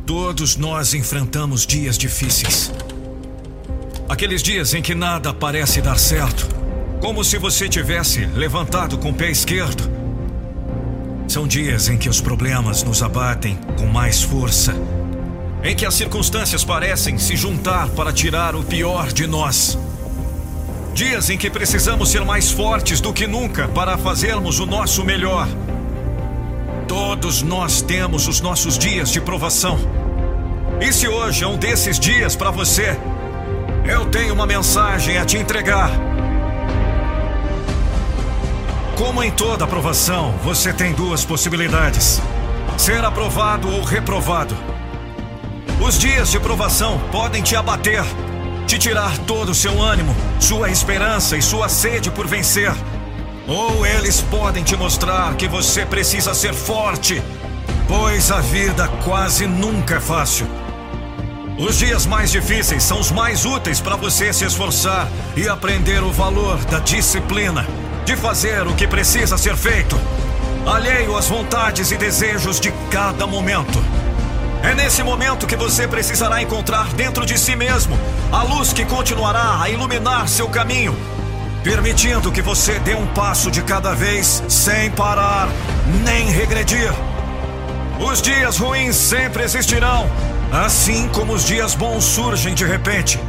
Todos 0.06 0.56
nós 0.56 0.94
enfrentamos 0.94 1.66
dias 1.68 1.98
difíceis. 1.98 2.72
Aqueles 4.14 4.44
dias 4.44 4.76
em 4.76 4.82
que 4.84 4.94
nada 4.94 5.34
parece 5.34 5.82
dar 5.82 5.98
certo, 5.98 6.48
como 7.02 7.24
se 7.24 7.40
você 7.40 7.68
tivesse 7.68 8.28
levantado 8.28 8.96
com 8.96 9.10
o 9.10 9.14
pé 9.14 9.32
esquerdo. 9.32 9.90
São 11.28 11.48
dias 11.48 11.90
em 11.90 11.98
que 11.98 12.08
os 12.08 12.22
problemas 12.22 12.84
nos 12.84 13.02
abatem 13.02 13.58
com 13.76 13.88
mais 13.88 14.22
força, 14.22 14.76
em 15.64 15.76
que 15.76 15.84
as 15.84 15.96
circunstâncias 15.96 16.64
parecem 16.64 17.18
se 17.18 17.36
juntar 17.36 17.90
para 17.90 18.14
tirar 18.14 18.56
o 18.56 18.64
pior 18.64 19.12
de 19.12 19.26
nós. 19.26 19.80
Dias 20.94 21.32
em 21.32 21.38
que 21.38 21.50
precisamos 21.50 22.10
ser 22.10 22.24
mais 22.24 22.52
fortes 22.52 23.02
do 23.02 23.12
que 23.12 23.26
nunca 23.26 23.68
para 23.68 23.98
fazermos 23.98 24.60
o 24.60 24.68
nosso 24.68 25.04
melhor. 25.04 25.48
Todos 26.88 27.42
nós 27.42 27.82
temos 27.82 28.28
os 28.28 28.42
nossos 28.42 28.78
dias 28.78 29.10
de 29.10 29.20
provação. 29.20 29.80
E 30.80 30.94
se 30.94 31.08
hoje 31.08 31.44
é 31.44 31.48
um 31.48 31.58
desses 31.58 32.00
dias 32.00 32.36
para 32.36 32.52
você, 32.52 32.96
eu 33.86 34.06
tenho 34.06 34.34
uma 34.34 34.46
mensagem 34.46 35.18
a 35.18 35.26
te 35.26 35.38
entregar. 35.38 35.92
Como 38.98 39.24
em 39.24 39.32
toda 39.32 39.66
aprovação, 39.66 40.34
você 40.44 40.72
tem 40.72 40.94
duas 40.94 41.26
possibilidades: 41.26 42.22
ser 42.78 43.04
aprovado 43.04 43.70
ou 43.70 43.84
reprovado. 43.84 44.56
Os 45.82 46.00
dias 46.00 46.32
de 46.32 46.40
provação 46.40 47.00
podem 47.12 47.44
te 47.44 47.56
abater, 47.56 48.04
te 48.66 48.78
tirar 48.78 49.18
todo 49.20 49.50
o 49.50 49.56
seu 49.56 49.82
ânimo, 49.82 50.16
sua 50.40 50.70
esperança 50.70 51.36
e 51.36 51.42
sua 51.42 51.68
sede 51.68 52.10
por 52.10 52.26
vencer. 52.26 52.74
Ou 53.46 53.86
eles 53.86 54.22
podem 54.22 54.64
te 54.64 54.78
mostrar 54.78 55.36
que 55.36 55.48
você 55.50 55.86
precisa 55.86 56.34
ser 56.34 56.54
forte, 56.54 57.22
pois 57.88 58.32
a 58.32 58.40
vida 58.40 58.88
quase 59.04 59.46
nunca 59.46 59.96
é 59.96 60.00
fácil. 60.00 60.63
Os 61.58 61.78
dias 61.78 62.06
mais 62.06 62.32
difíceis 62.32 62.84
são 62.84 63.00
os 63.00 63.12
mais 63.12 63.46
úteis 63.46 63.80
para 63.80 63.96
você 63.96 64.34
se 64.34 64.46
esforçar 64.46 65.08
e 65.36 65.48
aprender 65.48 66.04
o 66.04 66.12
valor 66.12 66.58
da 66.66 66.80
disciplina, 66.80 67.66
de 68.06 68.16
fazer 68.16 68.68
o 68.68 68.74
que 68.74 68.88
precisa 68.88 69.38
ser 69.38 69.56
feito, 69.56 70.00
alheio 70.66 71.16
às 71.16 71.28
vontades 71.28 71.92
e 71.92 71.98
desejos 71.98 72.60
de 72.60 72.72
cada 72.90 73.28
momento. 73.28 73.84
É 74.64 74.74
nesse 74.74 75.04
momento 75.04 75.46
que 75.46 75.56
você 75.56 75.88
precisará 75.88 76.42
encontrar 76.42 76.88
dentro 76.94 77.26
de 77.26 77.38
si 77.38 77.56
mesmo 77.56 77.98
a 78.32 78.44
luz 78.44 78.74
que 78.74 78.86
continuará 78.86 79.62
a 79.62 79.70
iluminar 79.70 80.28
seu 80.28 80.48
caminho 80.48 80.96
permitindo 81.64 82.30
que 82.30 82.42
você 82.42 82.78
dê 82.80 82.94
um 82.94 83.08
passo 83.08 83.50
de 83.50 83.62
cada 83.62 83.96
vez 83.96 84.44
sem 84.50 84.92
parar 84.92 85.48
nem 86.04 86.30
regredir. 86.30 86.92
Os 88.00 88.22
dias 88.22 88.58
ruins 88.58 88.96
sempre 88.96 89.44
existirão, 89.44 90.10
assim 90.54 91.08
como 91.10 91.34
os 91.34 91.44
dias 91.44 91.76
bons 91.76 92.04
surgem 92.04 92.54
de 92.54 92.64
repente. 92.64 93.20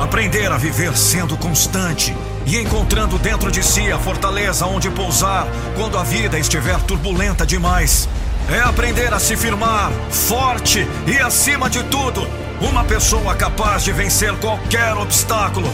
Aprender 0.00 0.50
a 0.50 0.56
viver 0.56 0.96
sendo 0.96 1.36
constante 1.36 2.16
e 2.46 2.56
encontrando 2.56 3.18
dentro 3.18 3.50
de 3.50 3.62
si 3.62 3.92
a 3.92 3.98
fortaleza 3.98 4.64
onde 4.66 4.88
pousar 4.90 5.46
quando 5.76 5.98
a 5.98 6.02
vida 6.02 6.38
estiver 6.38 6.80
turbulenta 6.82 7.44
demais. 7.44 8.08
É 8.48 8.60
aprender 8.60 9.12
a 9.12 9.18
se 9.18 9.36
firmar, 9.36 9.92
forte 10.10 10.86
e, 11.06 11.18
acima 11.18 11.68
de 11.68 11.82
tudo, 11.84 12.26
uma 12.60 12.84
pessoa 12.84 13.34
capaz 13.34 13.84
de 13.84 13.92
vencer 13.92 14.34
qualquer 14.36 14.96
obstáculo 14.96 15.70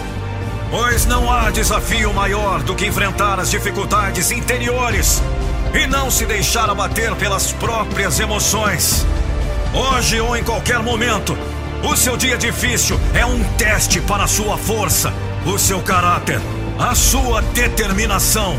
Pois 0.70 1.06
não 1.06 1.30
há 1.30 1.50
desafio 1.50 2.12
maior 2.12 2.62
do 2.62 2.74
que 2.74 2.86
enfrentar 2.86 3.38
as 3.38 3.50
dificuldades 3.50 4.32
interiores 4.32 5.22
e 5.72 5.86
não 5.86 6.10
se 6.10 6.26
deixar 6.26 6.68
abater 6.68 7.14
pelas 7.14 7.52
próprias 7.52 8.18
emoções. 8.18 9.06
Hoje 9.72 10.20
ou 10.20 10.36
em 10.36 10.42
qualquer 10.42 10.80
momento, 10.82 11.36
o 11.82 11.96
seu 11.96 12.16
dia 12.16 12.36
difícil 12.38 12.98
é 13.14 13.24
um 13.24 13.42
teste 13.54 14.00
para 14.00 14.24
a 14.24 14.28
sua 14.28 14.56
força, 14.56 15.12
o 15.44 15.58
seu 15.58 15.80
caráter, 15.80 16.40
a 16.78 16.94
sua 16.94 17.42
determinação. 17.42 18.56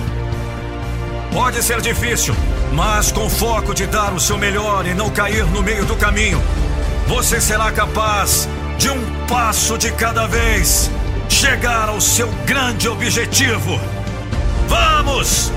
Pode 1.31 1.61
ser 1.63 1.81
difícil, 1.81 2.35
mas 2.73 3.11
com 3.11 3.29
foco 3.29 3.73
de 3.73 3.85
dar 3.87 4.13
o 4.13 4.19
seu 4.19 4.37
melhor 4.37 4.85
e 4.85 4.93
não 4.93 5.09
cair 5.09 5.45
no 5.45 5.61
meio 5.61 5.85
do 5.85 5.95
caminho, 5.95 6.41
você 7.07 7.39
será 7.41 7.71
capaz 7.71 8.47
de 8.77 8.89
um 8.89 9.25
passo 9.27 9.77
de 9.77 9.91
cada 9.91 10.27
vez 10.27 10.91
chegar 11.29 11.89
ao 11.89 11.99
seu 11.99 12.27
grande 12.45 12.87
objetivo. 12.87 13.79
Vamos! 14.67 15.51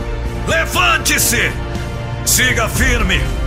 Levante-se! 0.46 1.52
Siga 2.24 2.68
firme! 2.68 3.39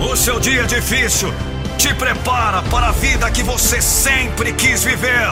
O 0.00 0.16
seu 0.16 0.40
dia 0.40 0.64
difícil 0.64 1.32
te 1.76 1.92
prepara 1.94 2.62
para 2.62 2.88
a 2.88 2.92
vida 2.92 3.30
que 3.30 3.42
você 3.42 3.82
sempre 3.82 4.54
quis 4.54 4.82
viver. 4.82 5.30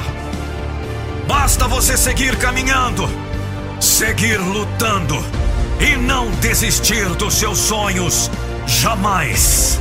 Basta 1.26 1.66
você 1.66 1.96
seguir 1.96 2.36
caminhando, 2.36 3.08
seguir 3.80 4.36
lutando 4.36 5.16
e 5.80 5.96
não 5.96 6.30
desistir 6.32 7.06
dos 7.16 7.34
seus 7.34 7.58
sonhos 7.58 8.30
jamais. 8.66 9.80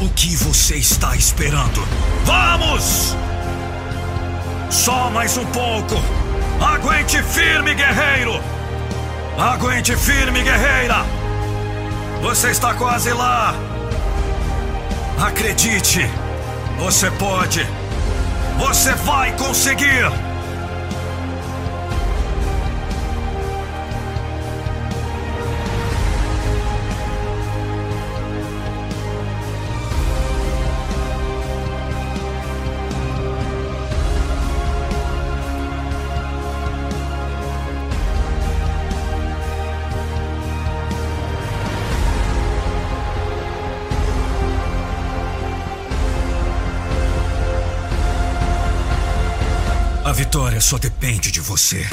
O 0.00 0.08
que 0.10 0.36
você 0.36 0.76
está 0.76 1.16
esperando? 1.16 1.82
Vamos! 2.24 3.16
Só 4.70 5.10
mais 5.10 5.36
um 5.36 5.46
pouco. 5.46 5.96
Aguente 6.60 7.20
firme, 7.22 7.74
guerreiro! 7.74 8.40
Aguente 9.38 9.94
firme, 9.96 10.42
guerreira! 10.42 11.15
Você 12.26 12.50
está 12.50 12.74
quase 12.74 13.12
lá! 13.12 13.54
Acredite! 15.16 16.00
Você 16.76 17.08
pode! 17.12 17.64
Você 18.58 18.92
vai 18.94 19.30
conseguir! 19.36 20.25
Vitória 50.16 50.62
só 50.62 50.78
depende 50.78 51.30
de 51.30 51.42
você. 51.42 51.84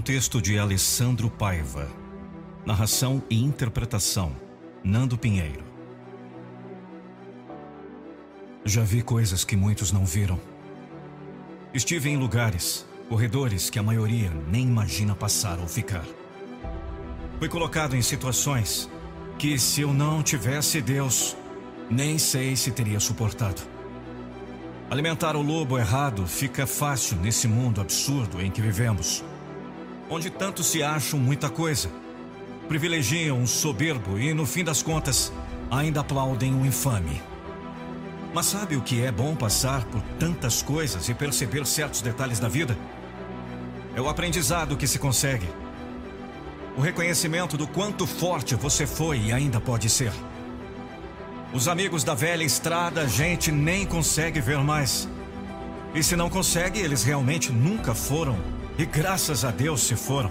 Um 0.00 0.02
texto 0.02 0.40
de 0.40 0.58
Alessandro 0.58 1.28
Paiva. 1.28 1.86
Narração 2.64 3.22
e 3.28 3.38
interpretação: 3.38 4.34
Nando 4.82 5.18
Pinheiro. 5.18 5.62
Já 8.64 8.82
vi 8.82 9.02
coisas 9.02 9.44
que 9.44 9.54
muitos 9.54 9.92
não 9.92 10.06
viram. 10.06 10.40
Estive 11.74 12.08
em 12.08 12.16
lugares, 12.16 12.86
corredores 13.10 13.68
que 13.68 13.78
a 13.78 13.82
maioria 13.82 14.32
nem 14.50 14.62
imagina 14.62 15.14
passar 15.14 15.58
ou 15.58 15.68
ficar. 15.68 16.06
Fui 17.38 17.50
colocado 17.50 17.94
em 17.94 18.00
situações 18.00 18.88
que, 19.38 19.58
se 19.58 19.82
eu 19.82 19.92
não 19.92 20.22
tivesse 20.22 20.80
Deus, 20.80 21.36
nem 21.90 22.16
sei 22.16 22.56
se 22.56 22.70
teria 22.70 23.00
suportado. 23.00 23.60
Alimentar 24.90 25.36
o 25.36 25.42
lobo 25.42 25.78
errado 25.78 26.26
fica 26.26 26.66
fácil 26.66 27.18
nesse 27.18 27.46
mundo 27.46 27.82
absurdo 27.82 28.40
em 28.40 28.50
que 28.50 28.62
vivemos 28.62 29.22
onde 30.10 30.28
tanto 30.28 30.64
se 30.64 30.82
acham 30.82 31.18
muita 31.20 31.48
coisa. 31.48 31.88
Privilegiam 32.68 33.38
um 33.38 33.46
soberbo 33.46 34.18
e, 34.18 34.34
no 34.34 34.44
fim 34.44 34.64
das 34.64 34.82
contas, 34.82 35.32
ainda 35.70 36.00
aplaudem 36.00 36.52
o 36.52 36.66
infame. 36.66 37.22
Mas 38.34 38.46
sabe 38.46 38.76
o 38.76 38.82
que 38.82 39.02
é 39.02 39.10
bom 39.10 39.34
passar 39.34 39.84
por 39.84 40.02
tantas 40.18 40.62
coisas 40.62 41.08
e 41.08 41.14
perceber 41.14 41.64
certos 41.64 42.02
detalhes 42.02 42.40
da 42.40 42.48
vida? 42.48 42.76
É 43.94 44.00
o 44.00 44.08
aprendizado 44.08 44.76
que 44.76 44.86
se 44.86 44.98
consegue. 44.98 45.48
O 46.76 46.80
reconhecimento 46.80 47.56
do 47.56 47.66
quanto 47.66 48.06
forte 48.06 48.54
você 48.54 48.86
foi 48.86 49.18
e 49.18 49.32
ainda 49.32 49.60
pode 49.60 49.88
ser. 49.88 50.12
Os 51.52 51.66
amigos 51.66 52.04
da 52.04 52.14
velha 52.14 52.44
estrada 52.44 53.02
a 53.02 53.06
gente 53.06 53.50
nem 53.50 53.84
consegue 53.84 54.40
ver 54.40 54.58
mais. 54.58 55.08
E 55.92 56.02
se 56.02 56.14
não 56.14 56.30
consegue, 56.30 56.78
eles 56.78 57.02
realmente 57.02 57.50
nunca 57.50 57.92
foram 57.92 58.38
e 58.80 58.86
graças 58.86 59.44
a 59.44 59.50
Deus 59.50 59.82
se 59.82 59.94
foram. 59.94 60.30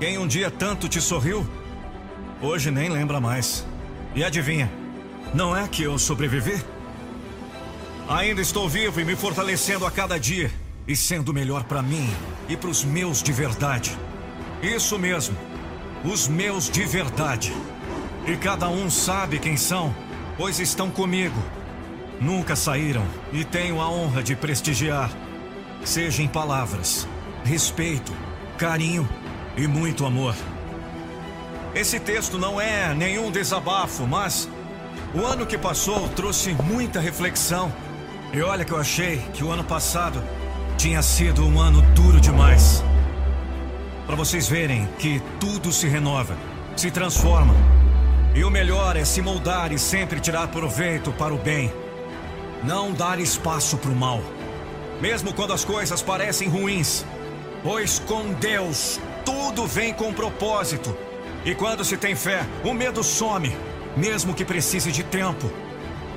Quem 0.00 0.18
um 0.18 0.26
dia 0.26 0.50
tanto 0.50 0.88
te 0.88 1.00
sorriu, 1.00 1.46
hoje 2.42 2.72
nem 2.72 2.88
lembra 2.88 3.20
mais. 3.20 3.64
E 4.16 4.24
adivinha, 4.24 4.68
não 5.32 5.56
é 5.56 5.68
que 5.68 5.84
eu 5.84 5.96
sobrevivi? 5.96 6.60
Ainda 8.08 8.40
estou 8.40 8.68
vivo 8.68 9.00
e 9.00 9.04
me 9.04 9.14
fortalecendo 9.14 9.86
a 9.86 9.92
cada 9.92 10.18
dia 10.18 10.50
e 10.88 10.96
sendo 10.96 11.32
melhor 11.32 11.62
para 11.62 11.80
mim 11.80 12.12
e 12.48 12.56
para 12.56 12.68
os 12.68 12.84
meus 12.84 13.22
de 13.22 13.30
verdade. 13.30 13.96
Isso 14.60 14.98
mesmo, 14.98 15.36
os 16.04 16.26
meus 16.26 16.68
de 16.68 16.84
verdade. 16.84 17.54
E 18.26 18.36
cada 18.36 18.68
um 18.68 18.90
sabe 18.90 19.38
quem 19.38 19.56
são, 19.56 19.94
pois 20.36 20.58
estão 20.58 20.90
comigo. 20.90 21.40
Nunca 22.20 22.56
saíram 22.56 23.06
e 23.32 23.44
tenho 23.44 23.80
a 23.80 23.88
honra 23.88 24.20
de 24.20 24.34
prestigiar 24.34 25.12
seja 25.84 26.22
em 26.22 26.28
palavras, 26.28 27.06
respeito, 27.44 28.12
carinho 28.56 29.08
e 29.56 29.66
muito 29.66 30.06
amor. 30.06 30.34
Esse 31.74 32.00
texto 32.00 32.38
não 32.38 32.60
é 32.60 32.94
nenhum 32.94 33.30
desabafo, 33.30 34.06
mas 34.06 34.48
o 35.14 35.24
ano 35.24 35.46
que 35.46 35.58
passou 35.58 36.08
trouxe 36.10 36.54
muita 36.54 37.00
reflexão. 37.00 37.72
E 38.32 38.40
olha 38.40 38.64
que 38.64 38.72
eu 38.72 38.80
achei 38.80 39.18
que 39.34 39.44
o 39.44 39.50
ano 39.50 39.62
passado 39.62 40.22
tinha 40.76 41.02
sido 41.02 41.46
um 41.46 41.60
ano 41.60 41.82
duro 41.94 42.20
demais. 42.20 42.82
Para 44.06 44.16
vocês 44.16 44.48
verem 44.48 44.88
que 44.98 45.22
tudo 45.38 45.70
se 45.72 45.86
renova, 45.86 46.36
se 46.76 46.90
transforma. 46.90 47.54
E 48.34 48.42
o 48.42 48.50
melhor 48.50 48.96
é 48.96 49.04
se 49.04 49.22
moldar 49.22 49.72
e 49.72 49.78
sempre 49.78 50.18
tirar 50.18 50.48
proveito 50.48 51.12
para 51.12 51.32
o 51.32 51.38
bem. 51.38 51.72
Não 52.64 52.92
dar 52.92 53.20
espaço 53.20 53.76
para 53.76 53.90
o 53.90 53.94
mal 53.94 54.20
mesmo 55.00 55.32
quando 55.32 55.52
as 55.52 55.64
coisas 55.64 56.02
parecem 56.02 56.48
ruins. 56.48 57.04
Pois 57.62 57.98
com 57.98 58.32
Deus 58.34 59.00
tudo 59.24 59.66
vem 59.66 59.92
com 59.92 60.12
propósito. 60.12 60.96
E 61.44 61.54
quando 61.54 61.84
se 61.84 61.96
tem 61.96 62.14
fé, 62.14 62.46
o 62.62 62.72
medo 62.72 63.02
some, 63.02 63.54
mesmo 63.96 64.34
que 64.34 64.44
precise 64.44 64.92
de 64.92 65.02
tempo. 65.02 65.50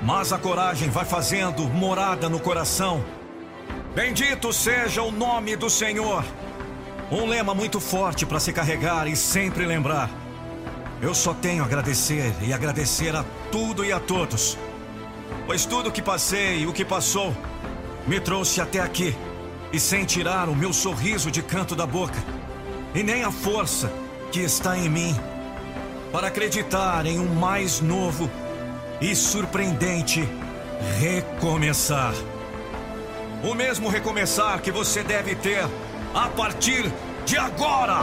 Mas 0.04 0.32
a 0.32 0.38
coragem 0.38 0.90
vai 0.90 1.06
fazendo 1.06 1.64
morada 1.64 2.30
no 2.30 2.40
coração. 2.40 3.04
Bendito 3.96 4.54
seja 4.54 5.02
o 5.02 5.12
nome 5.12 5.56
do 5.56 5.70
Senhor. 5.70 6.24
Um 7.12 7.26
lema 7.26 7.54
muito 7.54 7.80
forte 7.80 8.26
para 8.26 8.40
se 8.40 8.52
carregar 8.52 9.08
e 9.08 9.16
sempre 9.16 9.66
lembrar. 9.66 10.10
Eu 11.02 11.14
só 11.14 11.34
tenho 11.34 11.64
a 11.64 11.66
agradecer 11.66 12.34
e 12.42 12.54
agradecer 12.54 13.16
a 13.16 13.24
tudo 13.52 13.86
e 13.86 13.92
a 13.92 14.00
todos. 14.00 14.58
Pois 15.46 15.66
tudo 15.66 15.92
que 15.92 16.02
passei 16.02 16.60
e 16.60 16.68
o 16.68 16.74
que 16.74 16.84
passou 16.84 17.34
me 18.08 18.20
trouxe 18.20 18.62
até 18.62 18.80
aqui 18.80 19.16
e 19.72 19.80
sem 19.80 20.06
tirar 20.06 20.48
o 20.48 20.56
meu 20.56 20.72
sorriso 20.72 21.30
de 21.30 21.42
canto 21.42 21.76
da 21.76 21.86
boca 21.86 22.18
e 22.96 23.04
nem 23.04 23.24
a 23.24 23.32
força 23.32 23.92
que 24.32 24.40
está 24.40 24.78
em 24.78 24.90
mim 24.90 25.16
para 26.12 26.28
acreditar 26.28 27.06
em 27.06 27.20
um 27.20 27.36
mais 27.36 27.82
novo 27.82 28.30
e 29.02 29.16
surpreendente 29.16 30.28
recomeçar. 31.00 32.14
O 33.44 33.54
mesmo 33.54 33.90
recomeçar 33.90 34.62
que 34.62 34.72
você 34.72 35.04
deve 35.04 35.36
ter 35.36 35.64
a 36.14 36.30
partir 36.30 36.92
de 37.26 37.38
agora. 37.38 38.00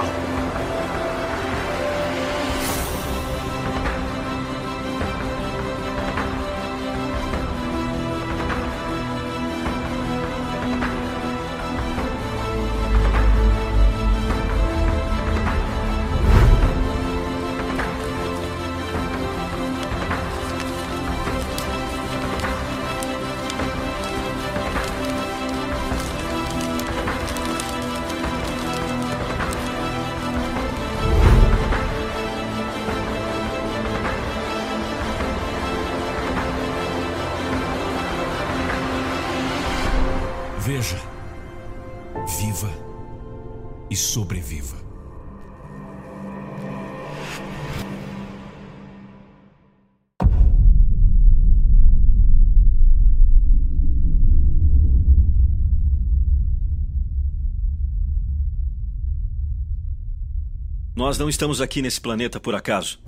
Nós 61.04 61.18
não 61.18 61.28
estamos 61.28 61.60
aqui 61.60 61.82
nesse 61.82 62.00
planeta 62.00 62.40
por 62.40 62.54
acaso. 62.54 62.98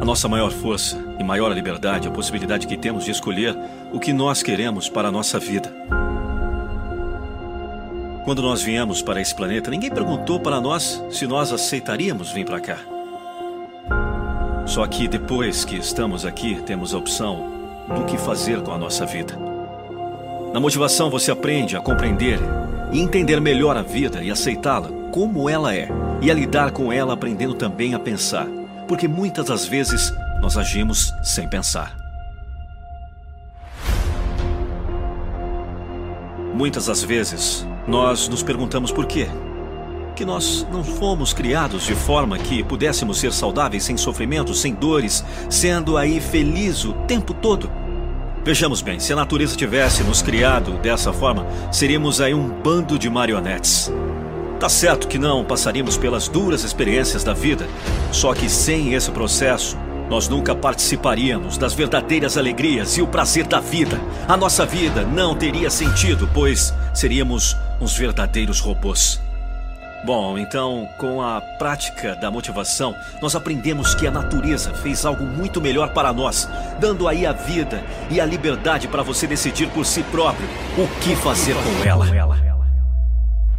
A 0.00 0.04
nossa 0.04 0.26
maior 0.26 0.50
força 0.50 0.98
e 1.16 1.22
maior 1.22 1.52
liberdade 1.52 2.08
é 2.08 2.10
a 2.10 2.12
possibilidade 2.12 2.66
que 2.66 2.76
temos 2.76 3.04
de 3.04 3.12
escolher 3.12 3.56
o 3.92 4.00
que 4.00 4.12
nós 4.12 4.42
queremos 4.42 4.88
para 4.88 5.06
a 5.06 5.12
nossa 5.12 5.38
vida. 5.38 5.72
Quando 8.24 8.42
nós 8.42 8.62
viemos 8.62 9.00
para 9.00 9.20
esse 9.20 9.32
planeta, 9.32 9.70
ninguém 9.70 9.88
perguntou 9.88 10.40
para 10.40 10.60
nós 10.60 11.00
se 11.08 11.24
nós 11.24 11.52
aceitaríamos 11.52 12.32
vir 12.32 12.44
para 12.44 12.58
cá. 12.58 12.78
Só 14.66 14.84
que 14.88 15.06
depois 15.06 15.64
que 15.64 15.76
estamos 15.76 16.26
aqui, 16.26 16.60
temos 16.62 16.94
a 16.94 16.98
opção 16.98 17.48
do 17.94 18.04
que 18.06 18.18
fazer 18.18 18.60
com 18.60 18.72
a 18.72 18.78
nossa 18.78 19.06
vida. 19.06 19.38
Na 20.52 20.58
motivação, 20.58 21.08
você 21.08 21.30
aprende 21.30 21.76
a 21.76 21.80
compreender 21.80 22.40
e 22.90 22.98
entender 22.98 23.40
melhor 23.40 23.76
a 23.76 23.82
vida 23.82 24.20
e 24.20 24.32
aceitá-la 24.32 25.05
como 25.16 25.48
ela 25.48 25.74
é, 25.74 25.88
e 26.20 26.30
a 26.30 26.34
lidar 26.34 26.72
com 26.72 26.92
ela 26.92 27.14
aprendendo 27.14 27.54
também 27.54 27.94
a 27.94 27.98
pensar, 27.98 28.46
porque 28.86 29.08
muitas 29.08 29.46
das 29.46 29.64
vezes 29.64 30.12
nós 30.42 30.58
agimos 30.58 31.10
sem 31.22 31.48
pensar. 31.48 31.96
Muitas 36.52 36.84
das 36.84 37.02
vezes 37.02 37.66
nós 37.88 38.28
nos 38.28 38.42
perguntamos 38.42 38.92
por 38.92 39.06
quê. 39.06 39.26
Que 40.14 40.26
nós 40.26 40.66
não 40.70 40.84
fomos 40.84 41.32
criados 41.32 41.84
de 41.84 41.94
forma 41.94 42.36
que 42.36 42.62
pudéssemos 42.62 43.18
ser 43.18 43.32
saudáveis 43.32 43.84
sem 43.84 43.96
sofrimento, 43.96 44.52
sem 44.52 44.74
dores, 44.74 45.24
sendo 45.48 45.96
aí 45.96 46.20
feliz 46.20 46.84
o 46.84 46.92
tempo 46.92 47.32
todo. 47.32 47.70
Vejamos 48.44 48.82
bem, 48.82 49.00
se 49.00 49.14
a 49.14 49.16
natureza 49.16 49.56
tivesse 49.56 50.04
nos 50.04 50.20
criado 50.20 50.72
dessa 50.74 51.10
forma, 51.10 51.46
seríamos 51.72 52.20
aí 52.20 52.34
um 52.34 52.50
bando 52.50 52.98
de 52.98 53.08
marionetes. 53.08 53.90
Tá 54.58 54.70
certo 54.70 55.06
que 55.06 55.18
não 55.18 55.44
passaríamos 55.44 55.98
pelas 55.98 56.28
duras 56.28 56.64
experiências 56.64 57.22
da 57.22 57.34
vida, 57.34 57.66
só 58.10 58.32
que 58.32 58.48
sem 58.48 58.94
esse 58.94 59.10
processo, 59.10 59.76
nós 60.08 60.28
nunca 60.28 60.54
participaríamos 60.54 61.58
das 61.58 61.74
verdadeiras 61.74 62.38
alegrias 62.38 62.96
e 62.96 63.02
o 63.02 63.06
prazer 63.06 63.46
da 63.46 63.60
vida. 63.60 64.00
A 64.26 64.36
nossa 64.36 64.64
vida 64.64 65.02
não 65.02 65.34
teria 65.34 65.68
sentido, 65.68 66.28
pois 66.32 66.72
seríamos 66.94 67.54
uns 67.80 67.96
verdadeiros 67.98 68.58
robôs. 68.58 69.20
Bom, 70.04 70.38
então, 70.38 70.88
com 70.98 71.20
a 71.20 71.40
prática 71.58 72.14
da 72.14 72.30
motivação, 72.30 72.94
nós 73.20 73.34
aprendemos 73.34 73.94
que 73.94 74.06
a 74.06 74.10
natureza 74.10 74.72
fez 74.72 75.04
algo 75.04 75.24
muito 75.24 75.60
melhor 75.60 75.92
para 75.92 76.12
nós, 76.12 76.48
dando 76.78 77.08
aí 77.08 77.26
a 77.26 77.32
vida 77.32 77.82
e 78.08 78.20
a 78.20 78.24
liberdade 78.24 78.88
para 78.88 79.02
você 79.02 79.26
decidir 79.26 79.68
por 79.68 79.84
si 79.84 80.02
próprio 80.04 80.48
o 80.78 80.86
que 81.00 81.14
fazer 81.16 81.54
com 81.54 81.88
ela. 81.88 82.55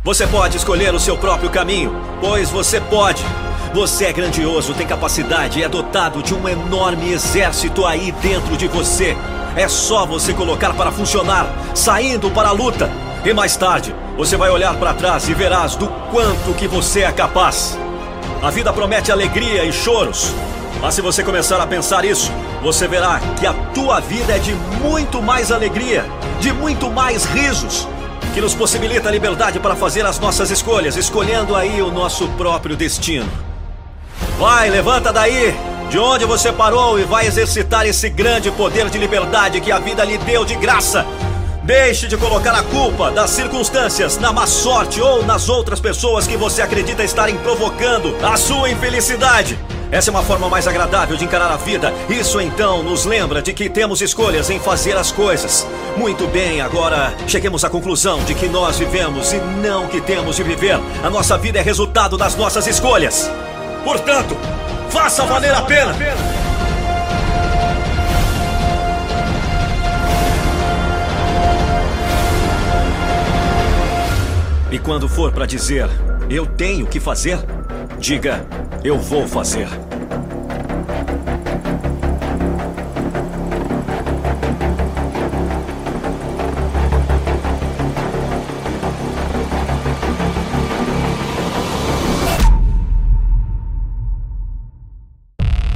Você 0.07 0.25
pode 0.25 0.55
escolher 0.55 0.95
o 0.95 0.99
seu 1.01 1.17
próprio 1.17 1.49
caminho, 1.49 1.93
pois 2.21 2.49
você 2.49 2.79
pode. 2.79 3.21
Você 3.73 4.05
é 4.05 4.13
grandioso, 4.13 4.73
tem 4.73 4.87
capacidade 4.87 5.59
e 5.59 5.63
é 5.63 5.67
dotado 5.67 6.23
de 6.23 6.33
um 6.33 6.47
enorme 6.47 7.11
exército 7.11 7.85
aí 7.85 8.13
dentro 8.21 8.55
de 8.55 8.69
você. 8.69 9.17
É 9.53 9.67
só 9.67 10.05
você 10.05 10.33
colocar 10.33 10.73
para 10.75 10.93
funcionar, 10.93 11.53
saindo 11.75 12.31
para 12.31 12.47
a 12.47 12.53
luta. 12.53 12.89
E 13.25 13.33
mais 13.33 13.57
tarde, 13.57 13.93
você 14.15 14.37
vai 14.37 14.49
olhar 14.49 14.75
para 14.75 14.93
trás 14.93 15.27
e 15.27 15.33
verás 15.33 15.75
do 15.75 15.89
quanto 16.09 16.53
que 16.53 16.69
você 16.69 17.01
é 17.01 17.11
capaz. 17.11 17.77
A 18.41 18.49
vida 18.49 18.71
promete 18.71 19.11
alegria 19.11 19.65
e 19.65 19.73
choros, 19.73 20.33
mas 20.81 20.93
se 20.95 21.01
você 21.01 21.21
começar 21.21 21.59
a 21.59 21.67
pensar 21.67 22.05
isso, 22.05 22.31
você 22.63 22.87
verá 22.87 23.19
que 23.37 23.45
a 23.45 23.51
tua 23.73 23.99
vida 23.99 24.37
é 24.37 24.39
de 24.39 24.53
muito 24.81 25.21
mais 25.21 25.51
alegria, 25.51 26.05
de 26.39 26.53
muito 26.53 26.89
mais 26.89 27.25
risos, 27.25 27.85
que 28.33 28.41
nos 28.41 28.53
possibilita 28.53 29.09
a 29.09 29.11
liberdade 29.11 29.59
para 29.59 29.75
fazer 29.75 30.05
as 30.05 30.19
nossas 30.19 30.51
escolhas, 30.51 30.95
escolhendo 30.95 31.55
aí 31.55 31.81
o 31.81 31.91
nosso 31.91 32.27
próprio 32.29 32.75
destino. 32.75 33.29
Vai, 34.39 34.69
levanta 34.69 35.11
daí, 35.11 35.55
de 35.89 35.97
onde 35.97 36.25
você 36.25 36.51
parou 36.51 36.99
e 36.99 37.03
vai 37.03 37.25
exercitar 37.25 37.85
esse 37.85 38.09
grande 38.09 38.51
poder 38.51 38.89
de 38.89 38.97
liberdade 38.97 39.61
que 39.61 39.71
a 39.71 39.79
vida 39.79 40.03
lhe 40.03 40.17
deu 40.17 40.45
de 40.45 40.55
graça. 40.55 41.05
Deixe 41.63 42.07
de 42.07 42.15
colocar 42.15 42.53
a 42.53 42.63
culpa 42.63 43.11
das 43.11 43.31
circunstâncias 43.31 44.17
na 44.17 44.31
má 44.31 44.47
sorte 44.47 45.01
ou 45.01 45.25
nas 45.25 45.49
outras 45.49 45.79
pessoas 45.79 46.25
que 46.25 46.37
você 46.37 46.61
acredita 46.61 47.03
estarem 47.03 47.37
provocando 47.39 48.15
a 48.25 48.37
sua 48.37 48.69
infelicidade. 48.69 49.57
Essa 49.89 50.09
é 50.09 50.11
uma 50.11 50.23
forma 50.23 50.49
mais 50.49 50.67
agradável 50.67 51.15
de 51.15 51.23
encarar 51.23 51.49
a 51.49 51.55
vida. 51.55 51.93
Isso 52.09 52.41
então 52.41 52.83
nos 52.83 53.05
lembra 53.05 53.41
de 53.41 53.53
que 53.53 53.69
temos 53.69 54.01
escolhas 54.01 54.49
em 54.49 54.59
fazer 54.59 54.97
as 54.97 55.11
coisas. 55.11 55.65
Muito 55.95 56.27
bem, 56.27 56.59
agora 56.59 57.13
cheguemos 57.25 57.63
à 57.63 57.69
conclusão 57.69 58.23
de 58.25 58.35
que 58.35 58.49
nós 58.49 58.77
vivemos 58.77 59.31
e 59.31 59.37
não 59.37 59.87
que 59.87 60.01
temos 60.01 60.35
de 60.35 60.43
viver. 60.43 60.77
A 61.03 61.09
nossa 61.09 61.37
vida 61.37 61.59
é 61.59 61.61
resultado 61.61 62.17
das 62.17 62.35
nossas 62.35 62.67
escolhas. 62.67 63.31
Portanto, 63.85 64.35
faça 64.89 65.25
valer 65.25 65.53
a 65.53 65.61
pena. 65.61 65.95
E 74.69 74.77
quando 74.77 75.07
for 75.07 75.31
para 75.31 75.45
dizer 75.45 75.89
eu 76.29 76.45
tenho 76.45 76.85
que 76.85 76.99
fazer, 76.99 77.39
diga 77.99 78.45
eu 78.83 78.99
vou 78.99 79.27
fazer. 79.27 79.67